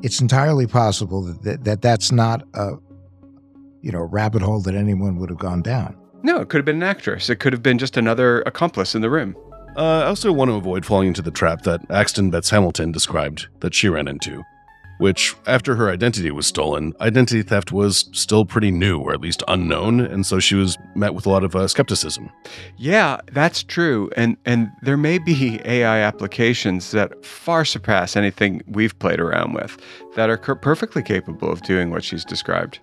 it's 0.03 0.20
entirely 0.20 0.66
possible 0.66 1.22
that, 1.22 1.42
that, 1.42 1.64
that 1.64 1.83
that's 1.83 2.12
not 2.12 2.46
a 2.55 2.75
you 3.83 3.92
know 3.92 4.01
rabbit 4.01 4.42
hole 4.42 4.61
that 4.62 4.75
anyone 4.75 5.18
would 5.18 5.29
have 5.29 5.38
gone 5.38 5.62
down. 5.62 5.97
No, 6.23 6.40
it 6.40 6.49
could 6.49 6.59
have 6.59 6.64
been 6.64 6.77
an 6.77 6.83
actress. 6.85 7.29
It 7.29 7.37
could 7.37 7.53
have 7.53 7.62
been 7.62 7.79
just 7.79 7.97
another 7.97 8.42
accomplice 8.42 8.95
in 8.95 9.03
the 9.03 9.11
room. 9.11 9.37
Uh, 9.77 10.01
I 10.01 10.07
also 10.07 10.33
want 10.33 10.51
to 10.51 10.55
avoid 10.55 10.85
falling 10.87 11.09
into 11.09 11.23
the 11.23 11.31
trap 11.31 11.62
that 11.62 11.81
Axton 11.90 12.31
Betz 12.31 12.51
Hamilton 12.51 12.92
described 12.92 13.49
that 13.61 13.75
she 13.75 13.88
ran 13.88 14.07
into, 14.07 14.42
which, 14.99 15.35
after 15.47 15.75
her 15.77 15.90
identity 15.90 16.31
was 16.31 16.47
stolen, 16.47 16.92
identity 17.01 17.42
theft 17.42 17.73
was 17.73 18.11
still 18.12 18.45
pretty 18.45 18.71
new, 18.71 19.01
or 19.01 19.14
at 19.14 19.21
least 19.23 19.42
unknown, 19.49 19.99
and 20.01 20.27
so 20.27 20.38
she 20.38 20.55
was 20.55 20.77
met 20.95 21.14
with 21.14 21.25
a 21.25 21.31
lot 21.31 21.42
of 21.42 21.57
uh, 21.57 21.66
skepticism. 21.66 22.31
Yeah, 22.77 23.21
that's 23.33 23.62
true. 23.62 24.11
And 24.14 24.37
and 24.45 24.71
there 24.83 24.99
may 24.99 25.18
be 25.18 25.61
AI 25.64 25.99
applications 26.01 26.90
that 26.90 27.25
far 27.25 27.64
surpass 27.64 28.14
anything 28.14 28.62
we've 28.68 28.97
played 28.99 29.21
around 29.21 29.55
with 29.55 29.79
that 30.14 30.29
are 30.29 30.37
cur- 30.37 30.55
perfectly 30.55 31.03
capable 31.03 31.51
of 31.51 31.62
doing 31.62 31.90
what 31.90 32.05
she's 32.05 32.25
described. 32.27 32.79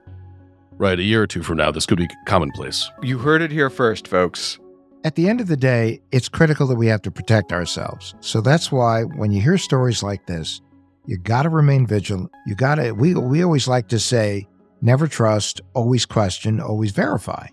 Right, 0.79 0.97
a 0.97 1.03
year 1.03 1.21
or 1.21 1.27
two 1.27 1.43
from 1.43 1.57
now, 1.57 1.71
this 1.71 1.85
could 1.85 1.97
be 1.97 2.07
commonplace. 2.25 2.89
You 3.03 3.17
heard 3.17 3.41
it 3.41 3.51
here 3.51 3.69
first, 3.69 4.07
folks. 4.07 4.59
At 5.03 5.15
the 5.15 5.27
end 5.27 5.41
of 5.41 5.47
the 5.47 5.57
day, 5.57 5.99
it's 6.13 6.29
critical 6.29 6.67
that 6.67 6.77
we 6.77 6.87
have 6.87 7.01
to 7.01 7.11
protect 7.11 7.51
ourselves. 7.51 8.15
So 8.21 8.39
that's 8.39 8.71
why 8.71 9.03
when 9.03 9.33
you 9.33 9.41
hear 9.41 9.57
stories 9.57 10.03
like 10.03 10.25
this, 10.25 10.61
you 11.05 11.17
got 11.17 11.43
to 11.43 11.49
remain 11.49 11.85
vigilant. 11.85 12.31
You 12.47 12.55
got 12.55 12.75
to 12.75 12.93
we 12.93 13.13
we 13.13 13.43
always 13.43 13.67
like 13.67 13.89
to 13.89 13.99
say 13.99 14.47
never 14.81 15.05
trust, 15.07 15.59
always 15.73 16.05
question, 16.05 16.61
always 16.61 16.91
verify. 16.91 17.47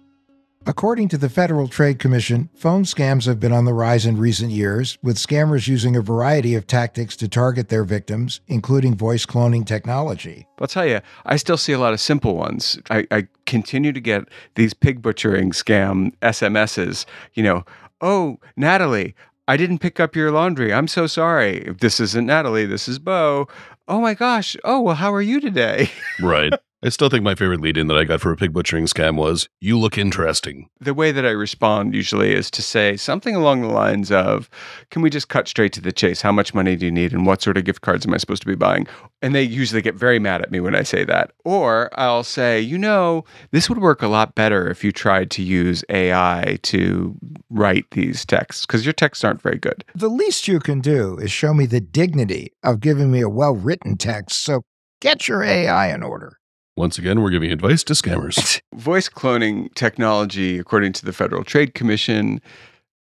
According 0.69 1.07
to 1.11 1.19
the 1.19 1.29
Federal 1.29 1.69
Trade 1.69 2.01
Commission, 2.01 2.51
phone 2.57 2.83
scams 2.83 3.27
have 3.27 3.39
been 3.39 3.53
on 3.53 3.67
the 3.67 3.73
rise 3.73 4.05
in 4.05 4.19
recent 4.19 4.51
years, 4.51 4.99
with 5.01 5.17
scammers 5.17 5.69
using 5.69 5.95
a 5.95 6.01
variety 6.01 6.57
of 6.57 6.67
tactics 6.67 7.15
to 7.19 7.29
target 7.29 7.69
their 7.69 7.85
victims, 7.85 8.41
including 8.49 8.97
voice 8.97 9.25
cloning 9.25 9.65
technology. 9.65 10.45
I'll 10.59 10.67
tell 10.67 10.85
you, 10.85 11.03
I 11.25 11.37
still 11.37 11.57
see 11.57 11.73
a 11.73 11.79
lot 11.79 11.93
of 11.93 12.01
simple 12.01 12.35
ones. 12.35 12.81
I, 12.91 13.07
I 13.13 13.29
continue 13.47 13.93
to 13.93 14.01
get 14.01 14.25
these 14.57 14.75
pig 14.75 15.03
butchering 15.03 15.53
scam 15.53 16.13
SMSs. 16.23 17.07
You 17.35 17.45
know, 17.45 17.65
oh, 18.01 18.41
Natalie, 18.57 19.15
I 19.47 19.57
didn't 19.57 19.79
pick 19.79 20.01
up 20.01 20.17
your 20.17 20.33
laundry. 20.33 20.75
I'm 20.75 20.89
so 20.89 21.07
sorry. 21.07 21.77
This 21.81 22.01
isn't 22.01 22.27
Natalie. 22.27 22.67
This 22.67 22.89
is 22.89 22.99
Beau. 22.99 23.47
Oh 23.87 24.01
my 24.01 24.15
gosh. 24.15 24.57
Oh, 24.65 24.81
well, 24.81 24.97
how 24.97 25.15
are 25.15 25.23
you 25.23 25.41
today? 25.41 25.91
Right. 26.21 26.53
I 26.83 26.91
still 26.91 27.09
think 27.09 27.25
my 27.25 27.35
favorite 27.35 27.63
lead 27.63 27.79
in 27.79 27.87
that 27.87 27.97
I 27.97 28.05
got 28.05 28.21
for 28.21 28.33
a 28.33 28.37
pig 28.37 28.53
butchering 28.53 28.85
scam 28.85 29.17
was, 29.17 29.49
You 29.61 29.79
look 29.79 29.97
interesting. 29.97 30.69
The 30.79 30.93
way 30.93 31.11
that 31.11 31.25
I 31.25 31.31
respond 31.31 31.95
usually 31.95 32.35
is 32.35 32.51
to 32.51 32.61
say 32.61 32.99
something 32.99 33.35
along 33.35 33.63
the 33.63 33.69
lines 33.69 34.13
of, 34.13 34.51
Can 34.91 35.01
we 35.01 35.09
just 35.09 35.31
cut 35.31 35.49
straight 35.49 35.73
to 35.73 35.81
the 35.81 35.91
chase? 35.91 36.21
How 36.21 36.33
much 36.33 36.53
money 36.53 36.77
do 36.77 36.85
you 36.85 36.93
need? 36.93 37.15
And 37.15 37.25
what 37.25 37.41
sort 37.41 37.57
of 37.57 37.65
gift 37.65 37.81
cards 37.81 38.05
am 38.07 38.13
I 38.13 38.19
supposed 38.19 38.43
to 38.43 38.47
be 38.47 38.55
buying? 38.55 38.87
And 39.23 39.35
they 39.35 39.43
usually 39.43 39.81
get 39.81 39.95
very 39.95 40.19
mad 40.19 40.43
at 40.43 40.51
me 40.51 40.61
when 40.61 40.75
I 40.75 40.83
say 40.83 41.03
that. 41.05 41.33
Or 41.47 41.89
I'll 41.99 42.23
say, 42.23 42.61
You 42.61 42.77
know, 42.77 43.25
this 43.53 43.71
would 43.71 43.79
work 43.79 44.03
a 44.03 44.09
lot 44.09 44.35
better 44.35 44.69
if 44.69 44.85
you 44.85 44.93
tried 44.93 45.31
to 45.33 45.43
use 45.43 45.83
AI 45.89 46.59
to 46.65 47.17
write 47.49 47.91
these 47.93 48.27
texts 48.27 48.67
because 48.67 48.85
your 48.85 48.93
texts 48.93 49.25
aren't 49.25 49.41
very 49.41 49.59
good. 49.59 49.83
The 49.95 50.11
least 50.11 50.47
you 50.47 50.61
can 50.61 50.81
do 50.81 51.17
is 51.17 51.33
show 51.33 51.55
me 51.55 51.65
the 51.65 51.81
dignity 51.81 52.53
of 52.63 52.81
giving 52.81 53.11
me 53.11 53.23
a 53.23 53.31
well 53.31 53.57
written 53.57 53.97
text. 53.97 54.43
So 54.45 54.61
get 55.01 55.27
your 55.27 55.43
AI 55.43 55.95
in 55.95 56.03
order. 56.03 56.39
Once 56.77 56.99
again, 56.99 57.23
we're 57.23 57.31
giving 57.31 57.51
advice 57.51 57.83
to 57.83 57.95
scammers. 57.95 58.61
Voice 58.75 59.09
cloning 59.09 59.73
technology, 59.75 60.59
according 60.59 60.93
to 60.93 61.07
the 61.07 61.13
Federal 61.13 61.43
Trade 61.43 61.73
Commission, 61.73 62.39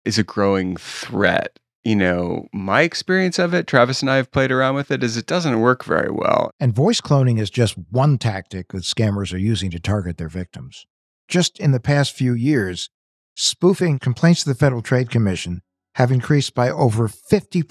is 0.05 0.19
a 0.19 0.25
growing 0.25 0.77
threat. 0.77 1.57
You 1.85 1.95
know, 1.95 2.49
my 2.53 2.83
experience 2.83 3.39
of 3.39 3.55
it, 3.55 3.69
Travis 3.69 4.03
and 4.03 4.11
I 4.11 4.17
have 4.17 4.33
played 4.33 4.51
around 4.51 4.75
with 4.75 4.91
it, 4.91 5.05
is 5.05 5.17
it 5.17 5.27
doesn't 5.27 5.61
work 5.61 5.85
very 5.85 6.11
well. 6.11 6.51
And 6.59 6.75
voice 6.75 7.01
cloning 7.01 7.39
is 7.41 7.49
just 7.49 7.77
one 7.91 8.19
tactic 8.19 8.73
that 8.73 8.83
scammers 8.83 9.33
are 9.33 9.39
using 9.39 9.71
to 9.71 9.79
target 9.79 10.19
their 10.19 10.29
victims. 10.29 10.85
Just 11.29 11.61
in 11.61 11.71
the 11.71 11.81
past 11.81 12.13
few 12.13 12.35
years, 12.35 12.91
spoofing 13.37 14.01
complaints 14.01 14.43
to 14.43 14.49
the 14.49 14.57
Federal 14.57 14.83
Trade 14.83 15.11
Commission 15.11 15.63
have 15.95 16.11
increased 16.11 16.55
by 16.55 16.71
over 16.71 17.07
50%. 17.09 17.65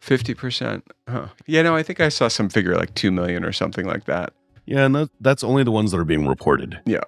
50%. 0.00 0.82
Huh. 1.08 1.28
Yeah, 1.46 1.62
no, 1.62 1.74
I 1.74 1.82
think 1.82 2.00
I 2.00 2.10
saw 2.10 2.28
some 2.28 2.50
figure 2.50 2.76
like 2.76 2.94
2 2.94 3.10
million 3.10 3.44
or 3.44 3.52
something 3.52 3.86
like 3.86 4.04
that. 4.04 4.34
Yeah, 4.68 4.84
and 4.84 4.94
that, 4.94 5.10
that's 5.20 5.42
only 5.42 5.64
the 5.64 5.70
ones 5.70 5.92
that 5.92 5.98
are 5.98 6.04
being 6.04 6.26
reported. 6.26 6.78
Yeah. 6.84 7.00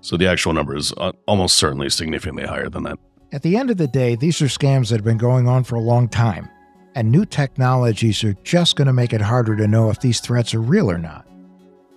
So 0.00 0.16
the 0.16 0.28
actual 0.28 0.52
number 0.52 0.76
is 0.76 0.92
uh, 0.96 1.12
almost 1.26 1.56
certainly 1.56 1.90
significantly 1.90 2.44
higher 2.44 2.68
than 2.68 2.84
that. 2.84 2.98
At 3.32 3.42
the 3.42 3.56
end 3.56 3.70
of 3.70 3.78
the 3.78 3.88
day, 3.88 4.14
these 4.14 4.40
are 4.40 4.46
scams 4.46 4.90
that 4.90 4.96
have 4.96 5.04
been 5.04 5.18
going 5.18 5.48
on 5.48 5.64
for 5.64 5.74
a 5.74 5.80
long 5.80 6.08
time, 6.08 6.48
and 6.94 7.10
new 7.10 7.24
technologies 7.24 8.22
are 8.22 8.34
just 8.44 8.76
going 8.76 8.86
to 8.86 8.92
make 8.92 9.12
it 9.12 9.20
harder 9.20 9.56
to 9.56 9.66
know 9.66 9.90
if 9.90 10.00
these 10.00 10.20
threats 10.20 10.54
are 10.54 10.60
real 10.60 10.88
or 10.88 10.98
not. 10.98 11.26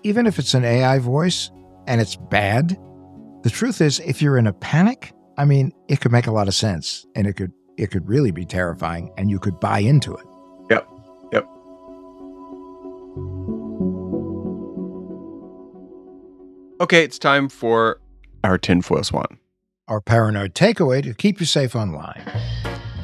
Even 0.01 0.25
if 0.25 0.39
it's 0.39 0.55
an 0.55 0.65
AI 0.65 0.97
voice 0.97 1.51
and 1.85 2.01
it's 2.01 2.15
bad, 2.15 2.75
the 3.43 3.51
truth 3.51 3.81
is 3.81 3.99
if 3.99 4.19
you're 4.19 4.37
in 4.37 4.47
a 4.47 4.53
panic, 4.53 5.13
I 5.37 5.45
mean, 5.45 5.73
it 5.89 6.01
could 6.01 6.11
make 6.11 6.25
a 6.25 6.31
lot 6.31 6.47
of 6.47 6.55
sense 6.55 7.05
and 7.15 7.27
it 7.27 7.33
could 7.33 7.51
it 7.77 7.91
could 7.91 8.07
really 8.09 8.31
be 8.31 8.45
terrifying 8.45 9.11
and 9.17 9.29
you 9.29 9.37
could 9.37 9.59
buy 9.59 9.79
into 9.79 10.15
it. 10.15 10.25
Okay, 16.79 17.03
it's 17.03 17.17
time 17.17 17.49
for 17.49 17.99
our 18.43 18.59
tinfoil 18.59 19.03
swan. 19.03 19.39
Our 19.87 19.99
paranoid 19.99 20.53
takeaway 20.53 21.01
to 21.01 21.13
keep 21.15 21.39
you 21.39 21.47
safe 21.47 21.75
online. 21.75 22.21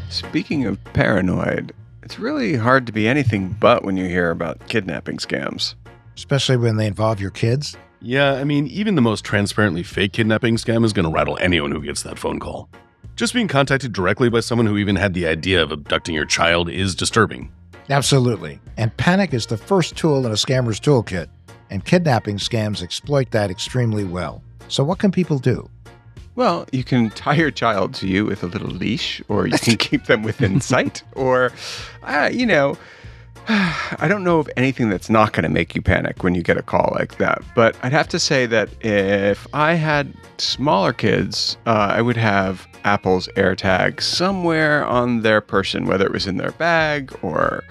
Speaking 0.09 0.65
of 0.65 0.84
paranoid, 0.93 1.74
it's 2.03 2.19
really 2.19 2.55
hard 2.55 2.86
to 2.86 2.93
be 2.93 3.07
anything 3.07 3.55
but 3.59 3.84
when 3.84 3.97
you 3.97 4.05
hear 4.05 4.30
about 4.30 4.67
kidnapping 4.67 5.17
scams. 5.17 5.74
Especially 6.15 6.55
when 6.55 6.78
they 6.78 6.86
involve 6.86 7.19
your 7.19 7.32
kids. 7.32 7.76
Yeah, 7.99 8.34
I 8.34 8.43
mean, 8.43 8.67
even 8.67 8.93
the 8.93 9.01
most 9.01 9.26
transparently 9.26 9.82
fake 9.82 10.13
kidnapping 10.13 10.57
scam 10.57 10.86
is 10.86 10.93
going 10.93 11.05
to 11.05 11.11
rattle 11.11 11.39
anyone 11.41 11.71
who 11.71 11.82
gets 11.82 12.03
that 12.03 12.19
phone 12.19 12.39
call. 12.39 12.69
Just 13.15 13.34
being 13.34 13.47
contacted 13.47 13.91
directly 13.91 14.30
by 14.30 14.41
someone 14.41 14.67
who 14.67 14.78
even 14.78 14.97
had 14.97 15.15
the 15.15 15.26
idea 15.26 15.63
of 15.63 15.71
abducting 15.71 16.13
your 16.13 16.26
child 16.26 16.69
is 16.69 16.93
disturbing. 16.93 17.51
Absolutely. 17.89 18.59
And 18.78 18.95
panic 18.97 19.34
is 19.34 19.47
the 19.47 19.57
first 19.57 19.97
tool 19.97 20.26
in 20.28 20.32
a 20.32 20.36
scammer's 20.36 20.80
toolkit, 20.80 21.28
and 21.74 21.84
kidnapping 21.84 22.38
scams 22.38 22.84
exploit 22.84 23.32
that 23.32 23.49
extremely 23.49 24.03
well. 24.03 24.43
So, 24.67 24.84
what 24.84 24.99
can 24.99 25.11
people 25.11 25.39
do? 25.39 25.69
Well, 26.36 26.67
you 26.71 26.84
can 26.84 27.09
tie 27.09 27.36
your 27.36 27.51
child 27.51 27.93
to 27.95 28.07
you 28.07 28.26
with 28.26 28.43
a 28.43 28.47
little 28.47 28.69
leash, 28.69 29.21
or 29.28 29.47
you 29.47 29.57
can 29.57 29.78
keep 29.89 30.05
them 30.05 30.24
within 30.24 30.61
sight, 30.61 31.03
or, 31.13 31.51
uh, 32.03 32.30
you 32.32 32.45
know, 32.45 32.78
I 33.47 34.07
don't 34.07 34.24
know 34.24 34.39
of 34.39 34.49
anything 34.55 34.89
that's 34.89 35.09
not 35.09 35.34
going 35.34 35.43
to 35.43 35.49
make 35.49 35.76
you 35.76 35.82
panic 35.82 36.24
when 36.24 36.36
you 36.36 36.43
get 36.43 36.57
a 36.57 36.61
call 36.61 36.93
like 36.95 37.17
that. 37.17 37.41
But 37.55 37.76
I'd 37.84 37.91
have 37.91 38.07
to 38.09 38.19
say 38.19 38.45
that 38.45 38.69
if 38.86 39.47
I 39.53 39.74
had 39.74 40.13
smaller 40.38 40.93
kids, 40.93 41.57
uh, 41.65 41.91
I 41.91 42.01
would 42.01 42.17
have 42.17 42.67
Apple's 42.84 43.28
AirTag 43.36 44.01
somewhere 44.01 44.86
on 44.86 45.21
their 45.21 45.41
person, 45.41 45.86
whether 45.86 46.05
it 46.05 46.11
was 46.11 46.28
in 46.28 46.38
their 46.38 46.51
bag 46.51 47.11
or, 47.21 47.63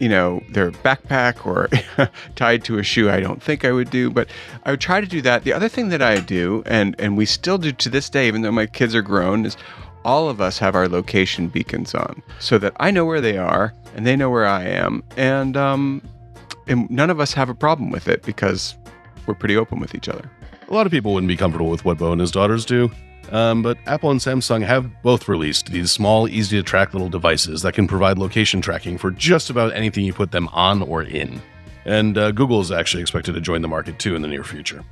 you 0.00 0.08
know, 0.08 0.42
their 0.48 0.70
backpack 0.70 1.44
or 1.46 1.68
tied 2.36 2.64
to 2.64 2.78
a 2.78 2.82
shoe. 2.82 3.10
I 3.10 3.20
don't 3.20 3.42
think 3.42 3.64
I 3.64 3.72
would 3.72 3.90
do, 3.90 4.10
but 4.10 4.28
I 4.64 4.70
would 4.70 4.80
try 4.80 5.00
to 5.00 5.06
do 5.06 5.20
that. 5.22 5.44
The 5.44 5.52
other 5.52 5.68
thing 5.68 5.88
that 5.88 6.02
I 6.02 6.20
do, 6.20 6.62
and 6.66 6.94
and 6.98 7.16
we 7.16 7.26
still 7.26 7.58
do 7.58 7.72
to 7.72 7.88
this 7.88 8.08
day, 8.08 8.28
even 8.28 8.42
though 8.42 8.52
my 8.52 8.66
kids 8.66 8.94
are 8.94 9.02
grown, 9.02 9.44
is 9.44 9.56
all 10.04 10.28
of 10.28 10.40
us 10.40 10.58
have 10.58 10.74
our 10.74 10.88
location 10.88 11.48
beacons 11.48 11.94
on 11.94 12.22
so 12.38 12.58
that 12.58 12.72
I 12.80 12.90
know 12.90 13.04
where 13.04 13.20
they 13.20 13.36
are 13.36 13.74
and 13.94 14.06
they 14.06 14.16
know 14.16 14.30
where 14.30 14.46
I 14.46 14.64
am. 14.64 15.02
And, 15.16 15.56
um, 15.56 16.02
and 16.66 16.88
none 16.90 17.10
of 17.10 17.20
us 17.20 17.32
have 17.34 17.48
a 17.48 17.54
problem 17.54 17.90
with 17.90 18.08
it 18.08 18.22
because 18.22 18.76
we're 19.26 19.34
pretty 19.34 19.56
open 19.56 19.80
with 19.80 19.94
each 19.94 20.08
other. 20.08 20.30
A 20.68 20.74
lot 20.74 20.86
of 20.86 20.92
people 20.92 21.14
wouldn't 21.14 21.28
be 21.28 21.36
comfortable 21.36 21.70
with 21.70 21.84
what 21.84 21.98
Beau 21.98 22.12
and 22.12 22.20
his 22.20 22.30
daughters 22.30 22.64
do, 22.64 22.90
um, 23.32 23.62
but 23.62 23.78
Apple 23.86 24.10
and 24.10 24.20
Samsung 24.20 24.64
have 24.64 25.02
both 25.02 25.28
released 25.28 25.70
these 25.70 25.90
small, 25.90 26.28
easy 26.28 26.56
to 26.56 26.62
track 26.62 26.92
little 26.94 27.08
devices 27.08 27.62
that 27.62 27.74
can 27.74 27.86
provide 27.86 28.18
location 28.18 28.60
tracking 28.60 28.98
for 28.98 29.10
just 29.10 29.50
about 29.50 29.72
anything 29.74 30.04
you 30.04 30.12
put 30.12 30.30
them 30.30 30.48
on 30.48 30.82
or 30.82 31.02
in. 31.02 31.40
And 31.84 32.18
uh, 32.18 32.32
Google 32.32 32.60
is 32.60 32.70
actually 32.70 33.00
expected 33.00 33.34
to 33.34 33.40
join 33.40 33.62
the 33.62 33.68
market 33.68 33.98
too 33.98 34.14
in 34.14 34.22
the 34.22 34.28
near 34.28 34.44
future. 34.44 34.84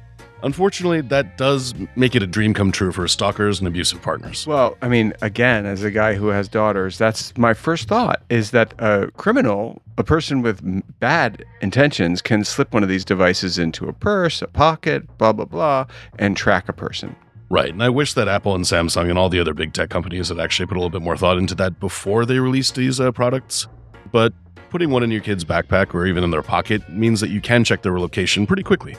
Unfortunately, 0.43 1.01
that 1.01 1.39
does 1.39 1.74
make 1.97 2.14
it 2.14 2.22
a 2.22 2.26
dream 2.26 2.53
come 2.53 2.70
true 2.70 2.93
for 2.93 3.09
stalkers 3.09 3.59
and 3.59 3.66
abusive 3.66 4.03
partners. 4.03 4.47
Well, 4.47 4.76
I 4.82 4.89
mean, 4.89 5.14
again, 5.22 5.64
as 5.64 5.82
a 5.82 5.91
guy 5.91 6.14
who 6.14 6.28
has 6.28 6.47
daughters, 6.47 6.99
that's 6.99 7.37
my 7.39 7.55
first 7.55 7.89
thought 7.89 8.22
is 8.28 8.51
that 8.51 8.74
a 8.78 9.11
criminal, 9.16 9.80
a 9.97 10.05
person 10.05 10.43
with 10.43 10.61
bad 11.01 11.45
intentions, 11.62 12.20
can 12.20 12.45
slip 12.45 12.74
one 12.74 12.82
of 12.82 12.89
these 12.89 13.05
devices 13.05 13.59
into 13.59 13.89
a 13.89 13.93
purse, 13.93 14.43
a 14.43 14.47
pocket, 14.47 15.05
blah, 15.18 15.32
blah, 15.32 15.47
blah, 15.47 15.87
and 16.18 16.37
track 16.37 16.68
a 16.68 16.72
person. 16.72 17.16
Right, 17.49 17.70
and 17.70 17.82
I 17.82 17.88
wish 17.90 18.14
that 18.14 18.26
Apple 18.26 18.57
and 18.57 18.64
Samsung 18.64 19.09
and 19.09 19.16
all 19.16 19.28
the 19.28 19.38
other 19.38 19.55
big 19.55 19.72
tech 19.72 19.88
companies 19.88 20.28
had 20.30 20.40
actually 20.40 20.66
put 20.66 20.76
a 20.76 20.80
little 20.80 20.90
bit 20.90 21.03
more 21.03 21.16
thought 21.16 21.38
into 21.38 21.55
that 21.57 21.78
before 21.78 22.26
they 22.26 22.40
released 22.40 22.74
these 22.74 22.99
uh, 22.99 23.12
products. 23.12 23.68
But 24.11 24.32
putting 24.70 24.90
one 24.90 25.05
in 25.05 25.12
your 25.12 25.20
kid's 25.20 25.44
backpack 25.44 25.94
or 25.94 26.07
even 26.07 26.24
in 26.24 26.32
their 26.32 26.42
pocket 26.42 26.88
means 26.88 27.20
that 27.20 27.30
you 27.30 27.40
can 27.40 27.62
check 27.62 27.82
their 27.82 28.01
location 28.01 28.47
pretty 28.47 28.64
quickly. 28.64 28.97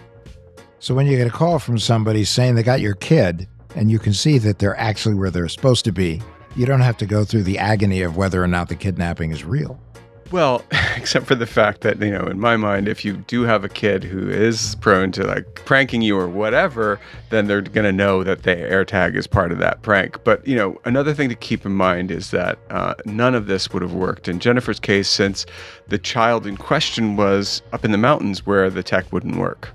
So, 0.80 0.96
when 0.96 1.08
you 1.08 1.18
get 1.18 1.28
a 1.28 1.32
call 1.32 1.60
from 1.60 1.78
somebody 1.78 2.24
saying 2.24 2.56
they 2.56 2.64
got 2.64 2.80
your 2.80 2.94
kid 2.96 3.50
and 3.76 3.92
you 3.92 4.00
can 4.00 4.14
see 4.14 4.38
that 4.38 4.60
they're 4.60 4.78
actually 4.78 5.16
where 5.16 5.30
they're 5.30 5.50
supposed 5.50 5.84
to 5.86 5.92
be, 5.92 6.22
you 6.56 6.66
don't 6.66 6.82
have 6.82 6.98
to 6.98 7.06
go 7.06 7.26
through 7.26 7.44
the 7.44 7.60
agony 7.60 8.02
of 8.02 8.16
whether 8.16 8.42
or 8.42 8.48
not 8.48 8.70
the 8.70 8.76
kidnapping 8.76 9.32
is 9.32 9.44
real. 9.44 9.80
Well, 10.32 10.64
except 10.96 11.26
for 11.26 11.36
the 11.36 11.46
fact 11.46 11.82
that, 11.82 12.02
you 12.02 12.12
know, 12.12 12.26
in 12.26 12.40
my 12.40 12.58
mind, 12.58 12.88
if 12.88 13.06
you 13.06 13.18
do 13.18 13.44
have 13.44 13.64
a 13.64 13.70
kid 13.70 14.04
who 14.04 14.30
is 14.30 14.76
prone 14.76 15.12
to 15.14 15.26
like 15.26 15.46
pranking 15.66 16.02
you 16.02 16.18
or 16.18 16.28
whatever, 16.28 17.00
then 17.30 17.48
they're 17.48 17.62
going 17.62 17.86
to 17.86 17.92
know 17.92 18.24
that 18.24 18.44
the 18.44 18.56
AirTag 18.56 19.16
is 19.16 19.28
part 19.28 19.52
of 19.52 19.58
that 19.60 19.82
prank. 19.82 20.24
But, 20.24 20.46
you 20.46 20.56
know, 20.56 20.80
another 20.86 21.14
thing 21.14 21.30
to 21.30 21.36
keep 21.36 21.66
in 21.66 21.74
mind 21.74 22.12
is 22.12 22.32
that 22.32 22.60
uh, 22.70 22.96
none 23.06 23.36
of 23.36 23.48
this 23.48 23.72
would 23.72 23.82
have 23.82 23.94
worked 23.94 24.28
in 24.28 24.40
Jennifer's 24.40 24.80
case 24.80 25.08
since 25.08 25.46
the 25.88 25.98
child 25.98 26.46
in 26.46 26.58
question 26.58 27.16
was 27.16 27.62
up 27.72 27.86
in 27.86 27.92
the 27.92 27.98
mountains 27.98 28.46
where 28.46 28.70
the 28.70 28.84
tech 28.84 29.12
wouldn't 29.14 29.38
work. 29.38 29.70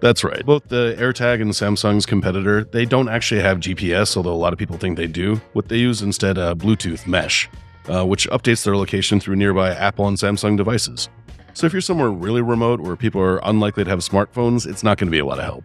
That's 0.00 0.22
right. 0.22 0.44
Both 0.44 0.68
the 0.68 0.94
AirTag 0.98 1.40
and 1.40 1.52
Samsung's 1.52 2.04
competitor, 2.04 2.64
they 2.64 2.84
don't 2.84 3.08
actually 3.08 3.40
have 3.40 3.58
GPS, 3.58 4.18
although 4.18 4.34
a 4.34 4.36
lot 4.36 4.52
of 4.52 4.58
people 4.58 4.76
think 4.76 4.98
they 4.98 5.06
do. 5.06 5.40
What 5.54 5.68
they 5.68 5.78
use 5.78 6.02
instead, 6.02 6.36
uh, 6.36 6.54
Bluetooth 6.54 7.06
mesh, 7.06 7.48
uh, 7.88 8.04
which 8.04 8.28
updates 8.30 8.64
their 8.64 8.76
location 8.76 9.20
through 9.20 9.36
nearby 9.36 9.70
Apple 9.70 10.06
and 10.08 10.16
Samsung 10.16 10.56
devices. 10.56 11.08
So 11.54 11.66
if 11.66 11.72
you're 11.72 11.82
somewhere 11.82 12.10
really 12.10 12.42
remote 12.42 12.80
where 12.80 12.96
people 12.96 13.20
are 13.20 13.38
unlikely 13.44 13.84
to 13.84 13.90
have 13.90 14.00
smartphones, 14.00 14.66
it's 14.66 14.82
not 14.82 14.98
going 14.98 15.06
to 15.06 15.12
be 15.12 15.20
a 15.20 15.24
lot 15.24 15.38
of 15.38 15.44
help. 15.44 15.64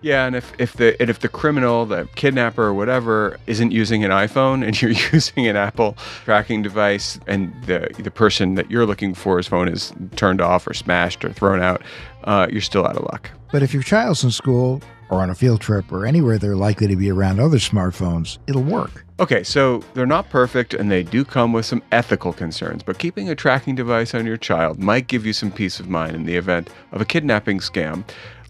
Yeah, 0.00 0.26
and 0.26 0.36
if, 0.36 0.52
if 0.58 0.74
the 0.74 1.00
and 1.00 1.10
if 1.10 1.20
the 1.20 1.28
criminal, 1.28 1.84
the 1.84 2.08
kidnapper 2.14 2.62
or 2.62 2.74
whatever, 2.74 3.36
isn't 3.46 3.72
using 3.72 4.04
an 4.04 4.10
iPhone 4.12 4.64
and 4.64 4.80
you're 4.82 4.92
using 4.92 5.46
an 5.46 5.56
Apple 5.56 5.96
tracking 6.24 6.62
device, 6.62 7.18
and 7.26 7.52
the 7.64 7.88
the 7.98 8.10
person 8.10 8.54
that 8.54 8.70
you're 8.70 8.86
looking 8.86 9.14
for, 9.14 9.38
his 9.38 9.48
phone 9.48 9.68
is 9.68 9.92
turned 10.14 10.40
off 10.40 10.66
or 10.66 10.74
smashed 10.74 11.24
or 11.24 11.32
thrown 11.32 11.60
out, 11.60 11.82
uh, 12.24 12.46
you're 12.50 12.60
still 12.60 12.86
out 12.86 12.96
of 12.96 13.02
luck. 13.04 13.30
But 13.50 13.62
if 13.62 13.74
your 13.74 13.82
child's 13.82 14.22
in 14.22 14.30
school 14.30 14.82
or 15.10 15.20
on 15.20 15.30
a 15.30 15.34
field 15.34 15.60
trip 15.60 15.90
or 15.92 16.06
anywhere 16.06 16.38
they're 16.38 16.56
likely 16.56 16.86
to 16.86 16.96
be 16.96 17.10
around 17.10 17.40
other 17.40 17.58
smartphones, 17.58 18.38
it'll 18.46 18.62
work. 18.62 19.04
Okay, 19.20 19.42
so 19.42 19.82
they're 19.94 20.06
not 20.06 20.30
perfect 20.30 20.74
and 20.74 20.90
they 20.90 21.02
do 21.02 21.24
come 21.24 21.52
with 21.52 21.66
some 21.66 21.82
ethical 21.92 22.32
concerns, 22.32 22.82
but 22.82 22.98
keeping 22.98 23.28
a 23.28 23.34
tracking 23.34 23.74
device 23.74 24.14
on 24.14 24.26
your 24.26 24.36
child 24.36 24.78
might 24.78 25.08
give 25.08 25.26
you 25.26 25.32
some 25.32 25.50
peace 25.50 25.80
of 25.80 25.88
mind 25.88 26.14
in 26.14 26.24
the 26.24 26.36
event 26.36 26.70
of 26.92 27.00
a 27.00 27.04
kidnapping 27.04 27.58
scam. 27.58 28.04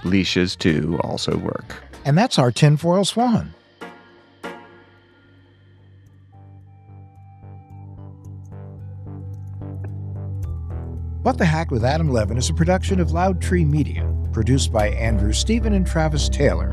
Leashes, 0.05 0.55
too, 0.55 0.99
also 1.03 1.37
work. 1.37 1.75
And 2.05 2.17
that's 2.17 2.39
our 2.39 2.53
tinfoil 2.53 3.05
swan. 3.05 3.55
What 11.29 11.37
the 11.37 11.45
Hack 11.45 11.71
with 11.71 11.85
Adam 11.85 12.11
Levin 12.11 12.39
is 12.39 12.49
a 12.49 12.55
production 12.55 13.01
of 13.01 13.13
Loud 13.13 13.43
Tree 13.43 13.63
Media, 13.63 14.11
produced 14.33 14.73
by 14.73 14.89
Andrew 14.89 15.35
Stephen 15.35 15.75
and 15.75 15.87
Travis 15.87 16.27
Taylor. 16.27 16.73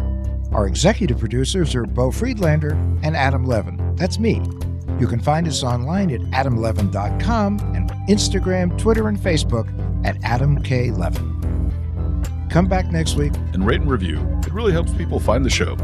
Our 0.53 0.65
executive 0.65 1.19
producers 1.19 1.75
are 1.75 1.85
Beau 1.85 2.09
Friedlander 2.09 2.71
and 3.03 3.17
Adam 3.17 3.43
Levin. 3.43 3.97
That's 3.97 4.17
me. 4.17 4.41
You 4.97 5.07
can 5.07 5.19
find 5.19 5.45
us 5.45 5.61
online 5.61 6.09
at 6.09 6.21
adamlevin.com 6.31 7.59
and 7.75 7.89
Instagram, 8.07 8.77
Twitter, 8.77 9.09
and 9.09 9.17
Facebook 9.17 9.67
at 10.05 10.15
Adam 10.23 10.63
K. 10.63 10.89
Levin. 10.89 12.47
Come 12.49 12.67
back 12.67 12.85
next 12.93 13.17
week 13.17 13.33
and 13.51 13.67
rate 13.67 13.81
and 13.81 13.91
review. 13.91 14.25
It 14.47 14.53
really 14.53 14.71
helps 14.71 14.93
people 14.93 15.19
find 15.19 15.43
the 15.43 15.49
show. 15.49 15.75